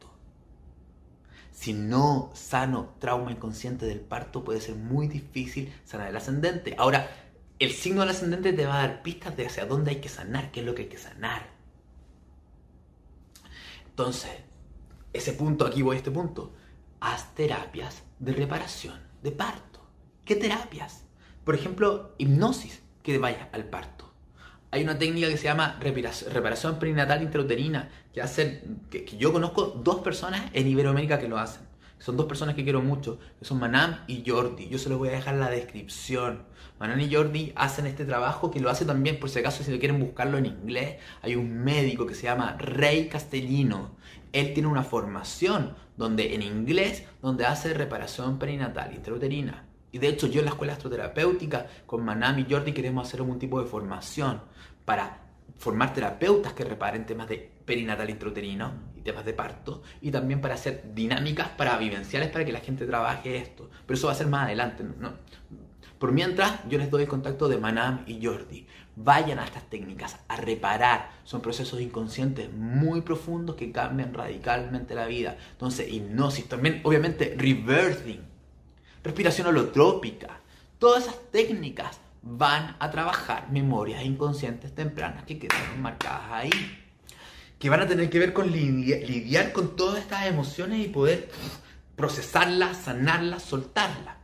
Si 1.51 1.73
no 1.73 2.31
sano 2.33 2.95
trauma 2.99 3.31
inconsciente 3.31 3.85
del 3.85 3.99
parto, 3.99 4.43
puede 4.43 4.61
ser 4.61 4.75
muy 4.75 5.07
difícil 5.07 5.73
sanar 5.83 6.09
el 6.09 6.17
ascendente. 6.17 6.75
Ahora, 6.77 7.09
el 7.59 7.71
signo 7.71 8.01
del 8.01 8.11
ascendente 8.11 8.53
te 8.53 8.65
va 8.65 8.75
a 8.75 8.87
dar 8.87 9.01
pistas 9.03 9.35
de 9.35 9.45
hacia 9.45 9.65
dónde 9.65 9.91
hay 9.91 10.01
que 10.01 10.09
sanar, 10.09 10.51
qué 10.51 10.61
es 10.61 10.65
lo 10.65 10.73
que 10.73 10.83
hay 10.83 10.87
que 10.87 10.97
sanar. 10.97 11.49
Entonces, 13.89 14.31
ese 15.11 15.33
punto, 15.33 15.65
aquí 15.65 15.81
voy 15.81 15.95
a 15.95 15.97
este 15.97 16.11
punto. 16.11 16.53
Haz 17.01 17.35
terapias 17.35 18.03
de 18.19 18.31
reparación 18.31 18.99
de 19.21 19.31
parto. 19.31 19.81
¿Qué 20.23 20.37
terapias? 20.37 21.08
Por 21.49 21.55
ejemplo, 21.55 22.13
hipnosis 22.19 22.79
que 23.01 23.17
vaya 23.17 23.49
al 23.53 23.63
parto. 23.63 24.05
Hay 24.69 24.83
una 24.83 24.99
técnica 24.99 25.29
que 25.29 25.37
se 25.37 25.45
llama 25.45 25.79
reparación 25.81 26.77
perinatal 26.77 27.23
intrauterina, 27.23 27.89
que, 28.13 28.21
hacen, 28.21 28.83
que, 28.91 29.03
yo 29.17 29.33
conozco 29.33 29.65
dos 29.83 30.01
personas 30.01 30.43
en 30.53 30.67
Iberoamérica 30.67 31.17
que 31.17 31.27
lo 31.27 31.39
hacen. 31.39 31.63
Son 31.97 32.17
dos 32.17 32.27
personas 32.27 32.53
que 32.53 32.63
quiero 32.63 32.83
mucho, 32.83 33.17
que 33.39 33.45
son 33.45 33.57
Manam 33.57 34.01
y 34.05 34.23
Jordi. 34.29 34.69
Yo 34.69 34.77
se 34.77 34.89
los 34.89 34.99
voy 34.99 35.09
a 35.09 35.13
dejar 35.13 35.33
en 35.33 35.39
la 35.39 35.49
descripción. 35.49 36.43
Manam 36.79 36.99
y 36.99 37.11
Jordi 37.11 37.51
hacen 37.55 37.87
este 37.87 38.05
trabajo 38.05 38.51
que 38.51 38.59
lo 38.59 38.69
hace 38.69 38.85
también, 38.85 39.19
por 39.19 39.31
si 39.31 39.39
acaso, 39.39 39.63
si 39.63 39.71
lo 39.71 39.79
quieren 39.79 39.99
buscarlo 39.99 40.37
en 40.37 40.45
inglés. 40.45 40.97
Hay 41.23 41.35
un 41.35 41.63
médico 41.63 42.05
que 42.05 42.13
se 42.13 42.25
llama 42.25 42.57
Rey 42.59 43.09
Castellino. 43.09 43.95
Él 44.33 44.53
tiene 44.53 44.69
una 44.69 44.83
formación 44.83 45.73
donde 45.97 46.35
en 46.35 46.43
inglés, 46.43 47.05
donde 47.23 47.47
hace 47.47 47.73
reparación 47.73 48.37
perinatal 48.37 48.93
intrauterina. 48.93 49.65
Y 49.91 49.97
de 49.97 50.07
hecho 50.07 50.27
yo 50.27 50.39
en 50.39 50.45
la 50.45 50.51
escuela 50.51 50.73
astroterapéutica 50.73 51.67
con 51.85 52.03
Manami 52.03 52.45
y 52.47 52.53
Jordi 52.53 52.73
queremos 52.73 53.07
hacer 53.07 53.21
algún 53.21 53.39
tipo 53.39 53.61
de 53.61 53.67
formación 53.67 54.41
para 54.85 55.29
formar 55.57 55.93
terapeutas 55.93 56.53
que 56.53 56.63
reparen 56.63 57.05
temas 57.05 57.27
de 57.27 57.51
perinatal 57.65 58.09
intrauterino 58.09 58.71
y 58.95 59.01
temas 59.01 59.25
de 59.25 59.33
parto 59.33 59.83
y 60.01 60.09
también 60.09 60.41
para 60.41 60.55
hacer 60.55 60.93
dinámicas 60.93 61.49
para 61.49 61.77
vivenciales 61.77 62.29
para 62.29 62.45
que 62.45 62.51
la 62.51 62.59
gente 62.59 62.85
trabaje 62.85 63.37
esto. 63.37 63.69
Pero 63.85 63.97
eso 63.97 64.07
va 64.07 64.13
a 64.13 64.15
ser 64.15 64.27
más 64.27 64.45
adelante. 64.45 64.83
¿no? 64.83 65.13
Por 65.99 66.13
mientras 66.13 66.61
yo 66.69 66.77
les 66.77 66.89
doy 66.89 67.03
el 67.03 67.09
contacto 67.09 67.49
de 67.49 67.57
Manam 67.57 68.03
y 68.07 68.25
Jordi. 68.25 68.65
Vayan 68.95 69.39
a 69.39 69.45
estas 69.45 69.69
técnicas 69.69 70.17
a 70.27 70.37
reparar. 70.37 71.11
Son 71.23 71.41
procesos 71.41 71.81
inconscientes 71.81 72.51
muy 72.53 73.01
profundos 73.01 73.55
que 73.55 73.71
cambian 73.71 74.13
radicalmente 74.13 74.95
la 74.95 75.07
vida. 75.07 75.37
Entonces, 75.51 75.91
hipnosis, 75.91 76.47
también 76.47 76.81
obviamente 76.83 77.35
reversing 77.37 78.28
respiración 79.03 79.47
holotrópica. 79.47 80.39
Todas 80.77 81.03
esas 81.03 81.31
técnicas 81.31 81.99
van 82.21 82.75
a 82.79 82.91
trabajar 82.91 83.49
memorias 83.51 84.03
inconscientes 84.03 84.73
tempranas 84.73 85.23
que 85.23 85.39
quedaron 85.39 85.81
marcadas 85.81 86.31
ahí. 86.31 86.51
Que 87.57 87.69
van 87.69 87.81
a 87.81 87.87
tener 87.87 88.09
que 88.09 88.19
ver 88.19 88.33
con 88.33 88.51
lidiar, 88.51 89.51
con 89.51 89.75
todas 89.75 89.99
estas 89.99 90.27
emociones 90.27 90.85
y 90.85 90.89
poder 90.89 91.29
procesarlas, 91.95 92.77
sanarlas, 92.77 93.43
soltarlas. 93.43 94.15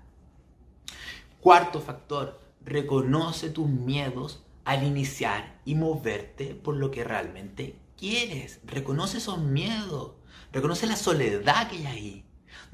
Cuarto 1.41 1.81
factor, 1.81 2.39
reconoce 2.63 3.49
tus 3.49 3.67
miedos 3.67 4.43
al 4.63 4.83
iniciar 4.83 5.59
y 5.65 5.75
moverte 5.75 6.55
por 6.55 6.75
lo 6.75 6.91
que 6.91 7.03
realmente 7.03 7.75
quieres. 7.97 8.61
Reconoce 8.65 9.17
esos 9.17 9.39
miedos. 9.39 10.13
Reconoce 10.51 10.87
la 10.87 10.95
soledad 10.95 11.69
que 11.69 11.77
hay 11.77 11.85
ahí. 11.85 12.24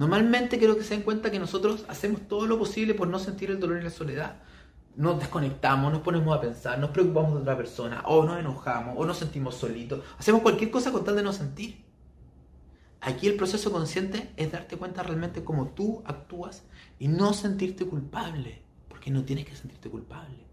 Normalmente 0.01 0.57
creo 0.57 0.75
que 0.75 0.83
se 0.83 0.95
den 0.95 1.03
cuenta 1.03 1.29
que 1.29 1.37
nosotros 1.37 1.85
hacemos 1.87 2.27
todo 2.27 2.47
lo 2.47 2.57
posible 2.57 2.95
por 2.95 3.07
no 3.07 3.19
sentir 3.19 3.51
el 3.51 3.59
dolor 3.59 3.79
y 3.79 3.83
la 3.83 3.91
soledad. 3.91 4.41
Nos 4.95 5.19
desconectamos, 5.19 5.93
nos 5.93 6.01
ponemos 6.01 6.35
a 6.35 6.41
pensar, 6.41 6.79
nos 6.79 6.89
preocupamos 6.89 7.35
de 7.35 7.41
otra 7.41 7.55
persona, 7.55 8.01
o 8.07 8.25
nos 8.25 8.39
enojamos, 8.39 8.95
o 8.97 9.05
nos 9.05 9.17
sentimos 9.17 9.53
solitos. 9.53 10.03
Hacemos 10.17 10.41
cualquier 10.41 10.71
cosa 10.71 10.91
con 10.91 11.03
tal 11.03 11.17
de 11.17 11.21
no 11.21 11.31
sentir. 11.31 11.85
Aquí 12.99 13.27
el 13.27 13.35
proceso 13.35 13.71
consciente 13.71 14.31
es 14.37 14.51
darte 14.51 14.75
cuenta 14.75 15.03
realmente 15.03 15.43
cómo 15.43 15.67
tú 15.67 16.01
actúas 16.07 16.63
y 16.97 17.07
no 17.07 17.33
sentirte 17.33 17.85
culpable, 17.85 18.63
porque 18.89 19.11
no 19.11 19.23
tienes 19.23 19.45
que 19.45 19.55
sentirte 19.55 19.91
culpable. 19.91 20.47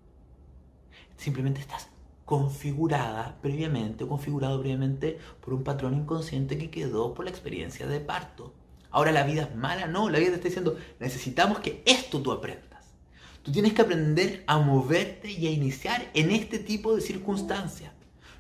Simplemente 1.17 1.61
estás 1.61 1.89
configurada 2.27 3.39
previamente 3.41 4.05
o 4.05 4.09
configurado 4.09 4.61
previamente 4.61 5.19
por 5.41 5.55
un 5.55 5.65
patrón 5.65 5.95
inconsciente 5.95 6.59
que 6.59 6.69
quedó 6.69 7.15
por 7.15 7.25
la 7.25 7.31
experiencia 7.31 7.87
de 7.87 8.01
parto. 8.01 8.53
Ahora 8.91 9.13
la 9.13 9.25
vida 9.25 9.43
es 9.43 9.55
mala, 9.55 9.87
no, 9.87 10.09
la 10.09 10.19
vida 10.19 10.31
te 10.31 10.37
está 10.37 10.49
diciendo, 10.49 10.79
necesitamos 10.99 11.59
que 11.61 11.83
esto 11.85 12.23
tú 12.23 12.33
aprendas. 12.33 12.69
Tú 13.43 13.53
tienes 13.53 13.73
que 13.73 13.83
aprender 13.83 14.45
a 14.47 14.59
moverte 14.59 15.31
y 15.31 15.47
a 15.47 15.51
iniciar 15.51 16.11
en 16.15 16.31
este 16.31 16.59
tipo 16.59 16.95
de 16.95 17.01
circunstancias. 17.01 17.93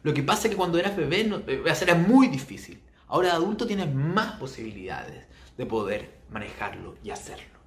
Lo 0.03 0.15
que 0.15 0.23
pasa 0.23 0.45
es 0.45 0.51
que 0.51 0.57
cuando 0.57 0.79
eras 0.79 0.97
bebé 0.97 1.25
no, 1.25 1.39
eh, 1.47 1.63
era 1.83 1.95
muy 1.95 2.29
difícil. 2.29 2.83
Ahora 3.07 3.29
de 3.29 3.35
adulto 3.35 3.67
tienes 3.67 3.93
más 3.95 4.37
posibilidades 4.39 5.27
de 5.57 5.67
poder 5.67 6.19
manejarlo 6.31 6.97
y 7.03 7.11
hacerlo. 7.11 7.59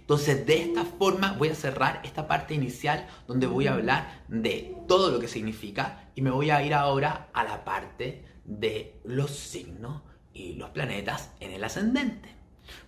Entonces 0.00 0.44
de 0.46 0.62
esta 0.62 0.84
forma 0.84 1.32
voy 1.32 1.48
a 1.48 1.54
cerrar 1.54 2.00
esta 2.04 2.26
parte 2.26 2.54
inicial 2.54 3.06
donde 3.26 3.46
voy 3.46 3.66
a 3.66 3.74
hablar 3.74 4.24
de 4.28 4.74
todo 4.88 5.10
lo 5.10 5.20
que 5.20 5.28
significa 5.28 6.10
y 6.14 6.22
me 6.22 6.30
voy 6.30 6.50
a 6.50 6.62
ir 6.64 6.74
ahora 6.74 7.28
a 7.32 7.44
la 7.44 7.64
parte 7.64 8.24
de 8.44 8.98
los 9.04 9.30
signos 9.30 10.02
y 10.38 10.54
los 10.54 10.70
planetas 10.70 11.32
en 11.40 11.52
el 11.52 11.64
ascendente. 11.64 12.30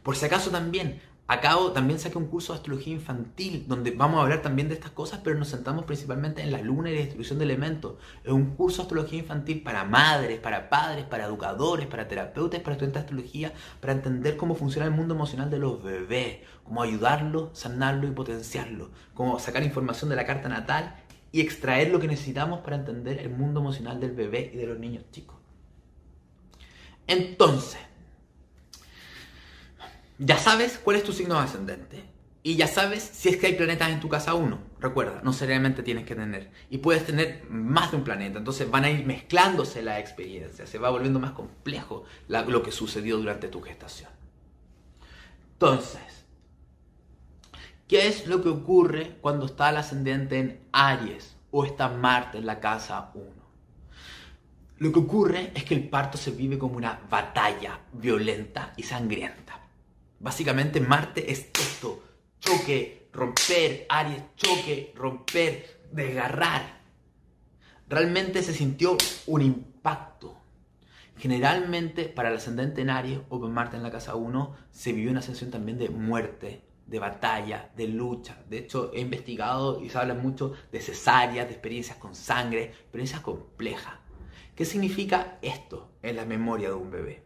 Por 0.03 0.17
si 0.17 0.27
acaso 0.27 0.51
también, 0.51 1.01
acabo, 1.27 1.73
también 1.73 1.99
saqué 1.99 2.17
un 2.17 2.27
curso 2.27 2.53
de 2.53 2.59
astrología 2.59 2.93
infantil 2.93 3.65
donde 3.67 3.91
vamos 3.91 4.19
a 4.19 4.23
hablar 4.23 4.43
también 4.43 4.69
de 4.69 4.75
estas 4.75 4.93
cosas, 4.93 5.21
pero 5.25 5.39
nos 5.39 5.49
sentamos 5.49 5.85
principalmente 5.85 6.43
en 6.43 6.53
la 6.53 6.61
luna 6.61 6.91
y 6.91 6.95
la 6.95 7.01
distribución 7.01 7.39
de 7.39 7.47
elementos. 7.47 7.95
Es 8.25 8.33
un 8.33 8.55
curso 8.57 8.79
de 8.79 8.83
astrología 8.83 9.19
infantil 9.19 9.63
para 9.63 9.85
madres, 9.85 10.39
para 10.39 10.71
padres, 10.71 11.05
para 11.05 11.27
educadores, 11.27 11.87
para 11.87 12.09
terapeutas, 12.09 12.61
para 12.61 12.73
estudiantes 12.73 13.03
de 13.03 13.07
astrología, 13.07 13.53
para 13.81 13.95
entender 13.95 14.37
cómo 14.37 14.55
funciona 14.55 14.87
el 14.87 14.93
mundo 14.93 15.15
emocional 15.15 15.51
de 15.51 15.59
los 15.59 15.83
bebés, 15.83 16.39
cómo 16.63 16.83
ayudarlo, 16.83 17.51
sanarlo 17.53 18.07
y 18.07 18.13
potenciarlo, 18.13 18.91
cómo 19.15 19.39
sacar 19.39 19.63
información 19.63 20.11
de 20.11 20.17
la 20.17 20.27
carta 20.27 20.49
natal 20.49 20.97
y 21.33 21.41
extraer 21.41 21.91
lo 21.91 22.01
que 22.01 22.09
necesitamos 22.09 22.61
para 22.61 22.77
entender 22.77 23.19
el 23.19 23.31
mundo 23.31 23.61
emocional 23.61 23.99
del 23.99 24.13
bebé 24.13 24.51
y 24.53 24.57
de 24.57 24.67
los 24.67 24.79
niños 24.79 25.05
chicos. 25.11 25.40
Entonces, 27.11 27.81
ya 30.17 30.39
sabes 30.39 30.79
cuál 30.79 30.95
es 30.95 31.03
tu 31.03 31.13
signo 31.13 31.37
ascendente. 31.41 32.05
Y 32.45 32.55
ya 32.55 32.69
sabes 32.69 33.03
si 33.03 33.29
es 33.29 33.37
que 33.37 33.49
hay 33.49 33.55
planetas 33.55 33.91
en 33.91 33.99
tu 33.99 34.09
casa 34.09 34.35
1. 34.35 34.59
Recuerda, 34.79 35.21
no 35.25 35.33
seriamente 35.33 35.83
tienes 35.83 36.07
que 36.07 36.15
tener. 36.15 36.53
Y 36.71 36.79
puedes 36.79 37.05
tener 37.05 37.45
más 37.51 37.91
de 37.91 37.97
un 37.97 38.05
planeta. 38.05 38.39
Entonces 38.39 38.71
van 38.71 38.85
a 38.85 38.91
ir 38.91 39.05
mezclándose 39.05 39.83
la 39.83 39.99
experiencia. 39.99 40.69
Se 40.69 40.79
va 40.79 40.89
volviendo 40.89 41.19
más 41.19 41.33
complejo 41.33 42.05
lo 42.29 42.63
que 42.63 42.71
sucedió 42.71 43.17
durante 43.17 43.49
tu 43.49 43.61
gestación. 43.61 44.11
Entonces, 45.55 46.25
¿qué 47.89 48.07
es 48.07 48.29
lo 48.29 48.41
que 48.41 48.51
ocurre 48.51 49.17
cuando 49.21 49.47
está 49.47 49.71
el 49.71 49.79
ascendente 49.79 50.39
en 50.39 50.61
Aries 50.71 51.35
o 51.51 51.65
está 51.65 51.89
Marte 51.89 52.39
en 52.39 52.47
la 52.47 52.61
casa 52.61 53.11
1? 53.15 53.40
Lo 54.81 54.91
que 54.93 54.99
ocurre 54.99 55.53
es 55.55 55.65
que 55.65 55.75
el 55.75 55.91
parto 55.91 56.17
se 56.17 56.31
vive 56.31 56.59
como 56.59 56.79
una 56.79 56.99
batalla 57.11 57.81
violenta 57.93 58.73
y 58.79 58.83
sangrienta. 58.83 59.61
Básicamente 60.21 60.81
Marte 60.81 61.31
es 61.31 61.51
esto, 61.53 62.03
choque, 62.41 63.11
romper, 63.13 63.85
Aries, 63.91 64.23
choque, 64.37 64.95
romper, 64.97 65.83
desgarrar. 65.93 66.81
Realmente 67.91 68.43
se 68.43 68.55
sintió 68.55 68.97
un 69.27 69.43
impacto. 69.43 70.39
Generalmente 71.19 72.07
para 72.07 72.31
el 72.31 72.37
ascendente 72.37 72.81
en 72.81 72.89
Aries 72.89 73.21
o 73.29 73.39
con 73.39 73.53
Marte 73.53 73.77
en 73.77 73.83
la 73.83 73.91
casa 73.91 74.15
1 74.15 74.57
se 74.71 74.95
vivió 74.95 75.11
una 75.11 75.21
sensación 75.21 75.51
también 75.51 75.77
de 75.77 75.91
muerte, 75.91 76.63
de 76.87 76.99
batalla, 76.99 77.71
de 77.77 77.87
lucha. 77.87 78.43
De 78.49 78.57
hecho, 78.57 78.93
he 78.95 79.01
investigado 79.01 79.85
y 79.85 79.91
se 79.91 79.99
habla 79.99 80.15
mucho 80.15 80.55
de 80.73 80.81
cesáreas, 80.81 81.49
de 81.49 81.53
experiencias 81.53 81.99
con 81.99 82.15
sangre, 82.15 82.65
experiencias 82.65 83.21
complejas. 83.21 84.00
¿Qué 84.61 84.67
significa 84.67 85.39
esto 85.41 85.91
en 86.03 86.17
la 86.17 86.27
memoria 86.27 86.69
de 86.69 86.75
un 86.75 86.91
bebé? 86.91 87.25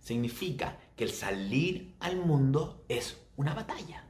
Significa 0.00 0.78
que 0.94 1.02
el 1.02 1.10
salir 1.10 1.96
al 1.98 2.16
mundo 2.16 2.84
es 2.88 3.20
una 3.34 3.54
batalla. 3.54 4.04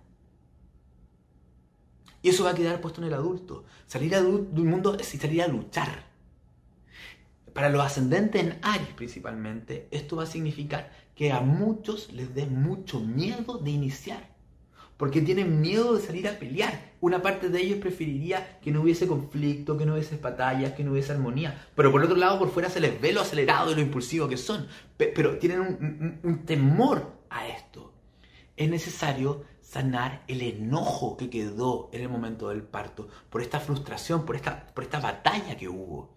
Y 2.21 2.29
eso 2.29 2.45
va 2.45 2.51
a 2.51 2.55
quedar 2.55 2.83
puesto 2.83 3.01
en 3.01 3.07
el 3.07 3.15
adulto. 3.15 3.65
Salir 3.87 4.15
al 4.15 4.29
mundo 4.53 4.95
es 5.01 5.07
salir 5.07 5.41
a 5.41 5.49
luchar. 5.49 6.05
Para 7.55 7.71
los 7.71 7.83
ascendentes 7.83 8.45
en 8.45 8.59
Aries 8.61 8.93
principalmente, 8.95 9.89
esto 9.91 10.17
va 10.17 10.25
a 10.25 10.27
significar 10.27 10.93
que 11.15 11.33
a 11.33 11.41
muchos 11.41 12.13
les 12.13 12.35
dé 12.35 12.45
mucho 12.45 13.01
miedo 13.01 13.57
de 13.57 13.71
iniciar 13.71 14.37
porque 14.97 15.23
tienen 15.23 15.61
miedo 15.61 15.95
de 15.95 16.03
salir 16.03 16.29
a 16.29 16.39
pelear. 16.39 16.93
Una 17.01 17.23
parte 17.23 17.49
de 17.49 17.61
ellos 17.61 17.79
preferiría 17.79 18.59
que 18.61 18.71
no 18.71 18.83
hubiese 18.83 19.07
conflicto, 19.07 19.77
que 19.77 19.87
no 19.87 19.95
hubiese 19.95 20.17
batallas, 20.17 20.73
que 20.73 20.85
no 20.85 20.93
hubiese 20.93 21.13
armonía. 21.13 21.67
Pero 21.75 21.93
por 21.93 22.03
otro 22.03 22.17
lado, 22.17 22.39
por 22.39 22.51
fuera 22.51 22.71
se 22.71 22.81
les 22.81 23.01
ve 23.01 23.13
lo 23.13 23.21
acelerado 23.21 23.71
y 23.71 23.75
lo 23.75 23.81
impulsivo 23.81 24.29
que 24.29 24.37
son. 24.37 24.67
Pero 24.97 25.39
tienen 25.39 26.21
un, 26.23 26.45
temor 26.47 27.13
a 27.31 27.49
esto. 27.49 27.93
Es 28.57 28.71
necesario 28.71 29.45
sanar 29.61 30.23
el 30.29 30.41
enojo 30.43 31.17
que 31.17 31.29
quedó 31.29 31.91
en 31.93 32.03
el 32.03 32.09
momento 32.09 32.49
del 32.49 32.63
parto, 32.63 33.09
por 33.29 33.43
esta 33.43 33.61
frustración, 33.61 34.25
por 34.25 34.37
esta, 34.37 34.67
por 34.75 34.85
esta 34.85 35.01
batalla 35.01 35.57
que 35.57 35.69
hubo 35.69 36.17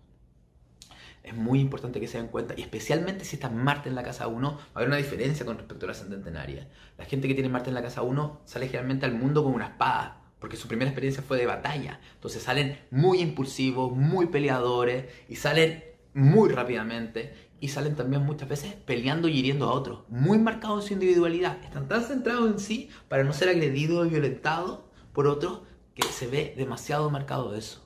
es 1.30 1.36
muy 1.36 1.60
importante 1.60 2.00
que 2.00 2.08
se 2.08 2.18
den 2.18 2.28
cuenta, 2.28 2.56
y 2.58 2.62
especialmente 2.62 3.26
si 3.26 3.36
está 3.36 3.50
Marte 3.50 3.90
en 3.90 3.96
la 3.96 4.04
casa 4.04 4.28
1, 4.28 4.52
va 4.52 4.58
a 4.58 4.78
haber 4.78 4.88
una 4.88 4.98
diferencia 4.98 5.46
con 5.46 5.58
respecto 5.58 5.86
al 5.86 5.92
ascendente 5.92 6.30
en 6.30 6.38
Aries. 6.38 6.66
La 6.98 7.06
gente 7.06 7.28
que 7.28 7.34
tiene 7.34 7.50
Marte 7.50 7.70
en 7.70 7.76
la 7.76 7.82
casa 7.82 8.02
1 8.02 8.42
sale 8.46 8.68
generalmente 8.68 9.06
al 9.06 9.14
mundo 9.14 9.44
con 9.44 9.54
una 9.54 9.68
espada, 9.68 10.19
porque 10.40 10.58
su 10.58 10.68
primera 10.68 10.90
experiencia 10.90 11.24
fue 11.24 11.38
de 11.38 11.46
batalla. 11.46 12.00
Entonces 12.16 12.44
salen 12.44 12.80
muy 12.92 13.20
impulsivos, 13.20 13.96
muy 13.96 14.28
peleadores, 14.28 15.06
y 15.28 15.36
salen 15.36 15.84
muy 16.14 16.50
rápidamente, 16.50 17.34
y 17.62 17.68
salen 17.68 17.96
también 17.96 18.24
muchas 18.24 18.48
veces 18.48 18.74
peleando 18.74 19.28
y 19.28 19.38
hiriendo 19.38 19.66
a 19.68 19.74
otros, 19.74 20.02
muy 20.08 20.38
marcados 20.38 20.84
en 20.84 20.88
su 20.88 20.94
individualidad. 20.94 21.62
Están 21.64 21.88
tan 21.88 22.04
centrados 22.04 22.50
en 22.50 22.60
sí 22.60 22.90
para 23.08 23.24
no 23.24 23.34
ser 23.34 23.50
agredidos 23.50 24.08
y 24.08 24.12
violentados 24.12 24.80
por 25.14 25.28
otros 25.28 25.62
que 25.94 26.04
se 26.04 26.28
ve 26.28 26.54
demasiado 26.58 27.10
marcado 27.10 27.56
eso. 27.56 27.86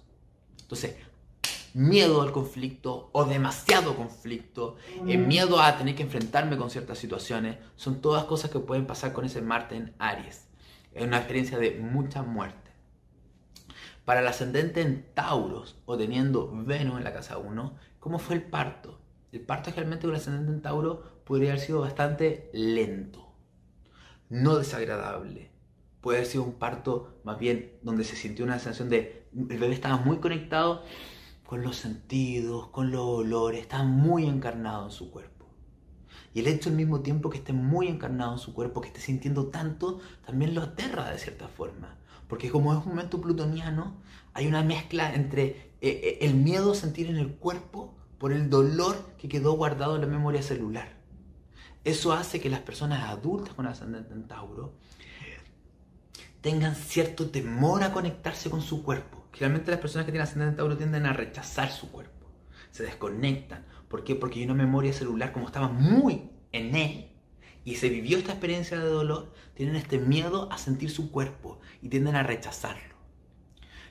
Entonces, 0.62 0.96
miedo 1.74 2.22
al 2.22 2.32
conflicto 2.32 3.10
o 3.12 3.26
demasiado 3.26 3.96
conflicto, 3.96 4.76
eh, 5.08 5.18
miedo 5.18 5.60
a 5.60 5.78
tener 5.78 5.96
que 5.96 6.04
enfrentarme 6.04 6.58
con 6.58 6.70
ciertas 6.70 7.00
situaciones, 7.00 7.58
son 7.76 8.02
todas 8.02 8.26
cosas 8.26 8.52
que 8.52 8.60
pueden 8.60 8.86
pasar 8.86 9.14
con 9.14 9.26
ese 9.26 9.42
Marte 9.42 9.76
en 9.76 9.94
Aries. 9.98 10.48
Es 10.94 11.04
una 11.04 11.18
experiencia 11.18 11.58
de 11.58 11.80
mucha 11.80 12.24
muerte. 12.24 12.72
Para 14.06 14.20
el 14.20 14.28
ascendente 14.28 14.82
en 14.82 15.06
Tauros 15.14 15.82
o 15.86 15.98
teniendo 15.98 16.52
Venus 16.52 16.98
en 16.98 17.04
la 17.04 17.14
casa 17.14 17.38
1, 17.38 17.78
¿cómo 18.00 18.20
fue 18.20 18.36
el 18.36 18.44
parto? 18.44 19.00
El 19.32 19.42
parto 19.42 19.72
realmente 19.72 20.04
con 20.04 20.12
el 20.12 20.18
ascendente 20.18 20.52
en 20.52 20.62
Tauro 20.62 21.24
podría 21.24 21.52
haber 21.52 21.62
sido 21.62 21.82
bastante 21.82 22.50
lento, 22.54 23.34
no 24.30 24.58
desagradable. 24.58 25.52
Puede 26.02 26.20
haber 26.20 26.30
sido 26.30 26.44
un 26.44 26.54
parto 26.54 27.22
más 27.24 27.40
bien 27.40 27.80
donde 27.82 28.04
se 28.04 28.16
sintió 28.16 28.46
una 28.46 28.60
sensación 28.60 28.90
de 28.90 29.24
el 29.34 29.58
bebé 29.58 29.74
estaba 29.74 29.98
muy 29.98 30.18
conectado 30.18 30.84
con 31.46 31.64
los 31.64 31.78
sentidos, 31.78 32.68
con 32.68 32.92
los 32.92 33.02
olores, 33.02 33.62
está 33.62 33.84
muy 33.84 34.26
encarnado 34.26 34.86
en 34.86 34.92
su 34.92 35.12
cuerpo. 35.12 35.33
Y 36.34 36.40
el 36.40 36.48
hecho 36.48 36.70
al 36.70 36.76
mismo 36.76 37.02
tiempo 37.02 37.30
que 37.30 37.38
esté 37.38 37.54
muy 37.54 37.88
encarnado 37.88 38.34
en 38.34 38.40
su 38.40 38.54
cuerpo, 38.54 38.82
que 38.82 38.88
esté 38.88 39.02
sintiendo 39.02 39.48
tanto, 39.48 40.00
también 40.26 40.56
lo 40.56 40.62
aterra 40.62 41.10
de 41.12 41.20
cierta 41.20 41.48
forma. 41.48 41.96
Porque 42.28 42.50
como 42.50 42.74
es 42.74 42.80
un 42.80 42.90
momento 42.90 43.22
plutoniano, 43.22 43.96
hay 44.34 44.48
una 44.48 44.64
mezcla 44.64 45.14
entre 45.14 45.46
eh, 45.46 45.72
eh, 45.82 46.18
el 46.22 46.34
miedo 46.34 46.72
a 46.72 46.76
sentir 46.76 47.08
en 47.08 47.18
el 47.18 47.36
cuerpo 47.36 47.94
por 48.18 48.32
el 48.32 48.50
dolor 48.50 48.98
que 49.18 49.28
quedó 49.28 49.54
guardado 49.54 49.96
en 49.96 50.02
la 50.02 50.08
memoria 50.08 50.42
celular. 50.42 50.98
Eso 51.84 52.14
hace 52.14 52.40
que 52.40 52.50
las 52.50 52.62
personas 52.62 53.10
adultas 53.10 53.54
con 53.54 53.68
ascendente 53.68 54.14
en 54.14 54.28
Tauro 54.28 54.74
tengan 56.42 56.76
cierto 56.76 57.30
temor 57.30 57.84
a 57.84 57.92
conectarse 57.92 58.50
con 58.50 58.62
su 58.62 58.84
cuerpo 58.84 59.24
Generalmente 59.34 59.72
las 59.72 59.80
personas 59.80 60.06
que 60.06 60.12
tienen 60.12 60.28
ascendente 60.28 60.58
Tauro 60.58 60.78
tienden 60.78 61.06
a 61.06 61.14
rechazar 61.14 61.72
su 61.72 61.92
cuerpo, 61.92 62.28
se 62.72 62.84
desconectan. 62.84 63.66
¿Por 63.94 64.04
qué? 64.04 64.16
Porque 64.16 64.40
hay 64.40 64.46
una 64.46 64.56
memoria 64.56 64.92
celular, 64.92 65.32
como 65.32 65.46
estaba 65.46 65.68
muy 65.68 66.32
en 66.52 66.76
él, 66.76 67.12
y 67.64 67.76
se 67.76 67.90
vivió 67.90 68.18
esta 68.18 68.32
experiencia 68.32 68.80
de 68.80 68.90
dolor, 68.90 69.32
tienen 69.54 69.76
este 69.76 70.00
miedo 70.00 70.52
a 70.52 70.58
sentir 70.58 70.90
su 70.90 71.12
cuerpo 71.12 71.60
y 71.80 71.90
tienden 71.90 72.16
a 72.16 72.24
rechazarlo. 72.24 72.96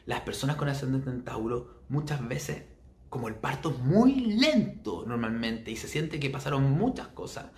Las 0.05 0.23
personas 0.23 0.57
con 0.57 0.69
ascendente 0.69 1.09
en 1.09 1.23
Tauro 1.23 1.85
muchas 1.89 2.27
veces, 2.27 2.65
como 3.11 3.29
el 3.29 3.37
parto 3.37 3.71
es 3.71 3.79
muy 3.79 4.17
lento 4.41 5.05
normalmente 5.07 5.71
y 5.71 5.77
se 5.77 5.87
siente 5.87 6.19
que 6.19 6.31
pasaron 6.31 6.69
muchas 6.73 7.07
cosas, 7.07 7.53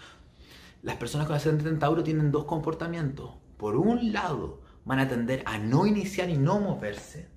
las 0.82 0.96
personas 0.96 1.26
con 1.26 1.36
ascendente 1.36 1.70
en 1.70 1.78
Tauro 1.78 2.04
tienen 2.04 2.30
dos 2.30 2.44
comportamientos. 2.44 3.30
Por 3.56 3.74
un 3.74 4.12
lado, 4.12 4.60
van 4.84 4.98
a 4.98 5.08
tender 5.08 5.42
a 5.46 5.56
no 5.56 5.86
iniciar 5.86 6.28
y 6.28 6.36
no 6.36 6.60
moverse 6.60 7.33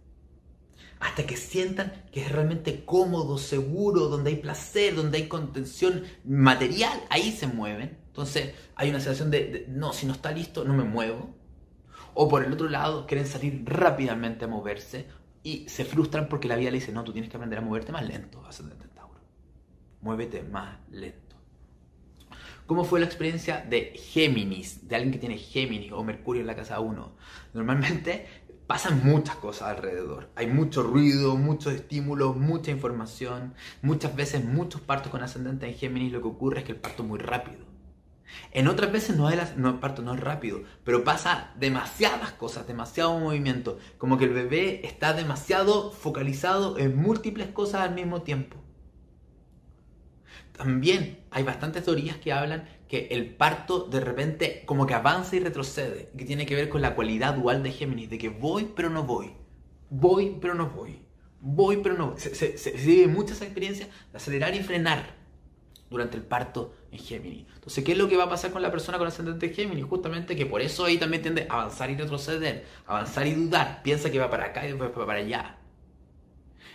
hasta 0.99 1.25
que 1.25 1.37
sientan 1.37 2.05
que 2.11 2.21
es 2.21 2.31
realmente 2.31 2.83
cómodo, 2.85 3.37
seguro, 3.37 4.07
donde 4.07 4.31
hay 4.31 4.35
placer, 4.37 4.95
donde 4.95 5.17
hay 5.17 5.27
contención 5.27 6.03
material, 6.23 6.99
ahí 7.09 7.31
se 7.31 7.47
mueven. 7.47 7.97
Entonces 8.07 8.55
hay 8.75 8.89
una 8.89 8.99
sensación 8.99 9.29
de, 9.29 9.65
no, 9.69 9.93
si 9.93 10.05
no 10.05 10.13
está 10.13 10.31
listo, 10.31 10.63
no 10.63 10.73
me 10.73 10.83
muevo. 10.83 11.35
O 12.13 12.27
por 12.27 12.43
el 12.43 12.51
otro 12.51 12.67
lado, 12.67 13.05
quieren 13.05 13.27
salir 13.27 13.63
rápidamente 13.65 14.45
a 14.45 14.47
moverse 14.47 15.05
y 15.43 15.69
se 15.69 15.85
frustran 15.85 16.27
porque 16.27 16.47
la 16.47 16.55
vida 16.55 16.71
le 16.71 16.79
dice, 16.79 16.91
no, 16.91 17.03
tú 17.03 17.13
tienes 17.13 17.29
que 17.29 17.37
aprender 17.37 17.59
a 17.59 17.61
moverte 17.61 17.91
más 17.91 18.05
lento, 18.07 18.43
ascendente 18.45 18.87
Tauro. 18.87 19.19
Muévete 20.01 20.41
más 20.41 20.79
lento. 20.89 21.27
¿Cómo 22.65 22.83
fue 22.83 22.99
la 22.99 23.05
experiencia 23.05 23.65
de 23.69 23.93
Géminis, 23.95 24.89
de 24.89 24.95
alguien 24.95 25.13
que 25.13 25.19
tiene 25.19 25.37
Géminis 25.37 25.93
o 25.93 26.03
Mercurio 26.03 26.41
en 26.41 26.47
la 26.47 26.55
casa 26.55 26.81
1? 26.81 27.15
Normalmente 27.53 28.27
pasan 28.67 29.01
muchas 29.03 29.37
cosas 29.37 29.69
alrededor. 29.69 30.29
Hay 30.35 30.47
mucho 30.47 30.83
ruido, 30.83 31.37
muchos 31.37 31.73
estímulos, 31.73 32.35
mucha 32.35 32.69
información. 32.69 33.55
Muchas 33.81 34.15
veces, 34.15 34.43
muchos 34.43 34.81
partos 34.81 35.11
con 35.11 35.23
ascendente 35.23 35.67
en 35.67 35.73
Géminis, 35.73 36.11
lo 36.11 36.21
que 36.21 36.27
ocurre 36.27 36.59
es 36.59 36.65
que 36.65 36.73
el 36.73 36.79
parto 36.79 37.03
es 37.03 37.09
muy 37.09 37.19
rápido. 37.19 37.65
En 38.51 38.67
otras 38.67 38.91
veces 38.91 39.15
no, 39.15 39.29
el, 39.29 39.39
parto 39.79 40.01
no 40.01 40.13
es 40.13 40.19
rápido, 40.19 40.61
pero 40.83 41.05
pasa 41.05 41.53
demasiadas 41.57 42.33
cosas, 42.33 42.67
demasiado 42.67 43.17
movimiento. 43.17 43.79
Como 43.97 44.17
que 44.17 44.25
el 44.25 44.33
bebé 44.33 44.85
está 44.85 45.13
demasiado 45.13 45.91
focalizado 45.91 46.77
en 46.77 46.95
múltiples 46.95 47.47
cosas 47.47 47.81
al 47.81 47.95
mismo 47.95 48.21
tiempo. 48.21 48.57
También 50.57 51.19
hay 51.29 51.43
bastantes 51.43 51.83
teorías 51.83 52.17
que 52.17 52.33
hablan 52.33 52.67
que 52.89 53.07
el 53.11 53.29
parto 53.35 53.85
de 53.85 53.99
repente 53.99 54.63
como 54.65 54.87
que 54.87 54.95
avanza 54.95 55.35
y 55.35 55.39
retrocede, 55.39 56.09
que 56.17 56.25
tiene 56.25 56.45
que 56.45 56.55
ver 56.55 56.67
con 56.67 56.81
la 56.81 56.95
cualidad 56.95 57.35
dual 57.35 57.61
de 57.61 57.71
Géminis, 57.71 58.09
de 58.09 58.17
que 58.17 58.29
voy 58.29 58.71
pero 58.75 58.89
no 58.89 59.03
voy, 59.03 59.33
voy 59.89 60.37
pero 60.41 60.55
no 60.55 60.69
voy, 60.69 60.99
voy 61.39 61.77
pero 61.77 61.95
no 61.95 62.11
voy. 62.11 62.19
Se, 62.19 62.57
se, 62.57 62.71
vive 62.71 63.07
muchas 63.07 63.41
experiencias 63.41 63.89
de 64.11 64.17
acelerar 64.17 64.55
y 64.55 64.63
frenar 64.63 65.15
durante 65.91 66.17
el 66.17 66.23
parto 66.23 66.73
en 66.91 66.99
Géminis. 66.99 67.45
Entonces, 67.53 67.83
¿qué 67.83 67.91
es 67.91 67.97
lo 67.97 68.09
que 68.09 68.17
va 68.17 68.23
a 68.23 68.29
pasar 68.29 68.51
con 68.51 68.63
la 68.63 68.71
persona 68.71 68.97
con 68.97 69.07
ascendente 69.07 69.49
Géminis? 69.49 69.85
Justamente 69.85 70.35
que 70.35 70.47
por 70.47 70.61
eso 70.61 70.85
ahí 70.85 70.97
también 70.97 71.21
tiende 71.21 71.45
a 71.49 71.53
avanzar 71.53 71.91
y 71.91 71.95
retroceder, 71.95 72.65
avanzar 72.87 73.27
y 73.27 73.33
dudar, 73.33 73.83
piensa 73.83 74.09
que 74.09 74.17
va 74.17 74.29
para 74.29 74.45
acá 74.45 74.65
y 74.65 74.69
después 74.69 74.89
va 74.97 75.05
para 75.05 75.19
allá. 75.19 75.57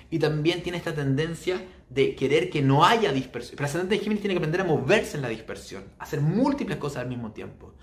Y 0.09 0.19
también 0.19 0.63
tiene 0.63 0.79
esta 0.79 0.95
tendencia 0.95 1.61
de 1.93 2.15
querer 2.15 2.49
que 2.49 2.63
no 2.63 2.85
haya 2.85 3.13
dispersión. 3.13 3.59
El 3.59 3.65
ascendente 3.65 3.97
de 3.97 4.01
Géminis 4.01 4.23
tiene 4.23 4.35
que 4.35 4.39
aprender 4.39 4.63
a 4.63 4.65
moverse 4.65 5.17
en 5.17 5.23
la 5.23 5.29
dispersión, 5.29 5.85
hacer 5.99 6.21
múltiples 6.21 6.79
cosas 6.79 7.03
al 7.03 7.09
mismo 7.09 7.33
tiempo. 7.33 7.75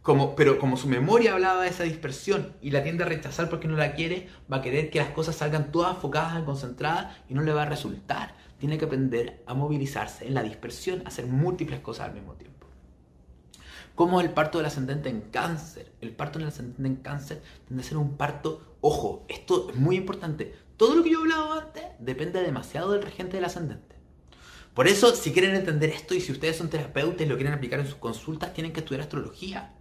Como, 0.00 0.34
pero 0.34 0.58
como 0.58 0.78
su 0.78 0.88
memoria 0.88 1.34
hablaba 1.34 1.62
de 1.62 1.68
esa 1.68 1.82
dispersión 1.82 2.54
y 2.62 2.70
la 2.70 2.82
tiende 2.82 3.04
a 3.04 3.06
rechazar 3.06 3.50
porque 3.50 3.68
no 3.68 3.76
la 3.76 3.94
quiere, 3.94 4.28
va 4.50 4.58
a 4.58 4.62
querer 4.62 4.88
que 4.88 5.00
las 5.00 5.10
cosas 5.10 5.36
salgan 5.36 5.70
todas 5.70 5.96
enfocadas 5.96 6.40
y 6.40 6.44
concentradas 6.44 7.16
y 7.28 7.34
no 7.34 7.42
le 7.42 7.52
va 7.52 7.62
a 7.62 7.66
resultar. 7.66 8.34
Tiene 8.58 8.78
que 8.78 8.86
aprender 8.86 9.42
a 9.46 9.52
movilizarse 9.52 10.26
en 10.26 10.34
la 10.34 10.42
dispersión, 10.42 11.02
hacer 11.04 11.26
múltiples 11.26 11.80
cosas 11.80 12.06
al 12.06 12.14
mismo 12.14 12.34
tiempo. 12.34 12.66
¿Cómo 13.94 14.20
es 14.20 14.28
el 14.28 14.32
parto 14.32 14.58
del 14.58 14.68
ascendente 14.68 15.10
en 15.10 15.22
cáncer? 15.22 15.92
El 16.00 16.12
parto 16.12 16.38
del 16.38 16.48
ascendente 16.48 16.86
en 16.86 16.96
cáncer 16.96 17.42
tiende 17.66 17.82
a 17.82 17.86
ser 17.86 17.98
un 17.98 18.16
parto, 18.16 18.76
ojo, 18.80 19.26
esto 19.28 19.70
es 19.70 19.76
muy 19.76 19.96
importante, 19.96 20.54
todo 20.78 20.94
lo 20.94 21.02
que 21.02 21.10
yo 21.10 21.18
he 21.18 21.22
hablado 21.22 21.52
antes 21.52 21.84
depende 21.98 22.40
demasiado 22.40 22.92
del 22.92 23.02
regente 23.02 23.36
del 23.36 23.44
ascendente. 23.44 23.96
Por 24.72 24.86
eso, 24.86 25.14
si 25.14 25.32
quieren 25.32 25.56
entender 25.56 25.90
esto 25.90 26.14
y 26.14 26.20
si 26.20 26.30
ustedes 26.30 26.56
son 26.56 26.70
terapeutas 26.70 27.26
y 27.26 27.28
lo 27.28 27.34
quieren 27.34 27.52
aplicar 27.52 27.80
en 27.80 27.86
sus 27.86 27.96
consultas, 27.96 28.54
tienen 28.54 28.72
que 28.72 28.80
estudiar 28.80 29.02
astrología. 29.02 29.74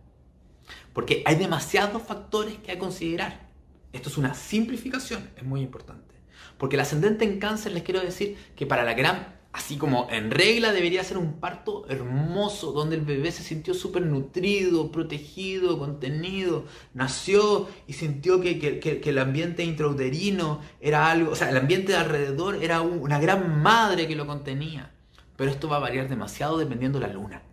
Porque 0.94 1.22
hay 1.26 1.36
demasiados 1.36 2.02
factores 2.02 2.56
que 2.56 2.72
hay 2.72 2.78
que 2.78 2.84
considerar. 2.84 3.48
Esto 3.94 4.10
es 4.10 4.18
una 4.18 4.34
simplificación, 4.34 5.30
es 5.38 5.44
muy 5.44 5.62
importante. 5.62 6.16
Porque 6.58 6.76
el 6.76 6.80
ascendente 6.80 7.26
en 7.26 7.40
cáncer 7.40 7.74
les 7.74 7.84
quiero 7.84 8.02
decir 8.02 8.36
que 8.56 8.66
para 8.66 8.84
la 8.84 8.96
gran 8.96 9.37
así 9.52 9.78
como 9.78 10.08
en 10.12 10.30
regla 10.32 10.72
debería 10.72 11.04
ser 11.04 11.18
un 11.18 11.40
parto 11.40 11.90
hermoso, 11.90 12.72
donde 12.72 12.96
el 12.96 13.02
bebé 13.02 13.32
se 13.32 13.44
sintió 13.44 13.74
súper 13.74 14.04
nutrido, 14.04 14.92
protegido, 14.92 15.80
contenido, 15.80 16.66
nació 16.94 17.68
y 17.88 17.94
sintió 17.94 18.40
que, 18.42 19.02
el 19.04 19.20
ambiente 19.20 19.64
intrauterino 19.64 20.62
era 20.80 21.10
algo, 21.10 21.32
o 21.32 21.36
sea, 21.36 21.50
el 21.50 21.58
ambiente 21.58 21.94
de 21.94 21.98
alrededor 21.98 22.64
era 22.64 22.82
una 22.82 23.20
gran 23.20 23.62
madre 23.62 24.08
que 24.08 24.16
lo 24.16 24.28
contenía. 24.28 24.94
Pero 25.36 25.52
esto 25.52 25.70
va 25.70 25.78
a 25.78 25.82
variar 25.82 26.10
demasiado 26.10 26.58
dependiendo 26.58 27.00
de 27.00 27.08
la 27.08 27.14
luna. 27.14 27.44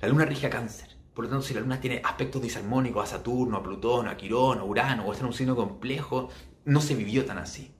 La 0.00 0.08
luna 0.08 0.24
rige 0.24 0.46
a 0.46 0.50
cáncer. 0.50 0.88
Por 1.14 1.24
lo 1.24 1.30
tanto, 1.30 1.46
si 1.46 1.52
la 1.52 1.60
luna 1.60 1.80
tiene 1.80 2.00
aspectos 2.02 2.40
disarmónicos 2.40 3.04
a 3.04 3.16
Saturno, 3.16 3.58
a 3.58 3.62
Plutón, 3.62 4.08
a 4.08 4.16
Quirón, 4.16 4.58
a 4.58 4.64
Urano, 4.64 5.04
o 5.04 5.12
está 5.12 5.24
en 5.24 5.28
un 5.28 5.34
signo 5.34 5.54
complejo, 5.54 6.30
no 6.64 6.80
se 6.80 6.94
vivió 6.94 7.24
tan 7.26 7.36
así. 7.36 7.74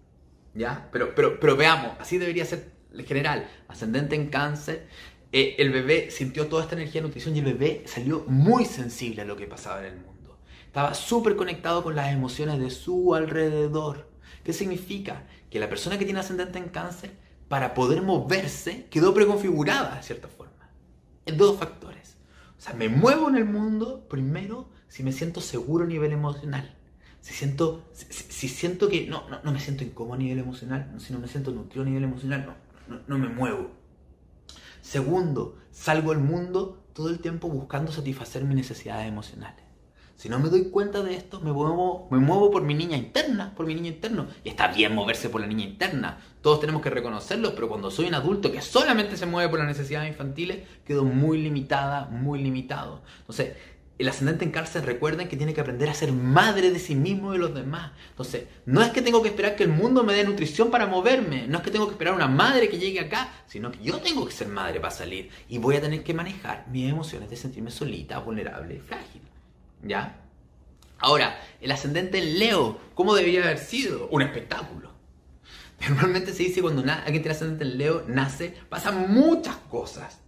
¿Ya? 0.52 0.88
Pero, 0.92 1.14
pero, 1.14 1.40
pero 1.40 1.56
veamos, 1.56 1.92
así 1.98 2.18
debería 2.18 2.44
ser 2.44 2.79
general, 3.06 3.48
ascendente 3.68 4.16
en 4.16 4.28
cáncer, 4.28 4.86
eh, 5.32 5.56
el 5.58 5.70
bebé 5.70 6.10
sintió 6.10 6.48
toda 6.48 6.64
esta 6.64 6.74
energía 6.74 7.00
de 7.00 7.06
nutrición 7.06 7.36
y 7.36 7.38
el 7.38 7.44
bebé 7.44 7.84
salió 7.86 8.24
muy 8.26 8.64
sensible 8.64 9.22
a 9.22 9.24
lo 9.24 9.36
que 9.36 9.46
pasaba 9.46 9.80
en 9.80 9.94
el 9.94 10.00
mundo. 10.00 10.38
Estaba 10.66 10.94
súper 10.94 11.36
conectado 11.36 11.82
con 11.82 11.94
las 11.94 12.12
emociones 12.12 12.58
de 12.58 12.70
su 12.70 13.14
alrededor. 13.14 14.10
¿Qué 14.44 14.52
significa? 14.52 15.26
Que 15.50 15.60
la 15.60 15.68
persona 15.68 15.98
que 15.98 16.04
tiene 16.04 16.20
ascendente 16.20 16.58
en 16.58 16.68
cáncer, 16.68 17.12
para 17.48 17.74
poder 17.74 18.02
moverse, 18.02 18.86
quedó 18.90 19.12
preconfigurada 19.12 19.96
de 19.96 20.02
cierta 20.02 20.28
forma. 20.28 20.70
En 21.26 21.36
dos 21.36 21.58
factores. 21.58 22.16
O 22.56 22.60
sea, 22.60 22.74
me 22.74 22.88
muevo 22.88 23.28
en 23.28 23.36
el 23.36 23.44
mundo 23.44 24.06
primero 24.08 24.68
si 24.88 25.02
me 25.02 25.12
siento 25.12 25.40
seguro 25.40 25.84
a 25.84 25.88
nivel 25.88 26.12
emocional. 26.12 26.76
Si 27.20 27.34
siento, 27.34 27.84
si, 27.92 28.48
siento 28.48 28.88
que 28.88 29.06
no, 29.06 29.28
no, 29.28 29.40
no, 29.42 29.52
me 29.52 29.60
siento 29.60 29.84
incómodo 29.84 30.14
a 30.14 30.18
nivel 30.18 30.38
emocional, 30.38 30.94
si 30.98 31.12
no 31.12 31.18
me 31.18 31.28
siento 31.28 31.50
nutrido 31.50 31.82
a 31.82 31.86
nivel 31.86 32.04
emocional, 32.04 32.46
no, 32.46 32.54
no, 33.06 33.18
me 33.18 33.28
muevo. 33.28 33.70
Segundo, 34.80 35.58
salgo 35.70 36.12
al 36.12 36.18
mundo 36.18 36.84
todo 36.92 37.08
el 37.10 37.20
tiempo 37.20 37.48
buscando 37.48 37.92
satisfacer 37.92 38.44
mis 38.44 38.56
necesidades 38.56 39.06
emocionales. 39.06 39.64
Si 40.16 40.28
no 40.28 40.38
me 40.38 40.50
doy 40.50 40.64
cuenta 40.68 41.02
de 41.02 41.14
esto, 41.14 41.40
me 41.40 41.50
muevo, 41.50 42.06
me 42.10 42.18
muevo 42.18 42.50
por 42.50 42.62
mi 42.62 42.74
niña 42.74 42.98
interna, 42.98 43.54
por 43.54 43.64
mi 43.64 43.74
niño 43.74 43.88
interno. 43.88 44.26
Y 44.44 44.50
está 44.50 44.68
bien 44.68 44.94
moverse 44.94 45.30
por 45.30 45.40
la 45.40 45.46
niña 45.46 45.64
interna. 45.64 46.18
Todos 46.42 46.60
tenemos 46.60 46.82
que 46.82 46.90
reconocerlo, 46.90 47.54
pero 47.54 47.70
cuando 47.70 47.90
soy 47.90 48.06
un 48.06 48.14
adulto 48.14 48.52
que 48.52 48.60
solamente 48.60 49.16
se 49.16 49.24
mueve 49.24 49.48
por 49.48 49.60
las 49.60 49.68
necesidades 49.68 50.10
infantiles, 50.10 50.68
quedo 50.84 51.04
muy 51.04 51.40
limitada, 51.40 52.04
muy 52.10 52.42
limitado. 52.42 53.00
Entonces, 53.20 53.56
el 54.00 54.08
ascendente 54.08 54.46
en 54.46 54.50
cárcel, 54.50 54.82
recuerden 54.82 55.28
que 55.28 55.36
tiene 55.36 55.52
que 55.52 55.60
aprender 55.60 55.90
a 55.90 55.94
ser 55.94 56.10
madre 56.10 56.70
de 56.70 56.78
sí 56.78 56.94
mismo 56.94 57.34
y 57.34 57.36
de 57.36 57.42
los 57.42 57.54
demás. 57.54 57.92
Entonces, 58.08 58.44
no 58.64 58.80
es 58.80 58.88
que 58.92 59.02
tengo 59.02 59.22
que 59.22 59.28
esperar 59.28 59.56
que 59.56 59.62
el 59.62 59.68
mundo 59.68 60.04
me 60.04 60.14
dé 60.14 60.24
nutrición 60.24 60.70
para 60.70 60.86
moverme, 60.86 61.46
no 61.46 61.58
es 61.58 61.64
que 61.64 61.70
tengo 61.70 61.86
que 61.86 61.92
esperar 61.92 62.14
una 62.14 62.26
madre 62.26 62.70
que 62.70 62.78
llegue 62.78 62.98
acá, 62.98 63.30
sino 63.46 63.70
que 63.70 63.82
yo 63.82 63.98
tengo 63.98 64.24
que 64.24 64.32
ser 64.32 64.48
madre 64.48 64.80
para 64.80 64.90
salir 64.90 65.28
y 65.50 65.58
voy 65.58 65.76
a 65.76 65.82
tener 65.82 66.02
que 66.02 66.14
manejar 66.14 66.66
mis 66.68 66.90
emociones 66.90 67.28
de 67.28 67.36
sentirme 67.36 67.70
solita, 67.70 68.18
vulnerable 68.20 68.76
y 68.76 68.78
frágil. 68.78 69.20
¿Ya? 69.82 70.16
Ahora, 70.98 71.38
el 71.60 71.70
ascendente 71.70 72.16
en 72.16 72.38
Leo, 72.38 72.80
¿cómo 72.94 73.14
debería 73.14 73.44
haber 73.44 73.58
sido? 73.58 74.08
Un 74.08 74.22
espectáculo. 74.22 74.94
Normalmente 75.90 76.32
se 76.32 76.44
dice 76.44 76.62
cuando 76.62 76.80
alguien 76.90 77.22
tiene 77.22 77.32
ascendente 77.32 77.64
en 77.64 77.76
Leo, 77.76 78.04
nace, 78.08 78.54
pasan 78.70 79.12
muchas 79.12 79.56
cosas 79.56 80.20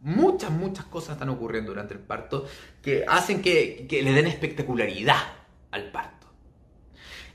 muchas, 0.00 0.50
muchas 0.50 0.86
cosas 0.86 1.12
están 1.12 1.28
ocurriendo 1.28 1.72
durante 1.72 1.94
el 1.94 2.00
parto 2.00 2.46
que 2.82 3.04
hacen 3.06 3.42
que, 3.42 3.86
le 3.90 4.12
den 4.12 4.26
espectacularidad 4.26 5.20
al 5.70 5.90
parto. 5.90 6.26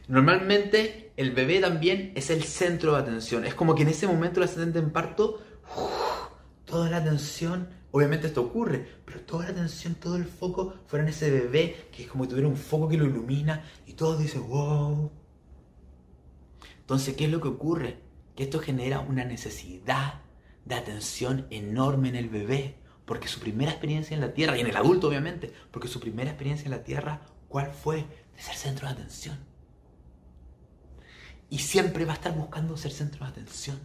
Normalmente 0.07 1.13
el 1.17 1.31
bebé 1.31 1.59
también 1.59 2.11
es 2.15 2.29
el 2.29 2.43
centro 2.43 2.93
de 2.93 2.99
atención. 2.99 3.45
Es 3.45 3.55
como 3.55 3.75
que 3.75 3.83
en 3.83 3.89
ese 3.89 4.07
momento 4.07 4.39
el 4.39 4.45
ascendente 4.45 4.79
en 4.79 4.91
parto, 4.91 5.41
toda 6.65 6.89
la 6.89 6.97
atención, 6.97 7.69
obviamente 7.91 8.27
esto 8.27 8.41
ocurre, 8.41 8.87
pero 9.05 9.21
toda 9.21 9.45
la 9.45 9.51
atención, 9.51 9.95
todo 9.95 10.15
el 10.17 10.25
foco 10.25 10.75
fuera 10.87 11.03
en 11.03 11.09
ese 11.09 11.31
bebé 11.31 11.87
que 11.91 12.03
es 12.03 12.09
como 12.09 12.25
si 12.25 12.31
tuviera 12.31 12.47
un 12.47 12.57
foco 12.57 12.89
que 12.89 12.97
lo 12.97 13.05
ilumina 13.05 13.63
y 13.85 13.93
todos 13.93 14.19
dicen, 14.19 14.47
wow. 14.47 15.11
Entonces, 16.79 17.15
¿qué 17.15 17.25
es 17.25 17.31
lo 17.31 17.41
que 17.41 17.47
ocurre? 17.47 17.97
Que 18.35 18.43
esto 18.43 18.59
genera 18.59 18.99
una 18.99 19.25
necesidad 19.25 20.24
de 20.65 20.75
atención 20.75 21.47
enorme 21.49 22.09
en 22.09 22.15
el 22.15 22.29
bebé, 22.29 22.75
porque 23.05 23.27
su 23.27 23.39
primera 23.39 23.71
experiencia 23.71 24.15
en 24.15 24.21
la 24.21 24.33
Tierra, 24.33 24.57
y 24.57 24.61
en 24.61 24.67
el 24.67 24.75
adulto 24.75 25.07
obviamente, 25.07 25.53
porque 25.71 25.87
su 25.87 25.99
primera 25.99 26.31
experiencia 26.31 26.65
en 26.65 26.71
la 26.71 26.83
Tierra, 26.83 27.21
¿cuál 27.47 27.71
fue? 27.71 28.05
De 28.35 28.41
ser 28.41 28.55
centro 28.55 28.87
de 28.87 28.93
atención. 28.93 29.39
Y 31.49 31.59
siempre 31.59 32.05
va 32.05 32.13
a 32.13 32.15
estar 32.15 32.35
buscando 32.35 32.75
ser 32.75 32.91
centro 32.91 33.25
de 33.25 33.31
atención. 33.31 33.79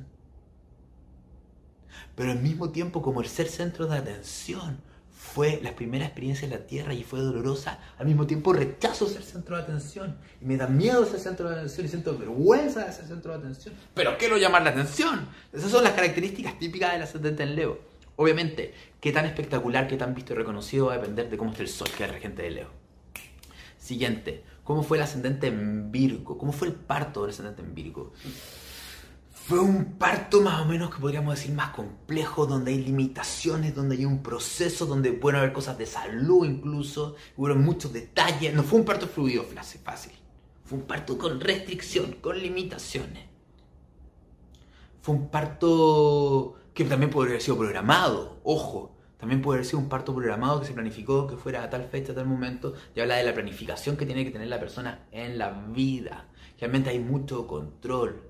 Pero 2.17 2.33
al 2.33 2.41
mismo 2.41 2.71
tiempo, 2.71 3.03
como 3.03 3.21
el 3.21 3.29
ser 3.29 3.49
centro 3.49 3.87
de 3.87 3.99
atención 3.99 4.81
fue 5.33 5.61
la 5.63 5.77
primera 5.77 6.05
experiencia 6.05 6.45
en 6.45 6.51
la 6.51 6.67
Tierra 6.67 6.93
y 6.93 7.05
fue 7.05 7.21
dolorosa, 7.21 7.79
al 7.99 8.07
mismo 8.07 8.27
tiempo 8.27 8.53
rechazo 8.53 9.07
ser 9.07 9.23
centro 9.23 9.57
de 9.57 9.63
atención. 9.63 10.17
Y 10.41 10.45
me 10.45 10.57
da 10.57 10.67
miedo 10.67 11.07
ser 11.07 11.21
centro 11.21 11.49
de 11.49 11.55
atención 11.55 11.87
y 11.87 11.89
siento 11.89 12.19
vergüenza 12.19 12.85
de 12.85 12.93
ser 12.93 13.07
centro 13.07 13.33
de 13.33 13.39
atención. 13.39 13.75
Pero 13.95 14.19
quiero 14.19 14.37
llamar 14.39 14.63
la 14.63 14.71
atención. 14.71 15.29
Esas 15.53 15.71
son 15.71 15.85
las 15.85 15.93
características 15.93 16.59
típicas 16.59 16.93
del 16.93 17.03
ascendente 17.03 17.45
en 17.45 17.55
Leo. 17.55 17.79
Obviamente, 18.17 18.75
qué 19.01 19.13
tan 19.13 19.25
espectacular, 19.25 19.87
qué 19.87 19.97
tan 19.97 20.15
visto 20.15 20.33
y 20.33 20.37
reconocido 20.37 20.87
va 20.87 20.95
a 20.95 20.99
depender 20.99 21.31
de 21.31 21.37
cómo 21.37 21.53
esté 21.53 21.63
el 21.63 21.69
sol, 21.69 21.89
que 21.97 22.05
es 22.05 22.11
regente 22.11 22.43
de 22.43 22.51
Leo. 22.51 22.69
Siguiente, 23.79 24.43
¿cómo 24.65 24.83
fue 24.83 24.99
el 24.99 25.05
ascendente 25.05 25.47
en 25.47 25.93
Virgo? 25.93 26.37
¿Cómo 26.37 26.53
fue 26.53 26.69
el 26.69 26.75
parto 26.75 27.23
del 27.23 27.31
ascendente 27.31 27.63
en 27.63 27.75
Virgo? 27.75 28.13
Fue 29.47 29.59
un 29.59 29.97
parto 29.99 30.43
más 30.43 30.61
o 30.61 30.65
menos 30.65 30.95
que 30.95 31.01
podríamos 31.01 31.35
decir 31.35 31.53
más 31.53 31.71
complejo, 31.71 32.47
donde 32.47 32.71
hay 32.71 32.85
limitaciones, 32.85 33.75
donde 33.75 33.97
hay 33.97 34.05
un 34.05 34.23
proceso, 34.23 34.87
donde 34.87 35.13
pueden 35.13 35.41
haber 35.41 35.53
cosas 35.53 35.77
de 35.77 35.87
salud 35.87 36.47
incluso, 36.47 37.17
hubo 37.37 37.55
muchos 37.57 37.93
detalles. 37.93 38.55
No 38.55 38.63
fue 38.63 38.79
un 38.79 38.85
parto 38.85 39.09
fluido, 39.09 39.45
fácil. 39.83 40.13
Fue 40.65 40.79
un 40.79 40.85
parto 40.85 41.19
con 41.19 41.41
restricción, 41.41 42.13
con 42.21 42.39
limitaciones. 42.39 43.25
Fue 45.03 45.17
un 45.17 45.31
parto 45.31 46.55
que 46.73 46.85
también 46.85 47.11
podría 47.11 47.33
haber 47.33 47.43
sido 47.43 47.59
programado, 47.59 48.41
ojo. 48.45 48.97
También 49.19 49.43
puede 49.43 49.59
haber 49.59 49.67
sido 49.67 49.81
un 49.81 49.89
parto 49.89 50.15
programado 50.15 50.61
que 50.61 50.67
se 50.67 50.73
planificó 50.75 51.27
que 51.27 51.37
fuera 51.37 51.65
a 51.65 51.69
tal 51.69 51.89
fecha, 51.89 52.13
a 52.13 52.15
tal 52.15 52.27
momento. 52.27 52.75
Y 52.95 53.01
habla 53.01 53.17
de 53.17 53.25
la 53.25 53.35
planificación 53.35 53.97
que 53.97 54.07
tiene 54.07 54.25
que 54.25 54.31
tener 54.31 54.49
la 54.49 54.61
persona 54.61 55.07
en 55.11 55.39
la 55.39 55.51
vida. 55.51 56.29
Realmente 56.59 56.91
hay 56.91 57.01
mucho 57.01 57.47
control 57.47 58.30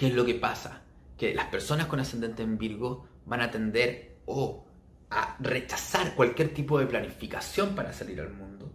¿Qué 0.00 0.06
es 0.06 0.14
lo 0.14 0.24
que 0.24 0.34
pasa? 0.34 0.80
Que 1.18 1.34
las 1.34 1.48
personas 1.48 1.84
con 1.84 2.00
ascendente 2.00 2.42
en 2.42 2.56
Virgo 2.56 3.06
van 3.26 3.42
a 3.42 3.50
tender 3.50 4.16
o 4.24 4.64
a 5.10 5.36
rechazar 5.40 6.14
cualquier 6.14 6.54
tipo 6.54 6.78
de 6.78 6.86
planificación 6.86 7.74
para 7.74 7.92
salir 7.92 8.18
al 8.22 8.32
mundo, 8.32 8.72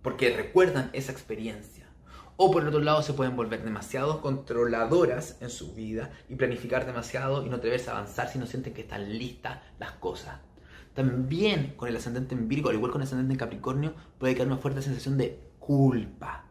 porque 0.00 0.36
recuerdan 0.36 0.90
esa 0.92 1.10
experiencia. 1.10 1.88
O 2.36 2.52
por 2.52 2.62
el 2.62 2.68
otro 2.68 2.78
lado 2.78 3.02
se 3.02 3.14
pueden 3.14 3.34
volver 3.34 3.64
demasiado 3.64 4.20
controladoras 4.20 5.38
en 5.40 5.50
su 5.50 5.74
vida 5.74 6.12
y 6.28 6.36
planificar 6.36 6.86
demasiado 6.86 7.44
y 7.44 7.48
no 7.48 7.56
atreverse 7.56 7.90
a 7.90 7.94
avanzar 7.94 8.28
si 8.28 8.38
no 8.38 8.46
sienten 8.46 8.74
que 8.74 8.82
están 8.82 9.18
listas 9.18 9.58
las 9.80 9.90
cosas. 9.94 10.38
También 10.94 11.74
con 11.76 11.88
el 11.88 11.96
ascendente 11.96 12.36
en 12.36 12.46
Virgo, 12.46 12.68
al 12.68 12.76
igual 12.76 12.92
con 12.92 13.00
el 13.00 13.06
ascendente 13.06 13.32
en 13.32 13.40
Capricornio, 13.40 13.92
puede 14.18 14.36
quedar 14.36 14.46
una 14.46 14.58
fuerte 14.58 14.82
sensación 14.82 15.18
de 15.18 15.50
culpa 15.58 16.47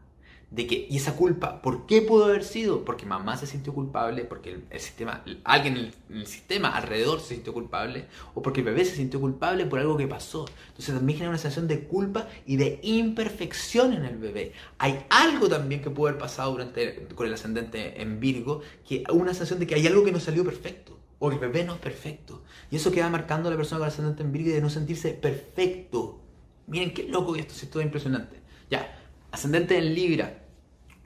de 0.49 0.65
que, 0.65 0.87
y 0.89 0.95
esa 0.95 1.15
culpa, 1.15 1.61
¿por 1.61 1.85
qué 1.85 2.01
pudo 2.01 2.25
haber 2.25 2.43
sido? 2.43 2.85
Porque 2.85 3.05
mamá 3.05 3.35
se 3.35 3.45
sintió 3.45 3.73
culpable, 3.73 4.23
porque 4.23 4.61
el, 4.69 4.79
sistema, 4.79 5.23
alguien 5.43 5.91
en 6.09 6.17
el, 6.17 6.25
sistema 6.25 6.69
alrededor 6.69 7.19
se 7.19 7.35
sintió 7.35 7.53
culpable, 7.53 8.05
o 8.33 8.41
porque 8.41 8.61
el 8.61 8.65
bebé 8.65 8.85
se 8.85 8.95
sintió 8.95 9.19
culpable 9.19 9.65
por 9.65 9.79
algo 9.79 9.97
que 9.97 10.07
pasó. 10.07 10.45
Entonces 10.69 10.95
también 10.95 11.17
genera 11.17 11.31
una 11.31 11.37
sensación 11.37 11.67
de 11.67 11.81
culpa 11.81 12.29
y 12.45 12.55
de 12.55 12.79
imperfección 12.81 13.91
en 13.91 14.05
el 14.05 14.17
bebé. 14.17 14.53
Hay 14.77 15.05
algo 15.09 15.49
también 15.49 15.81
que 15.81 15.89
pudo 15.89 16.07
haber 16.07 16.19
pasado 16.19 16.51
durante, 16.51 17.07
con 17.13 17.27
el 17.27 17.33
ascendente 17.33 18.01
en 18.01 18.21
Virgo, 18.21 18.61
que 18.87 19.03
una 19.11 19.33
sensación 19.33 19.59
de 19.59 19.67
que 19.67 19.75
hay 19.75 19.85
algo 19.85 20.05
que 20.05 20.13
no 20.13 20.21
salió 20.21 20.45
perfecto, 20.45 20.97
o 21.19 21.29
el 21.29 21.39
bebé 21.39 21.65
no 21.65 21.73
es 21.73 21.79
perfecto. 21.79 22.43
Y 22.71 22.77
eso 22.77 22.91
queda 22.91 23.09
marcando 23.09 23.49
a 23.49 23.51
la 23.51 23.57
persona 23.57 23.79
con 23.79 23.89
ascendente 23.89 24.23
en 24.23 24.31
Virgo 24.31 24.51
de 24.51 24.61
no 24.61 24.69
sentirse 24.69 25.09
perfecto. 25.09 26.21
Miren 26.67 26.93
qué 26.93 27.03
loco 27.03 27.33
que 27.33 27.41
esto, 27.41 27.53
es 27.53 27.69
todo 27.69 27.83
impresionante. 27.83 28.37
Ya, 28.69 28.93
Ascendente 29.31 29.77
en 29.77 29.93
Libra. 29.93 30.43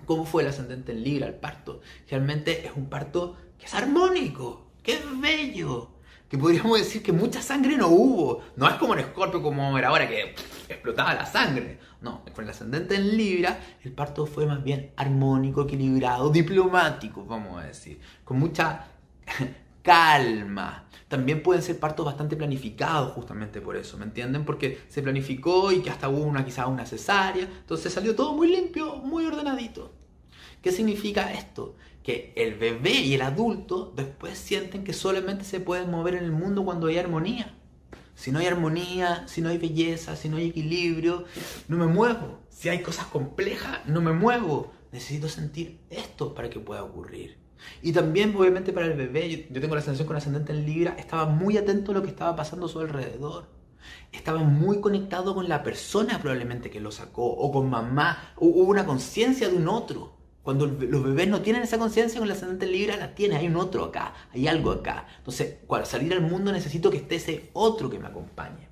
¿Cómo 0.05 0.26
fue 0.26 0.43
el 0.43 0.49
ascendente 0.49 0.91
en 0.91 1.03
Libra, 1.03 1.28
el 1.28 1.36
parto? 1.36 1.82
Realmente 2.09 2.65
es 2.65 2.74
un 2.76 2.89
parto 2.89 3.38
que 3.57 3.65
es 3.65 3.74
armónico, 3.74 4.72
que 4.84 4.93
es 4.93 5.22
bello, 5.22 5.91
que 6.28 6.38
podríamos 6.38 6.80
decir 6.80 7.03
que 7.03 7.11
mucha 7.11 7.41
sangre 7.41 7.78
no 7.78 7.88
hubo. 7.89 8.41
No 8.55 8.67
es 8.67 8.76
como 8.76 8.93
en 8.93 8.99
Escorpio, 9.01 9.41
como 9.41 9.78
era 9.78 9.89
ahora, 9.89 10.07
que 10.07 10.34
explotaba 10.69 11.13
la 11.13 11.26
sangre. 11.26 11.80
No, 12.01 12.24
con 12.34 12.45
el 12.45 12.49
ascendente 12.49 12.95
en 12.95 13.17
Libra, 13.17 13.59
el 13.84 13.91
parto 13.91 14.26
fue 14.26 14.45
más 14.45 14.63
bien 14.63 14.91
armónico, 14.95 15.63
equilibrado, 15.63 16.30
diplomático, 16.30 17.26
vamos 17.26 17.61
a 17.61 17.67
decir. 17.67 17.99
Con 18.24 18.39
mucha 18.39 18.88
calma. 19.82 20.88
También 21.07 21.43
pueden 21.43 21.61
ser 21.61 21.79
partos 21.79 22.05
bastante 22.05 22.38
planificados 22.38 23.11
justamente 23.13 23.59
por 23.59 23.75
eso, 23.75 23.97
¿me 23.97 24.05
entienden? 24.05 24.45
Porque 24.45 24.79
se 24.88 25.01
planificó 25.01 25.71
y 25.71 25.82
que 25.82 25.89
hasta 25.89 26.07
hubo 26.07 26.23
una 26.23 26.45
quizás 26.45 26.67
una 26.67 26.86
cesárea, 26.86 27.43
entonces 27.43 27.91
salió 27.91 28.15
todo 28.15 28.34
muy 28.34 28.47
limpio, 28.47 28.95
muy 28.97 29.25
ordenadito. 29.25 29.93
¿Qué 30.61 30.71
significa 30.71 31.34
esto? 31.34 31.75
Que 32.03 32.34
el 32.36 32.55
bebé 32.55 32.91
y 32.91 33.13
el 33.13 33.23
adulto 33.23 33.91
después 33.95 34.38
sienten 34.38 34.84
que 34.84 34.93
solamente 34.93 35.43
se 35.43 35.59
pueden 35.59 35.91
mover 35.91 36.15
en 36.15 36.23
el 36.23 36.32
mundo 36.32 36.63
cuando 36.63 36.88
hay 36.88 36.97
armonía. 36.97 37.57
Si 38.15 38.32
no 38.32 38.39
hay 38.39 38.45
armonía, 38.45 39.27
si 39.27 39.41
no 39.41 39.49
hay 39.49 39.57
belleza, 39.57 40.15
si 40.15 40.29
no 40.29 40.38
hay 40.38 40.49
equilibrio, 40.49 41.25
no 41.67 41.77
me 41.77 41.88
muevo. 41.88 42.39
Si 42.49 42.69
hay 42.69 42.82
cosas 42.82 43.07
complejas, 43.07 43.79
no 43.88 43.99
me 43.99 44.13
muevo. 44.13 44.71
Necesito 44.91 45.27
sentir 45.27 45.79
esto 45.89 46.36
para 46.36 46.49
que 46.49 46.59
pueda 46.59 46.84
ocurrir. 46.84 47.40
Y 47.82 47.93
también, 47.93 48.36
obviamente, 48.36 48.74
para 48.74 48.88
el 48.88 48.93
bebé, 48.93 49.47
yo, 49.49 49.62
tengo 49.62 49.76
la 49.76 49.82
sensación 49.82 50.07
con 50.07 50.18
ascendente 50.18 50.51
en 50.51 50.66
Libra, 50.66 50.95
estaba 50.97 51.26
muy 51.26 51.57
atento 51.57 51.91
a 51.91 51.95
lo 51.95 52.01
que 52.01 52.09
estaba 52.09 52.36
pasando 52.36 52.66
a 52.66 52.70
su 52.70 52.80
alrededor. 52.80 53.45
Estaba 54.12 54.43
muy 54.43 54.80
conectado 54.80 55.34
con 55.34 55.49
la 55.49 55.64
persona 55.64 56.20
probablemente 56.20 56.70
que 56.70 56.80
lo 56.80 56.91
sacó, 56.91 57.26
o 57.26 57.51
con 57.51 57.70
mamá, 57.70 58.34
hubo 58.38 58.64
una 58.64 58.86
conciencia 58.86 59.49
de 59.49 59.55
un 59.55 59.68
otro. 59.68 60.18
Cuando 60.43 60.66
los 60.66 61.03
bebés 61.03 61.28
no 61.28 61.41
tienen 61.41 61.62
esa 61.62 61.78
conciencia 61.78 62.20
con 62.20 62.28
el 62.28 62.36
ascendente 62.36 62.66
en 62.66 62.72
Libra, 62.72 62.97
la 62.97 63.14
tiene, 63.14 63.36
hay 63.36 63.47
un 63.47 63.57
otro 63.57 63.86
acá, 63.86 64.14
hay 64.34 64.47
algo 64.47 64.72
acá. 64.72 65.05
Entonces, 65.20 65.55
para 65.68 65.86
salir 65.86 66.14
al 66.14 66.22
mundo 66.22 66.51
necesito 66.51 66.89
que 66.89 66.97
esté 66.97 67.16
ese 67.16 67.49
otro 67.53 67.89
que 67.89 67.99
me 67.99 68.07
acompañe. 68.07 68.70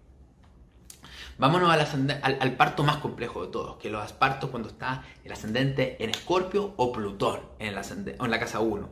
Vámonos 1.40 1.70
al, 1.72 2.58
parto 2.58 2.84
más 2.84 2.98
complejo 2.98 3.46
de 3.46 3.52
todos, 3.52 3.78
que 3.78 3.90
los 3.90 4.12
partos 4.12 4.50
cuando 4.50 4.68
está 4.68 5.04
el 5.24 5.32
ascendente 5.32 6.04
en 6.04 6.10
Escorpio 6.10 6.74
o 6.76 6.92
Plutón 6.92 7.40
en, 7.60 7.76
la 7.76 8.40
casa 8.40 8.60
1. 8.60 8.90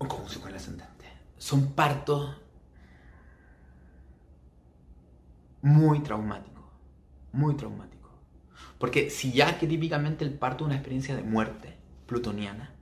Un 0.00 0.08
conjunción 0.08 0.42
con 0.42 0.50
el 0.50 0.56
ascendente. 0.56 1.06
Son 1.38 1.74
partos 1.74 2.36
muy 5.62 6.00
traumáticos, 6.00 6.64
muy 7.30 7.54
traumáticos. 7.54 8.10
Porque 8.78 9.10
si 9.10 9.30
ya 9.30 9.60
que 9.60 9.68
típicamente 9.68 10.24
el 10.24 10.34
parto 10.34 10.64
es 10.64 10.66
una 10.66 10.74
experiencia 10.74 11.14
de 11.14 11.22
muerte 11.22 11.78
plutoniana, 12.06 12.74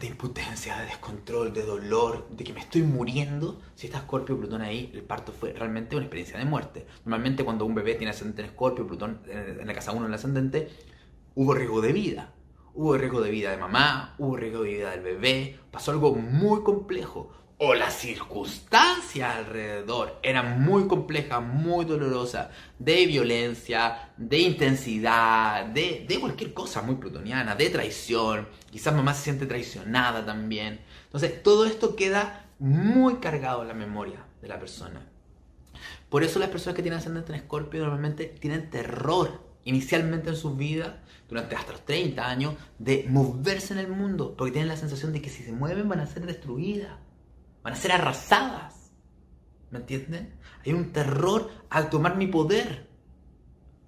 de 0.00 0.06
impotencia, 0.06 0.78
de 0.78 0.86
descontrol, 0.86 1.52
de 1.52 1.62
dolor, 1.62 2.28
de 2.30 2.44
que 2.44 2.52
me 2.52 2.60
estoy 2.60 2.82
muriendo. 2.82 3.60
Si 3.74 3.86
está 3.86 3.98
Escorpio 3.98 4.38
Plutón 4.38 4.62
ahí, 4.62 4.90
el 4.94 5.02
parto 5.02 5.32
fue 5.32 5.52
realmente 5.52 5.94
una 5.94 6.04
experiencia 6.04 6.38
de 6.38 6.44
muerte. 6.44 6.86
Normalmente 7.04 7.44
cuando 7.44 7.64
un 7.64 7.74
bebé 7.74 7.94
tiene 7.94 8.10
ascendente 8.10 8.42
en 8.42 8.48
Escorpio, 8.48 8.86
Plutón 8.86 9.20
en 9.26 9.66
la 9.66 9.74
casa 9.74 9.92
1 9.92 10.00
en 10.00 10.06
el 10.08 10.14
ascendente, 10.14 10.68
hubo 11.34 11.54
riesgo 11.54 11.80
de 11.80 11.92
vida. 11.92 12.32
Hubo 12.74 12.96
riesgo 12.96 13.20
de 13.20 13.30
vida 13.30 13.50
de 13.50 13.58
mamá, 13.58 14.14
hubo 14.18 14.34
riesgo 14.34 14.62
de 14.62 14.70
vida 14.70 14.90
del 14.92 15.02
bebé, 15.02 15.60
pasó 15.70 15.90
algo 15.90 16.14
muy 16.14 16.62
complejo 16.62 17.30
o 17.64 17.74
la 17.74 17.92
circunstancia 17.92 19.36
alrededor 19.36 20.18
era 20.24 20.42
muy 20.42 20.88
compleja, 20.88 21.38
muy 21.38 21.84
dolorosa, 21.84 22.50
de 22.76 23.06
violencia, 23.06 24.10
de 24.16 24.40
intensidad, 24.40 25.66
de, 25.66 26.04
de, 26.08 26.18
cualquier 26.18 26.52
cosa 26.54 26.82
muy 26.82 26.96
plutoniana, 26.96 27.54
de 27.54 27.70
traición, 27.70 28.48
quizás 28.68 28.92
mamá 28.92 29.14
se 29.14 29.22
siente 29.22 29.46
traicionada 29.46 30.26
también. 30.26 30.80
Entonces, 31.04 31.40
todo 31.44 31.64
esto 31.64 31.94
queda 31.94 32.46
muy 32.58 33.18
cargado 33.18 33.62
en 33.62 33.68
la 33.68 33.74
memoria 33.74 34.26
de 34.40 34.48
la 34.48 34.58
persona. 34.58 35.00
Por 36.08 36.24
eso 36.24 36.40
las 36.40 36.48
personas 36.48 36.74
que 36.74 36.82
tienen 36.82 36.98
ascendente 36.98 37.30
en 37.30 37.38
Escorpio 37.38 37.82
normalmente 37.82 38.24
tienen 38.24 38.70
terror 38.70 39.40
inicialmente 39.62 40.30
en 40.30 40.36
sus 40.36 40.56
vidas, 40.56 40.94
durante 41.28 41.54
hasta 41.54 41.70
los 41.70 41.84
30 41.84 42.28
años, 42.28 42.56
de 42.80 43.06
moverse 43.08 43.72
en 43.72 43.78
el 43.78 43.86
mundo, 43.86 44.34
porque 44.36 44.50
tienen 44.50 44.68
la 44.68 44.76
sensación 44.76 45.12
de 45.12 45.22
que 45.22 45.30
si 45.30 45.44
se 45.44 45.52
mueven 45.52 45.88
van 45.88 46.00
a 46.00 46.06
ser 46.08 46.26
destruidas 46.26 46.90
van 47.62 47.72
a 47.72 47.76
ser 47.76 47.92
arrasadas. 47.92 48.90
¿Me 49.70 49.78
entienden? 49.78 50.34
Hay 50.64 50.72
un 50.72 50.92
terror 50.92 51.50
al 51.70 51.90
tomar 51.90 52.16
mi 52.16 52.26
poder. 52.26 52.90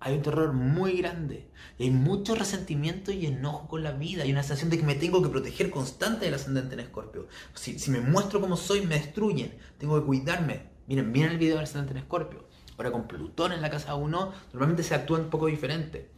Hay 0.00 0.14
un 0.16 0.22
terror 0.22 0.52
muy 0.52 0.98
grande. 0.98 1.50
Y 1.78 1.84
hay 1.84 1.90
mucho 1.90 2.34
resentimiento 2.34 3.10
y 3.10 3.26
enojo 3.26 3.68
con 3.68 3.82
la 3.82 3.92
vida. 3.92 4.22
Hay 4.22 4.32
una 4.32 4.42
sensación 4.42 4.70
de 4.70 4.78
que 4.78 4.84
me 4.84 4.94
tengo 4.94 5.22
que 5.22 5.28
proteger 5.28 5.70
constante 5.70 6.26
del 6.26 6.34
ascendente 6.34 6.74
en 6.74 6.80
Escorpio. 6.80 7.26
Si, 7.54 7.78
si 7.78 7.90
me 7.90 8.00
muestro 8.00 8.40
como 8.40 8.56
soy, 8.56 8.86
me 8.86 8.96
destruyen. 8.96 9.56
Tengo 9.78 9.98
que 9.98 10.06
cuidarme. 10.06 10.70
Miren, 10.86 11.10
miren 11.10 11.32
el 11.32 11.38
video 11.38 11.56
del 11.56 11.64
ascendente 11.64 11.92
en 11.92 11.98
Escorpio. 11.98 12.48
Ahora 12.76 12.90
con 12.90 13.06
Plutón 13.06 13.52
en 13.52 13.62
la 13.62 13.70
casa 13.70 13.94
1, 13.94 14.32
normalmente 14.52 14.82
se 14.82 14.94
actúa 14.94 15.18
un 15.18 15.30
poco 15.30 15.46
diferente. 15.46 16.10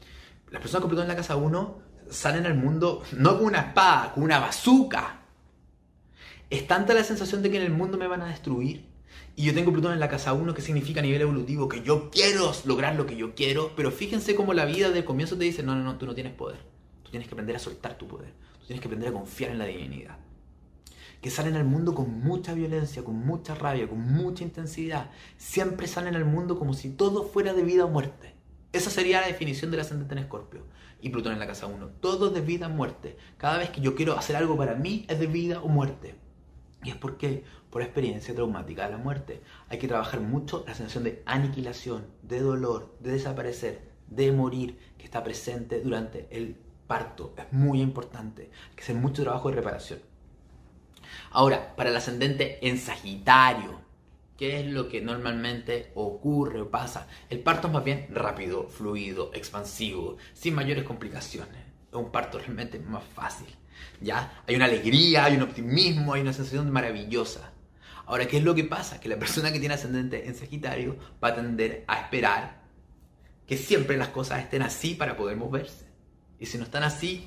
Las 0.51 0.61
personas 0.61 0.83
con 0.83 0.91
Plutón 0.91 1.05
en 1.05 1.11
la 1.11 1.17
casa 1.17 1.37
1 1.37 1.79
salen 2.11 2.47
al 2.47 2.55
mundo 2.55 3.03
no 3.13 3.37
con 3.37 3.47
una 3.47 3.61
espada, 3.61 4.13
con 4.13 4.23
una 4.23 4.39
bazooka. 4.39 5.16
Es 6.49 6.67
tanta 6.69 6.95
la 6.95 7.03
sensación 7.03 7.43
de 7.43 7.51
que 7.51 7.57
en 7.57 7.65
el 7.65 7.73
mundo 7.73 7.99
me 7.99 8.07
van 8.07 8.23
a 8.23 8.29
destruir. 8.29 8.87
Y 9.35 9.45
yo 9.45 9.53
tengo 9.53 9.73
Plutón 9.73 9.93
en 9.93 10.01
la 10.01 10.09
casa 10.09 10.33
1, 10.33 10.55
que 10.55 10.63
significa 10.63 11.01
a 11.01 11.03
nivel 11.03 11.21
evolutivo 11.21 11.69
que 11.69 11.83
yo 11.83 12.09
quiero 12.11 12.53
lograr 12.65 12.95
lo 12.95 13.05
que 13.05 13.17
yo 13.17 13.35
quiero. 13.35 13.73
Pero 13.75 13.91
fíjense 13.91 14.37
cómo 14.37 14.55
la 14.55 14.65
vida 14.65 14.91
del 14.91 15.05
comienzo 15.05 15.37
te 15.37 15.45
dice, 15.45 15.65
no, 15.65 15.75
no, 15.75 15.83
no, 15.83 15.99
tú 15.99 16.07
no 16.07 16.15
tienes 16.15 16.33
poder. 16.35 16.59
Tú 17.03 17.11
tienes 17.11 17.29
que 17.29 17.35
aprender 17.35 17.57
a 17.57 17.59
soltar 17.59 17.99
tu 17.99 18.07
poder. 18.07 18.33
Tú 18.61 18.67
tienes 18.67 18.81
que 18.81 18.87
aprender 18.87 19.09
a 19.09 19.13
confiar 19.13 19.51
en 19.51 19.59
la 19.59 19.65
divinidad. 19.65 20.19
Que 21.21 21.31
salen 21.31 21.57
al 21.57 21.65
mundo 21.65 21.95
con 21.95 22.21
mucha 22.21 22.55
violencia, 22.55 23.03
con 23.03 23.17
mucha 23.17 23.57
rabia, 23.57 23.89
con 23.89 24.01
mucha 24.01 24.45
intensidad. 24.45 25.11
Siempre 25.39 25.89
salen 25.89 26.15
al 26.15 26.25
mundo 26.25 26.59
como 26.59 26.75
si 26.75 26.91
todo 26.91 27.25
fuera 27.25 27.55
de 27.55 27.63
vida 27.63 27.85
o 27.85 27.89
muerte. 27.89 28.35
Esa 28.73 28.91
sería 28.91 29.21
la 29.21 29.27
definición 29.27 29.73
del 29.73 29.81
ascendente 29.81 30.15
en 30.15 30.19
Escorpio. 30.21 30.63
Y 31.01 31.11
Plutón 31.11 31.33
en 31.33 31.41
la 31.41 31.47
casa 31.47 31.67
1. 31.67 31.89
Todo 32.01 32.31
de 32.31 32.41
vida 32.41 32.69
o 32.69 32.71
muerte. 32.71 33.17
Cada 33.37 33.59
vez 33.59 33.71
que 33.71 33.81
yo 33.81 33.97
quiero 33.97 34.17
hacer 34.17 34.37
algo 34.37 34.57
para 34.57 34.75
mí 34.75 35.05
es 35.09 35.19
de 35.19 35.27
vida 35.27 35.61
o 35.61 35.69
muerte. 35.69 36.26
Y 36.87 36.91
es 36.91 36.97
porque, 36.97 37.43
por 37.69 37.83
experiencia 37.83 38.33
traumática 38.33 38.85
de 38.85 38.93
la 38.93 38.99
muerte, 38.99 39.43
hay 39.69 39.81
que 39.81 39.89
trabajar 39.89 40.21
mucho 40.21 40.63
la 40.69 40.75
sensación 40.75 41.03
de 41.03 41.21
aniquilación, 41.27 42.07
de 42.23 42.39
dolor, 42.39 42.95
de 43.01 43.11
desaparecer, 43.11 43.81
de 44.07 44.31
morir, 44.31 44.79
que 44.97 45.05
está 45.05 45.25
presente 45.25 45.81
durante 45.81 46.29
el 46.31 46.57
parto. 46.87 47.35
Es 47.37 47.53
muy 47.53 47.81
importante. 47.81 48.53
Hay 48.71 48.77
que 48.77 48.83
hacer 48.85 48.95
mucho 48.95 49.25
trabajo 49.25 49.49
de 49.51 49.57
reparación. 49.57 49.99
Ahora, 51.33 51.75
para 51.75 51.91
el 51.91 51.97
ascendente 51.97 52.65
en 52.69 52.79
Sagitario, 52.79 53.81
¿qué 54.37 54.61
es 54.61 54.67
lo 54.67 54.89
que 54.89 55.01
normalmente 55.01 55.91
ocurre 55.97 56.61
o 56.61 56.71
pasa? 56.71 57.09
El 57.29 57.41
parto 57.41 57.67
es 57.67 57.73
más 57.73 57.83
bien 57.83 58.07
rápido, 58.13 58.69
fluido, 58.69 59.33
expansivo, 59.35 60.19
sin 60.35 60.55
mayores 60.55 60.85
complicaciones. 60.85 61.65
Es 61.91 61.99
un 61.99 62.13
parto 62.13 62.39
realmente 62.39 62.79
más 62.79 63.03
fácil. 63.03 63.56
¿Ya? 64.01 64.43
Hay 64.47 64.57
una 64.57 64.67
alegría, 64.67 65.25
hay 65.25 65.37
un 65.37 65.43
optimismo, 65.43 66.15
hay 66.15 66.23
una 66.23 66.33
sensación 66.33 66.71
maravillosa. 66.71 67.53
Ahora, 68.07 68.27
¿qué 68.27 68.39
es 68.39 68.45
lo 68.45 68.55
que 68.55 68.65
pasa? 68.65 69.01
Que 69.01 69.09
la 69.09 69.19
persona 69.19 69.53
que 69.53 69.59
tiene 69.59 69.75
ascendente 69.75 70.27
en 70.27 70.35
Sagitario 70.35 70.97
va 71.23 71.29
a 71.29 71.35
tender 71.35 71.85
a 71.89 72.01
esperar 72.01 72.63
que 73.47 73.57
siempre 73.57 73.97
las 73.97 74.09
cosas 74.09 74.41
estén 74.41 74.63
así 74.63 74.95
para 74.95 75.17
poder 75.17 75.37
moverse. 75.37 75.87
Y 76.39 76.47
si 76.47 76.59
no 76.59 76.65
están 76.65 76.83
así, 76.83 77.27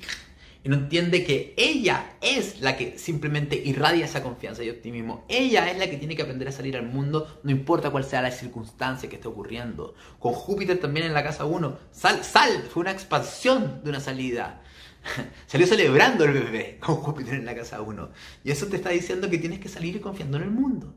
y 0.62 0.68
no 0.68 0.76
entiende 0.76 1.24
que 1.24 1.54
ella 1.56 2.16
es 2.20 2.60
la 2.60 2.76
que 2.76 2.98
simplemente 2.98 3.56
irradia 3.56 4.04
esa 4.04 4.22
confianza 4.22 4.62
y 4.62 4.70
optimismo. 4.70 5.24
Ella 5.28 5.70
es 5.70 5.78
la 5.78 5.88
que 5.88 5.96
tiene 5.96 6.16
que 6.16 6.22
aprender 6.22 6.48
a 6.48 6.52
salir 6.52 6.76
al 6.76 6.86
mundo, 6.86 7.40
no 7.42 7.50
importa 7.50 7.90
cuál 7.90 8.04
sea 8.04 8.20
la 8.20 8.30
circunstancia 8.30 9.08
que 9.08 9.16
esté 9.16 9.28
ocurriendo. 9.28 9.94
Con 10.18 10.34
Júpiter 10.34 10.78
también 10.78 11.06
en 11.06 11.14
la 11.14 11.22
casa 11.22 11.46
1, 11.46 11.78
sal, 11.90 12.24
sal, 12.24 12.68
fue 12.70 12.82
una 12.82 12.90
expansión 12.90 13.80
de 13.82 13.90
una 13.90 14.00
salida. 14.00 14.62
Salió 15.46 15.66
celebrando 15.66 16.24
el 16.24 16.32
bebé 16.32 16.78
con 16.80 16.96
Júpiter 16.96 17.34
en 17.34 17.44
la 17.44 17.54
casa 17.54 17.80
1. 17.80 18.10
Y 18.44 18.50
eso 18.50 18.66
te 18.66 18.76
está 18.76 18.90
diciendo 18.90 19.30
que 19.30 19.38
tienes 19.38 19.60
que 19.60 19.68
salir 19.68 20.00
confiando 20.00 20.36
en 20.36 20.44
el 20.44 20.50
mundo. 20.50 20.94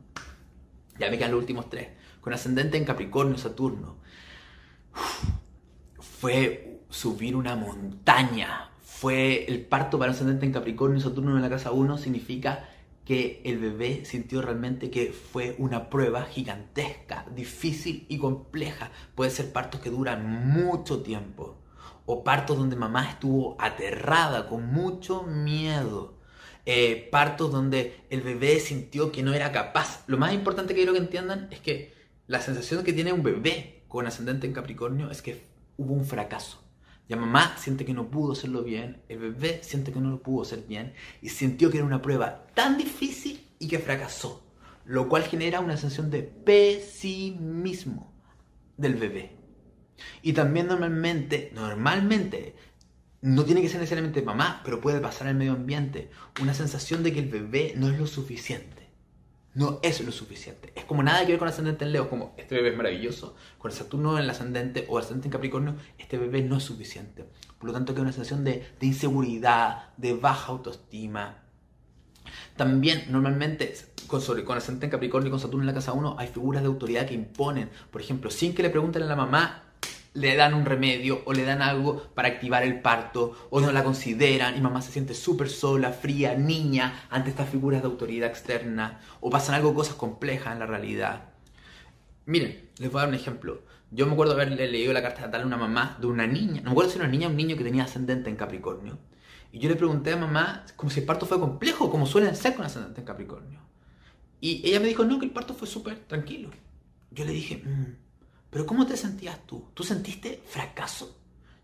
Ya 0.98 1.10
me 1.10 1.18
quedan 1.18 1.32
los 1.32 1.40
últimos 1.40 1.68
tres. 1.70 1.88
Con 2.20 2.32
ascendente 2.32 2.78
en 2.78 2.84
Capricornio, 2.84 3.36
Saturno. 3.36 3.96
Fue 5.98 6.80
subir 6.88 7.36
una 7.36 7.56
montaña. 7.56 8.70
Fue 8.80 9.44
el 9.46 9.60
parto 9.66 9.98
para 9.98 10.12
ascendente 10.12 10.46
en 10.46 10.52
Capricornio, 10.52 11.00
Saturno 11.00 11.34
en 11.34 11.42
la 11.42 11.50
casa 11.50 11.72
1. 11.72 11.98
Significa 11.98 12.68
que 13.04 13.42
el 13.44 13.58
bebé 13.58 14.04
sintió 14.06 14.40
realmente 14.40 14.90
que 14.90 15.12
fue 15.12 15.56
una 15.58 15.90
prueba 15.90 16.22
gigantesca, 16.24 17.26
difícil 17.34 18.06
y 18.08 18.18
compleja. 18.18 18.90
Puede 19.14 19.30
ser 19.30 19.52
partos 19.52 19.80
que 19.80 19.90
duran 19.90 20.24
mucho 20.46 21.02
tiempo 21.02 21.58
o 22.06 22.24
partos 22.24 22.58
donde 22.58 22.76
mamá 22.76 23.08
estuvo 23.08 23.56
aterrada, 23.58 24.48
con 24.48 24.66
mucho 24.66 25.22
miedo. 25.22 26.14
Eh, 26.66 27.08
partos 27.12 27.52
donde 27.52 28.04
el 28.10 28.22
bebé 28.22 28.58
sintió 28.58 29.12
que 29.12 29.22
no 29.22 29.34
era 29.34 29.52
capaz. 29.52 30.04
Lo 30.06 30.16
más 30.16 30.32
importante 30.32 30.74
que 30.74 30.80
quiero 30.80 30.92
que 30.92 30.98
entiendan 30.98 31.48
es 31.50 31.60
que 31.60 31.92
la 32.26 32.40
sensación 32.40 32.84
que 32.84 32.92
tiene 32.92 33.12
un 33.12 33.22
bebé 33.22 33.84
con 33.88 34.06
ascendente 34.06 34.46
en 34.46 34.54
Capricornio 34.54 35.10
es 35.10 35.20
que 35.20 35.44
hubo 35.76 35.92
un 35.92 36.06
fracaso. 36.06 36.62
Ya 37.06 37.16
mamá 37.16 37.56
siente 37.58 37.84
que 37.84 37.92
no 37.92 38.10
pudo 38.10 38.32
hacerlo 38.32 38.62
bien, 38.62 39.02
el 39.10 39.18
bebé 39.18 39.60
siente 39.62 39.92
que 39.92 40.00
no 40.00 40.08
lo 40.08 40.22
pudo 40.22 40.42
hacer 40.42 40.64
bien 40.66 40.94
y 41.20 41.28
sintió 41.28 41.70
que 41.70 41.76
era 41.76 41.86
una 41.86 42.00
prueba 42.00 42.46
tan 42.54 42.78
difícil 42.78 43.46
y 43.58 43.68
que 43.68 43.78
fracasó, 43.78 44.42
lo 44.86 45.08
cual 45.08 45.24
genera 45.24 45.60
una 45.60 45.76
sensación 45.76 46.10
de 46.10 46.22
pesimismo 46.22 48.10
del 48.78 48.94
bebé. 48.94 49.33
Y 50.22 50.32
también 50.32 50.66
normalmente, 50.66 51.50
normalmente, 51.54 52.54
no 53.24 53.44
tiene 53.44 53.62
que 53.62 53.68
ser 53.68 53.80
necesariamente 53.80 54.20
mamá, 54.20 54.60
pero 54.64 54.82
puede 54.82 55.00
pasar 55.00 55.28
el 55.28 55.34
medio 55.34 55.52
ambiente. 55.52 56.10
Una 56.42 56.52
sensación 56.52 57.02
de 57.02 57.12
que 57.12 57.20
el 57.20 57.30
bebé 57.30 57.72
no 57.76 57.88
es 57.88 57.98
lo 57.98 58.06
suficiente. 58.06 58.84
No 59.54 59.78
es 59.82 60.04
lo 60.04 60.12
suficiente. 60.12 60.72
Es 60.74 60.84
como 60.84 61.02
nada 61.02 61.24
que 61.24 61.32
ver 61.32 61.38
con 61.38 61.48
ascendente 61.48 61.84
en 61.84 61.92
Leo, 61.92 62.10
como 62.10 62.34
este 62.36 62.56
bebé 62.56 62.70
es 62.70 62.76
maravilloso, 62.76 63.36
con 63.56 63.70
el 63.70 63.76
Saturno 63.76 64.18
en 64.18 64.24
el 64.24 64.30
ascendente 64.30 64.84
o 64.88 64.98
ascendente 64.98 65.28
en 65.28 65.32
Capricornio, 65.32 65.76
este 65.96 66.18
bebé 66.18 66.42
no 66.42 66.58
es 66.58 66.64
suficiente. 66.64 67.24
Por 67.58 67.68
lo 67.68 67.72
tanto, 67.72 67.94
que 67.94 68.00
una 68.00 68.12
sensación 68.12 68.44
de, 68.44 68.66
inseguridad, 68.80 69.94
de 69.96 70.12
baja 70.12 70.52
autoestima. 70.52 71.44
También, 72.56 73.04
normalmente, 73.10 73.72
con, 74.06 74.20
con 74.20 74.58
ascendente 74.58 74.86
en 74.86 74.90
Capricornio 74.90 75.28
y 75.28 75.30
con 75.30 75.40
Saturno 75.40 75.62
en 75.62 75.68
la 75.68 75.74
casa 75.74 75.92
1, 75.92 76.16
hay 76.18 76.28
figuras 76.28 76.62
de 76.62 76.66
autoridad 76.66 77.06
que 77.06 77.14
imponen. 77.14 77.70
Por 77.90 78.02
ejemplo, 78.02 78.30
sin 78.30 78.54
que 78.54 78.62
le 78.62 78.70
pregunten 78.70 79.04
a 79.04 79.06
la 79.06 79.16
mamá, 79.16 79.63
le 80.14 80.36
dan 80.36 80.54
un 80.54 80.64
remedio 80.64 81.22
o 81.26 81.32
le 81.32 81.44
dan 81.44 81.60
algo 81.60 82.02
para 82.14 82.28
activar 82.28 82.62
el 82.62 82.80
parto 82.80 83.36
o 83.50 83.60
no 83.60 83.72
la 83.72 83.84
consideran 83.84 84.56
y 84.56 84.60
mamá 84.60 84.80
se 84.80 84.92
siente 84.92 85.12
súper 85.12 85.50
sola, 85.50 85.90
fría, 85.92 86.34
niña 86.36 87.06
ante 87.10 87.30
estas 87.30 87.48
figuras 87.48 87.82
de 87.82 87.88
autoridad 87.88 88.30
externa 88.30 89.00
o 89.20 89.28
pasan 89.28 89.56
algo, 89.56 89.74
cosas 89.74 89.96
complejas 89.96 90.52
en 90.52 90.60
la 90.60 90.66
realidad. 90.66 91.32
Miren, 92.26 92.70
les 92.78 92.90
voy 92.90 93.00
a 93.00 93.02
dar 93.02 93.08
un 93.08 93.16
ejemplo. 93.16 93.62
Yo 93.90 94.06
me 94.06 94.12
acuerdo 94.12 94.32
haberle 94.32 94.68
leído 94.68 94.92
la 94.92 95.02
carta 95.02 95.20
natal 95.20 95.42
a 95.42 95.46
una 95.46 95.56
mamá 95.56 95.98
de 96.00 96.06
una 96.06 96.26
niña, 96.26 96.60
no 96.62 96.70
me 96.70 96.70
acuerdo 96.70 96.90
si 96.90 96.96
era 96.96 97.04
una 97.04 97.12
niña 97.12 97.26
o 97.26 97.30
un 97.30 97.36
niño 97.36 97.56
que 97.56 97.64
tenía 97.64 97.84
ascendente 97.84 98.30
en 98.30 98.36
Capricornio. 98.36 98.98
Y 99.52 99.58
yo 99.58 99.68
le 99.68 99.76
pregunté 99.76 100.12
a 100.12 100.16
mamá 100.16 100.64
como 100.74 100.90
si 100.90 101.00
el 101.00 101.06
parto 101.06 101.26
fue 101.26 101.38
complejo, 101.38 101.90
como 101.90 102.06
suelen 102.06 102.34
ser 102.34 102.54
con 102.54 102.64
ascendente 102.64 103.00
en 103.00 103.06
Capricornio. 103.06 103.60
Y 104.40 104.62
ella 104.68 104.80
me 104.80 104.88
dijo, 104.88 105.04
no, 105.04 105.18
que 105.18 105.26
el 105.26 105.30
parto 105.30 105.54
fue 105.54 105.68
súper 105.68 105.98
tranquilo. 105.98 106.50
Yo 107.10 107.24
le 107.24 107.32
dije, 107.32 107.62
mmm, 107.64 108.03
pero 108.54 108.66
¿cómo 108.66 108.86
te 108.86 108.96
sentías 108.96 109.44
tú? 109.46 109.64
¿Tú 109.74 109.82
sentiste 109.82 110.40
fracaso? 110.46 111.18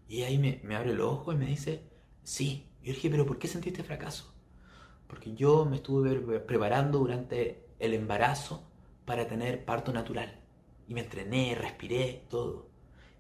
Y 0.09 0.25
ahí 0.25 0.39
me, 0.39 0.61
me 0.65 0.75
abre 0.75 0.93
los 0.93 1.07
ojos 1.07 1.37
y 1.37 1.39
me 1.39 1.47
dice, 1.47 1.85
sí. 2.25 2.67
Yo 2.83 2.93
dije, 2.93 3.09
pero 3.09 3.25
¿por 3.25 3.39
qué 3.39 3.47
sentiste 3.47 3.85
fracaso? 3.85 4.35
Porque 5.07 5.33
yo 5.33 5.67
me 5.67 5.77
estuve 5.77 6.41
preparando 6.41 6.99
durante 6.99 7.65
el 7.79 7.95
embarazo 7.95 8.69
para 9.05 9.29
tener 9.29 9.65
parto 9.65 9.93
natural. 9.93 10.41
Y 10.89 10.95
me 10.95 11.03
entrené, 11.03 11.55
respiré, 11.55 12.25
todo. 12.29 12.67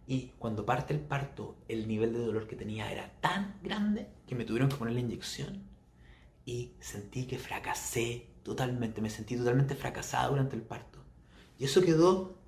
Y 0.04 0.32
cuando 0.40 0.66
parte 0.66 0.92
el 0.92 0.98
parto, 0.98 1.56
el 1.68 1.86
nivel 1.86 2.12
de 2.12 2.18
dolor 2.18 2.48
que 2.48 2.56
tenía 2.56 2.90
era 2.90 3.20
tan 3.20 3.60
grande 3.62 4.08
que 4.26 4.34
me 4.34 4.44
tuvieron 4.44 4.68
que 4.68 4.78
poner 4.78 4.94
la 4.94 5.00
inyección. 5.00 5.62
Y 6.44 6.72
sentí 6.80 7.24
que 7.24 7.38
fracasé 7.38 8.30
totalmente, 8.42 9.00
me 9.00 9.10
sentí 9.10 9.36
totalmente 9.36 9.76
fracasada 9.76 10.26
durante 10.26 10.56
el 10.56 10.62
parto. 10.62 10.98
Y 11.56 11.66
eso 11.66 11.82
quedó 11.82 12.40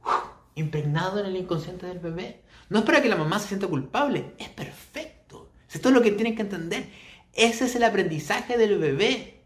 impregnado 0.54 1.20
en 1.20 1.26
el 1.26 1.36
inconsciente 1.36 1.86
del 1.86 1.98
bebé. 1.98 2.42
No 2.68 2.80
es 2.80 2.84
para 2.84 3.02
que 3.02 3.08
la 3.08 3.16
mamá 3.16 3.38
se 3.38 3.48
sienta 3.48 3.66
culpable, 3.66 4.34
es 4.38 4.48
perfecto. 4.48 5.50
Esto 5.70 5.88
es 5.88 5.94
lo 5.94 6.02
que 6.02 6.12
tienen 6.12 6.36
que 6.36 6.42
entender. 6.42 6.88
Ese 7.32 7.64
es 7.64 7.76
el 7.76 7.84
aprendizaje 7.84 8.58
del 8.58 8.78
bebé. 8.78 9.40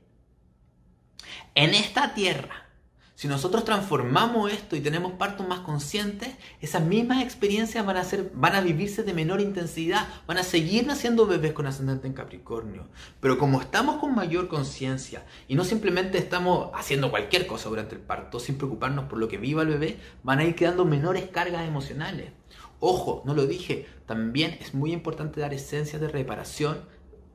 En 1.54 1.74
esta 1.74 2.14
tierra, 2.14 2.65
si 3.16 3.28
nosotros 3.28 3.64
transformamos 3.64 4.52
esto 4.52 4.76
y 4.76 4.82
tenemos 4.82 5.12
partos 5.12 5.48
más 5.48 5.60
conscientes, 5.60 6.34
esas 6.60 6.82
mismas 6.82 7.22
experiencias 7.22 7.84
van 7.86 7.96
a, 7.96 8.04
ser, 8.04 8.30
van 8.34 8.54
a 8.54 8.60
vivirse 8.60 9.04
de 9.04 9.14
menor 9.14 9.40
intensidad, 9.40 10.06
van 10.26 10.36
a 10.36 10.42
seguir 10.42 10.86
naciendo 10.86 11.26
bebés 11.26 11.54
con 11.54 11.66
ascendente 11.66 12.06
en 12.06 12.12
Capricornio. 12.12 12.86
Pero 13.20 13.38
como 13.38 13.62
estamos 13.62 13.96
con 13.96 14.14
mayor 14.14 14.48
conciencia 14.48 15.24
y 15.48 15.54
no 15.54 15.64
simplemente 15.64 16.18
estamos 16.18 16.68
haciendo 16.74 17.10
cualquier 17.10 17.46
cosa 17.46 17.70
durante 17.70 17.94
el 17.94 18.02
parto 18.02 18.38
sin 18.38 18.58
preocuparnos 18.58 19.06
por 19.06 19.18
lo 19.18 19.28
que 19.28 19.38
viva 19.38 19.62
el 19.62 19.68
bebé, 19.68 19.98
van 20.22 20.40
a 20.40 20.44
ir 20.44 20.54
quedando 20.54 20.84
menores 20.84 21.26
cargas 21.32 21.66
emocionales. 21.66 22.32
Ojo, 22.80 23.22
no 23.24 23.32
lo 23.32 23.46
dije, 23.46 23.86
también 24.04 24.58
es 24.60 24.74
muy 24.74 24.92
importante 24.92 25.40
dar 25.40 25.54
esencias 25.54 26.02
de 26.02 26.08
reparación 26.08 26.84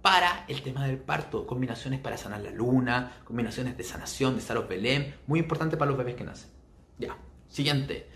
para 0.01 0.45
el 0.47 0.61
tema 0.61 0.85
del 0.85 0.97
parto. 0.97 1.45
Combinaciones 1.45 1.99
para 1.99 2.17
sanar 2.17 2.41
la 2.41 2.51
luna, 2.51 3.19
combinaciones 3.23 3.77
de 3.77 3.83
sanación, 3.83 4.35
de 4.35 4.41
Saros 4.41 4.67
Belén, 4.67 5.15
muy 5.27 5.39
importante 5.39 5.77
para 5.77 5.89
los 5.89 5.97
bebés 5.97 6.15
que 6.15 6.23
nacen. 6.23 6.49
Ya, 6.97 7.17
siguiente. 7.47 8.07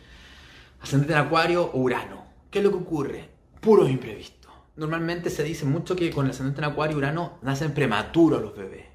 Ascendente 0.82 1.14
en 1.14 1.20
Acuario 1.20 1.66
o 1.66 1.80
Urano. 1.80 2.26
¿Qué 2.50 2.60
es 2.60 2.66
lo 2.66 2.72
que 2.72 2.78
ocurre? 2.78 3.30
Puro 3.62 3.88
imprevisto. 3.88 4.50
Normalmente 4.76 5.30
se 5.30 5.44
dice 5.44 5.66
mucho 5.66 5.96
que 5.96 6.12
con 6.12 6.26
el 6.26 6.32
ascendente 6.32 6.62
en 6.62 6.66
Acuario 6.66 6.96
y 6.96 7.00
Urano 7.00 7.40
nacen 7.42 7.74
prematuros 7.74 8.42
los 8.42 8.56
bebés. 8.56 8.86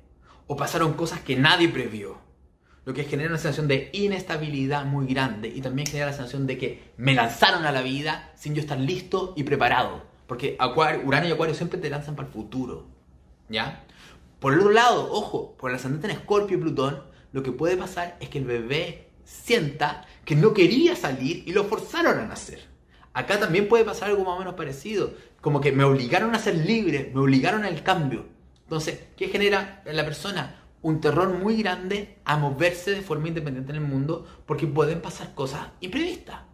O 0.47 0.57
pasaron 0.57 0.95
cosas 0.95 1.21
que 1.21 1.37
nadie 1.37 1.69
previó. 1.69 2.19
Lo 2.85 2.95
que 2.95 3.05
genera 3.05 3.29
una 3.29 3.39
sensación 3.39 3.69
de 3.69 3.91
inestabilidad 3.93 4.85
muy 4.85 5.07
grande 5.07 5.49
y 5.49 5.61
también 5.61 5.87
genera 5.87 6.07
la 6.07 6.13
sensación 6.13 6.47
de 6.47 6.59
que 6.59 6.93
me 6.97 7.15
lanzaron 7.15 7.65
a 7.65 7.73
la 7.73 7.83
vida 7.83 8.33
sin 8.35 8.55
yo 8.55 8.61
estar 8.61 8.79
listo 8.79 9.33
y 9.37 9.43
preparado. 9.45 10.10
Porque 10.31 10.55
Acuario, 10.61 11.03
Urano 11.05 11.27
y 11.27 11.33
Acuario 11.33 11.57
siempre 11.57 11.81
te 11.81 11.91
lanzan 11.91 12.15
para 12.15 12.29
el 12.29 12.33
futuro. 12.33 12.87
¿Ya? 13.49 13.85
Por 14.39 14.53
el 14.53 14.61
otro 14.61 14.71
lado, 14.71 15.11
ojo, 15.11 15.57
por 15.57 15.71
el 15.71 15.77
ascendente 15.77 16.07
en 16.07 16.13
Escorpio 16.13 16.57
y 16.57 16.61
Plutón, 16.61 17.03
lo 17.33 17.43
que 17.43 17.51
puede 17.51 17.77
pasar 17.77 18.17
es 18.21 18.29
que 18.29 18.39
el 18.39 18.45
bebé 18.45 19.09
sienta 19.25 20.07
que 20.25 20.37
no 20.37 20.55
quería 20.55 20.95
salir 20.95 21.43
y 21.49 21.53
lo 21.53 21.65
forzaron 21.65 22.21
a 22.21 22.29
nacer. 22.29 22.61
Acá 23.13 23.41
también 23.41 23.69
puede 23.69 23.85
pasar 23.85 24.11
algo 24.11 24.25
más 24.25 24.37
o 24.37 24.39
menos 24.39 24.55
parecido. 24.55 25.15
Como 25.41 25.61
que 25.61 25.73
me 25.73 25.83
obligaron 25.83 26.33
a 26.33 26.39
ser 26.39 26.55
libre, 26.55 27.11
me 27.13 27.23
obligaron 27.23 27.65
al 27.65 27.83
cambio. 27.83 28.27
Entonces, 28.63 29.01
¿qué 29.17 29.31
genera 29.31 29.83
en 29.85 29.97
la 29.97 30.05
persona? 30.05 30.63
Un 30.81 31.01
terror 31.01 31.29
muy 31.31 31.61
grande 31.61 32.19
a 32.25 32.37
moverse 32.37 32.93
de 32.93 33.03
forma 33.03 33.27
independiente 33.27 33.73
en 33.73 33.79
el 33.79 33.89
mundo 33.89 34.29
porque 34.47 34.69
pueden 34.69 35.01
pasar 35.01 35.35
cosas 35.35 35.71
imprevistas 35.81 36.50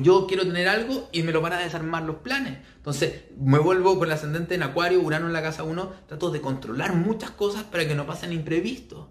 yo 0.00 0.26
quiero 0.26 0.44
tener 0.44 0.68
algo 0.68 1.08
y 1.12 1.22
me 1.22 1.32
lo 1.32 1.40
van 1.40 1.52
a 1.52 1.58
desarmar 1.58 2.02
los 2.02 2.16
planes. 2.16 2.58
Entonces 2.76 3.24
me 3.38 3.58
vuelvo 3.58 3.98
con 3.98 4.08
el 4.08 4.14
ascendente 4.14 4.54
en 4.54 4.62
Acuario, 4.62 5.00
Urano 5.00 5.26
en 5.26 5.32
la 5.32 5.42
casa 5.42 5.64
1, 5.64 5.92
trato 6.06 6.30
de 6.30 6.40
controlar 6.40 6.94
muchas 6.94 7.30
cosas 7.30 7.64
para 7.64 7.86
que 7.86 7.94
no 7.94 8.06
pasen 8.06 8.32
imprevistos. 8.32 9.08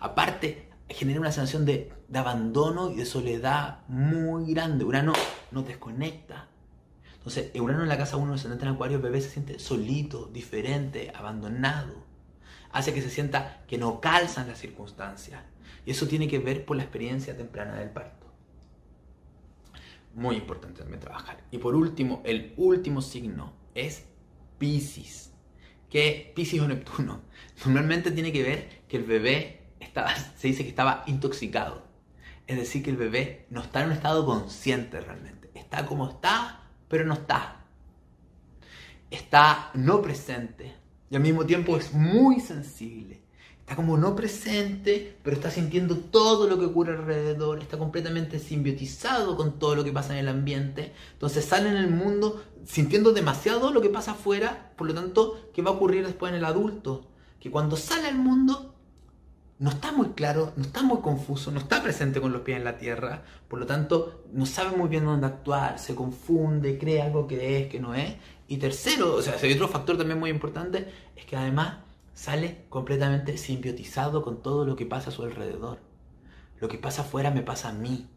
Aparte, 0.00 0.68
genera 0.88 1.20
una 1.20 1.32
sensación 1.32 1.64
de, 1.64 1.92
de 2.08 2.18
abandono 2.18 2.90
y 2.90 2.96
de 2.96 3.06
soledad 3.06 3.80
muy 3.88 4.52
grande. 4.52 4.84
Urano 4.84 5.12
nos 5.50 5.66
desconecta. 5.66 6.48
Entonces, 7.14 7.50
Urano 7.60 7.82
en 7.82 7.88
la 7.88 7.98
casa 7.98 8.16
1, 8.16 8.34
ascendente 8.34 8.64
en 8.64 8.72
Acuario, 8.72 8.98
el 8.98 9.02
bebé 9.02 9.20
se 9.20 9.30
siente 9.30 9.58
solito, 9.58 10.26
diferente, 10.26 11.12
abandonado. 11.14 12.04
Hace 12.72 12.92
que 12.92 13.02
se 13.02 13.10
sienta 13.10 13.64
que 13.66 13.78
no 13.78 14.00
calzan 14.00 14.48
las 14.48 14.58
circunstancias. 14.58 15.42
Y 15.84 15.92
eso 15.92 16.06
tiene 16.06 16.28
que 16.28 16.38
ver 16.38 16.64
por 16.64 16.76
la 16.76 16.82
experiencia 16.82 17.36
temprana 17.36 17.74
del 17.76 17.90
parto 17.90 18.25
muy 20.16 20.36
importante 20.36 20.80
también 20.80 21.00
trabajar. 21.00 21.44
Y 21.50 21.58
por 21.58 21.74
último, 21.74 22.22
el 22.24 22.54
último 22.56 23.02
signo 23.02 23.52
es 23.74 24.04
Pisces. 24.58 25.32
Que 25.90 26.32
Pisces 26.34 26.60
o 26.60 26.66
Neptuno 26.66 27.22
normalmente 27.64 28.10
tiene 28.10 28.32
que 28.32 28.42
ver 28.42 28.82
que 28.88 28.96
el 28.96 29.04
bebé 29.04 29.68
estaba, 29.78 30.14
se 30.16 30.48
dice 30.48 30.64
que 30.64 30.70
estaba 30.70 31.04
intoxicado. 31.06 31.86
Es 32.46 32.56
decir, 32.56 32.82
que 32.82 32.90
el 32.90 32.96
bebé 32.96 33.46
no 33.50 33.60
está 33.60 33.80
en 33.82 33.86
un 33.86 33.92
estado 33.92 34.24
consciente 34.24 35.00
realmente. 35.00 35.50
Está 35.54 35.84
como 35.86 36.08
está, 36.08 36.70
pero 36.88 37.04
no 37.04 37.14
está. 37.14 37.64
Está 39.10 39.70
no 39.74 40.00
presente 40.02 40.74
y 41.10 41.16
al 41.16 41.22
mismo 41.22 41.46
tiempo 41.46 41.76
es 41.76 41.92
muy 41.92 42.40
sensible 42.40 43.22
está 43.66 43.74
como 43.74 43.96
no 43.98 44.14
presente, 44.14 45.16
pero 45.24 45.34
está 45.34 45.50
sintiendo 45.50 45.96
todo 45.96 46.48
lo 46.48 46.56
que 46.56 46.66
ocurre 46.66 46.92
alrededor, 46.92 47.58
está 47.58 47.76
completamente 47.76 48.38
simbiotizado 48.38 49.36
con 49.36 49.58
todo 49.58 49.74
lo 49.74 49.82
que 49.82 49.90
pasa 49.90 50.12
en 50.12 50.20
el 50.20 50.28
ambiente, 50.28 50.92
entonces 51.14 51.44
sale 51.44 51.70
en 51.70 51.76
el 51.76 51.90
mundo 51.90 52.44
sintiendo 52.64 53.12
demasiado 53.12 53.72
lo 53.72 53.80
que 53.80 53.88
pasa 53.88 54.12
afuera, 54.12 54.70
por 54.76 54.86
lo 54.86 54.94
tanto, 54.94 55.50
¿qué 55.52 55.62
va 55.62 55.72
a 55.72 55.74
ocurrir 55.74 56.06
después 56.06 56.30
en 56.30 56.38
el 56.38 56.44
adulto? 56.44 57.08
Que 57.40 57.50
cuando 57.50 57.76
sale 57.76 58.06
al 58.06 58.14
mundo 58.14 58.72
no 59.58 59.70
está 59.70 59.90
muy 59.90 60.10
claro, 60.10 60.52
no 60.54 60.62
está 60.62 60.84
muy 60.84 61.00
confuso, 61.00 61.50
no 61.50 61.58
está 61.58 61.82
presente 61.82 62.20
con 62.20 62.32
los 62.32 62.42
pies 62.42 62.58
en 62.58 62.64
la 62.64 62.78
tierra, 62.78 63.24
por 63.48 63.58
lo 63.58 63.66
tanto, 63.66 64.22
no 64.32 64.46
sabe 64.46 64.76
muy 64.76 64.88
bien 64.88 65.04
dónde 65.04 65.26
actuar, 65.26 65.80
se 65.80 65.96
confunde, 65.96 66.78
cree 66.78 67.02
algo 67.02 67.26
que 67.26 67.58
es, 67.58 67.68
que 67.68 67.80
no 67.80 67.96
es. 67.96 68.14
Y 68.46 68.58
tercero, 68.58 69.16
o 69.16 69.22
sea, 69.22 69.34
hay 69.42 69.52
otro 69.54 69.66
factor 69.66 69.98
también 69.98 70.20
muy 70.20 70.30
importante, 70.30 70.86
es 71.16 71.24
que 71.24 71.36
además 71.36 71.78
sale 72.16 72.64
completamente 72.70 73.36
simbiotizado 73.36 74.22
con 74.22 74.42
todo 74.42 74.64
lo 74.64 74.74
que 74.74 74.86
pasa 74.86 75.10
a 75.10 75.12
su 75.12 75.22
alrededor. 75.22 75.80
Lo 76.58 76.66
que 76.66 76.78
pasa 76.78 77.02
afuera 77.02 77.30
me 77.30 77.42
pasa 77.42 77.68
a 77.68 77.72
mí. 77.74 78.08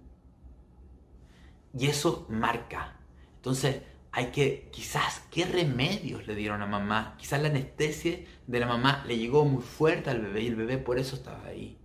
Y 1.77 1.87
eso 1.87 2.25
marca. 2.29 2.95
Entonces, 3.35 3.81
hay 4.13 4.27
que, 4.27 4.69
quizás, 4.71 5.21
¿qué 5.29 5.43
remedios 5.43 6.25
le 6.27 6.35
dieron 6.35 6.61
a 6.61 6.65
mamá? 6.65 7.15
Quizás 7.17 7.41
la 7.41 7.49
anestesia 7.49 8.19
de 8.47 8.59
la 8.59 8.67
mamá 8.67 9.03
le 9.05 9.17
llegó 9.17 9.43
muy 9.43 9.61
fuerte 9.61 10.09
al 10.09 10.21
bebé 10.21 10.43
y 10.43 10.47
el 10.47 10.55
bebé 10.55 10.77
por 10.77 10.97
eso 10.97 11.17
estaba 11.17 11.43
ahí. 11.45 11.77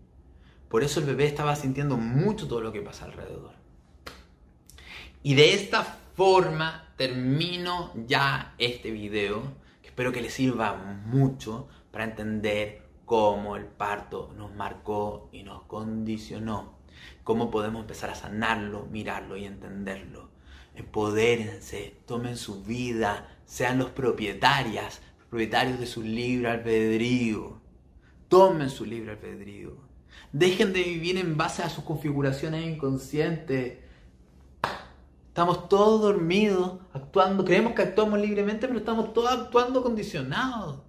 Por 0.68 0.84
eso 0.84 1.00
el 1.00 1.06
bebé 1.06 1.26
estaba 1.26 1.56
sintiendo 1.56 1.96
mucho 1.96 2.46
todo 2.46 2.60
lo 2.60 2.72
que 2.72 2.80
pasa 2.80 3.06
alrededor. 3.06 3.54
Y 5.24 5.34
de 5.34 5.52
esta 5.52 5.82
forma 5.82 6.94
termino 6.96 7.92
ya 8.06 8.54
este 8.58 8.92
video, 8.92 9.42
que 9.82 9.88
espero 9.88 10.12
que 10.12 10.22
les 10.22 10.32
sirva 10.32 10.74
mucho 10.74 11.68
para 11.94 12.06
entender 12.06 12.82
cómo 13.04 13.54
el 13.54 13.66
parto 13.66 14.34
nos 14.36 14.52
marcó 14.52 15.28
y 15.30 15.44
nos 15.44 15.62
condicionó, 15.62 16.80
cómo 17.22 17.52
podemos 17.52 17.82
empezar 17.82 18.10
a 18.10 18.16
sanarlo, 18.16 18.88
mirarlo 18.90 19.36
y 19.36 19.44
entenderlo. 19.44 20.28
Empodérense, 20.74 22.00
tomen 22.04 22.36
su 22.36 22.64
vida, 22.64 23.38
sean 23.46 23.78
los 23.78 23.90
propietarias, 23.90 25.02
propietarios 25.30 25.78
de 25.78 25.86
su 25.86 26.02
libre 26.02 26.50
albedrío. 26.50 27.60
Tomen 28.26 28.70
su 28.70 28.84
libre 28.84 29.12
albedrío. 29.12 29.76
Dejen 30.32 30.72
de 30.72 30.82
vivir 30.82 31.16
en 31.16 31.36
base 31.36 31.62
a 31.62 31.70
sus 31.70 31.84
configuraciones 31.84 32.66
inconscientes. 32.66 33.78
Estamos 35.28 35.68
todos 35.68 36.00
dormidos, 36.00 36.80
actuando, 36.92 37.44
creemos 37.44 37.74
que 37.74 37.82
actuamos 37.82 38.18
libremente, 38.18 38.66
pero 38.66 38.80
estamos 38.80 39.12
todos 39.12 39.30
actuando 39.30 39.80
condicionados. 39.80 40.80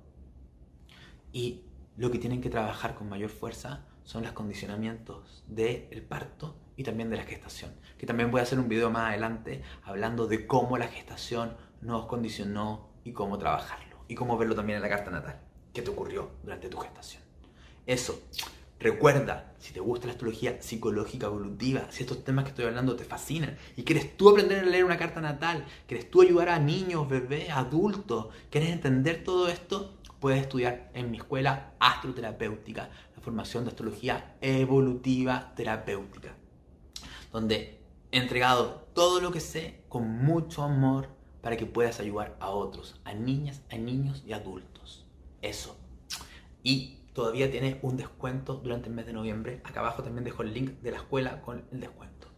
Y 1.36 1.66
lo 1.98 2.12
que 2.12 2.18
tienen 2.18 2.40
que 2.40 2.50
trabajar 2.50 2.96
con 2.96 3.10
mayor 3.10 3.30
fuerza 3.30 3.84
son 4.06 4.24
los 4.24 4.32
condicionamientos 4.32 5.44
del 5.50 6.02
parto 6.02 6.56
y 6.78 6.84
también 6.84 7.10
de 7.10 7.18
la 7.18 7.24
gestación. 7.24 7.74
Que 7.98 8.06
también 8.06 8.32
voy 8.32 8.40
a 8.40 8.44
hacer 8.44 8.58
un 8.58 8.70
video 8.70 8.90
más 8.90 9.10
adelante 9.10 9.62
hablando 9.84 10.28
de 10.28 10.48
cómo 10.48 10.78
la 10.78 10.88
gestación 10.88 11.58
nos 11.82 12.06
condicionó 12.06 12.88
y 13.04 13.12
cómo 13.12 13.38
trabajarlo. 13.38 13.98
Y 14.08 14.16
cómo 14.16 14.38
verlo 14.38 14.56
también 14.56 14.78
en 14.78 14.84
la 14.84 14.88
carta 14.88 15.12
natal. 15.12 15.42
¿Qué 15.74 15.82
te 15.82 15.90
ocurrió 15.90 16.32
durante 16.42 16.70
tu 16.70 16.78
gestación? 16.78 17.22
Eso. 17.86 18.18
Recuerda, 18.80 19.56
si 19.60 19.74
te 19.74 19.82
gusta 19.82 20.08
la 20.08 20.14
astrología 20.14 20.62
psicológica 20.62 21.26
evolutiva, 21.26 21.92
si 21.92 22.04
estos 22.04 22.24
temas 22.24 22.46
que 22.46 22.52
estoy 22.52 22.66
hablando 22.66 22.96
te 22.96 23.04
fascinan 23.04 23.58
y 23.76 23.84
quieres 23.84 24.16
tú 24.16 24.30
aprender 24.30 24.60
a 24.60 24.68
leer 24.68 24.86
una 24.86 24.98
carta 24.98 25.20
natal, 25.20 25.66
quieres 25.86 26.10
tú 26.10 26.22
ayudar 26.22 26.48
a 26.48 26.60
niños, 26.60 27.10
bebés, 27.10 27.50
adultos, 27.50 28.28
quieres 28.50 28.70
entender 28.70 29.24
todo 29.24 29.50
esto, 29.50 29.95
puedes 30.20 30.41
estudiar 30.41 30.89
en 30.93 31.11
mi 31.11 31.18
escuela 31.18 31.74
astroterapéutica, 31.80 32.89
la 33.16 33.22
formación 33.22 33.63
de 33.63 33.70
astrología 33.70 34.36
evolutiva 34.41 35.53
terapéutica, 35.55 36.36
donde 37.32 37.82
he 38.11 38.18
entregado 38.18 38.88
todo 38.93 39.22
lo 39.22 39.32
que 39.32 39.39
sé 39.39 39.84
con 39.89 40.07
mucho 40.07 40.63
amor 40.63 41.09
para 41.41 41.57
que 41.57 41.66
puedas 41.66 41.99
ayudar 41.99 42.36
a 42.39 42.49
otros, 42.49 42.99
a 43.03 43.13
niñas, 43.13 43.61
a 43.70 43.78
niños 43.78 44.24
y 44.26 44.34
adultos. 44.34 45.05
Eso. 45.41 45.78
Y 46.63 47.01
todavía 47.13 47.51
tiene 47.51 47.80
un 47.84 47.97
descuento 47.97 48.55
durante 48.55 48.89
el 48.89 48.95
mes 48.95 49.05
de 49.05 49.13
noviembre. 49.13 49.61
Acá 49.63 49.82
abajo 49.82 50.01
también 50.01 50.24
dejo 50.24 50.41
el 50.41 50.53
link 50.53 50.82
de 50.82 50.91
la 50.91 50.97
escuela 50.97 51.41
con 51.41 51.63
el 51.72 51.80
descuento. 51.80 52.30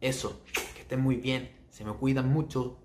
Eso, 0.00 0.42
que 0.74 0.80
estén 0.80 1.00
muy 1.00 1.16
bien, 1.16 1.50
se 1.70 1.84
me 1.84 1.92
cuidan 1.92 2.28
mucho. 2.28 2.78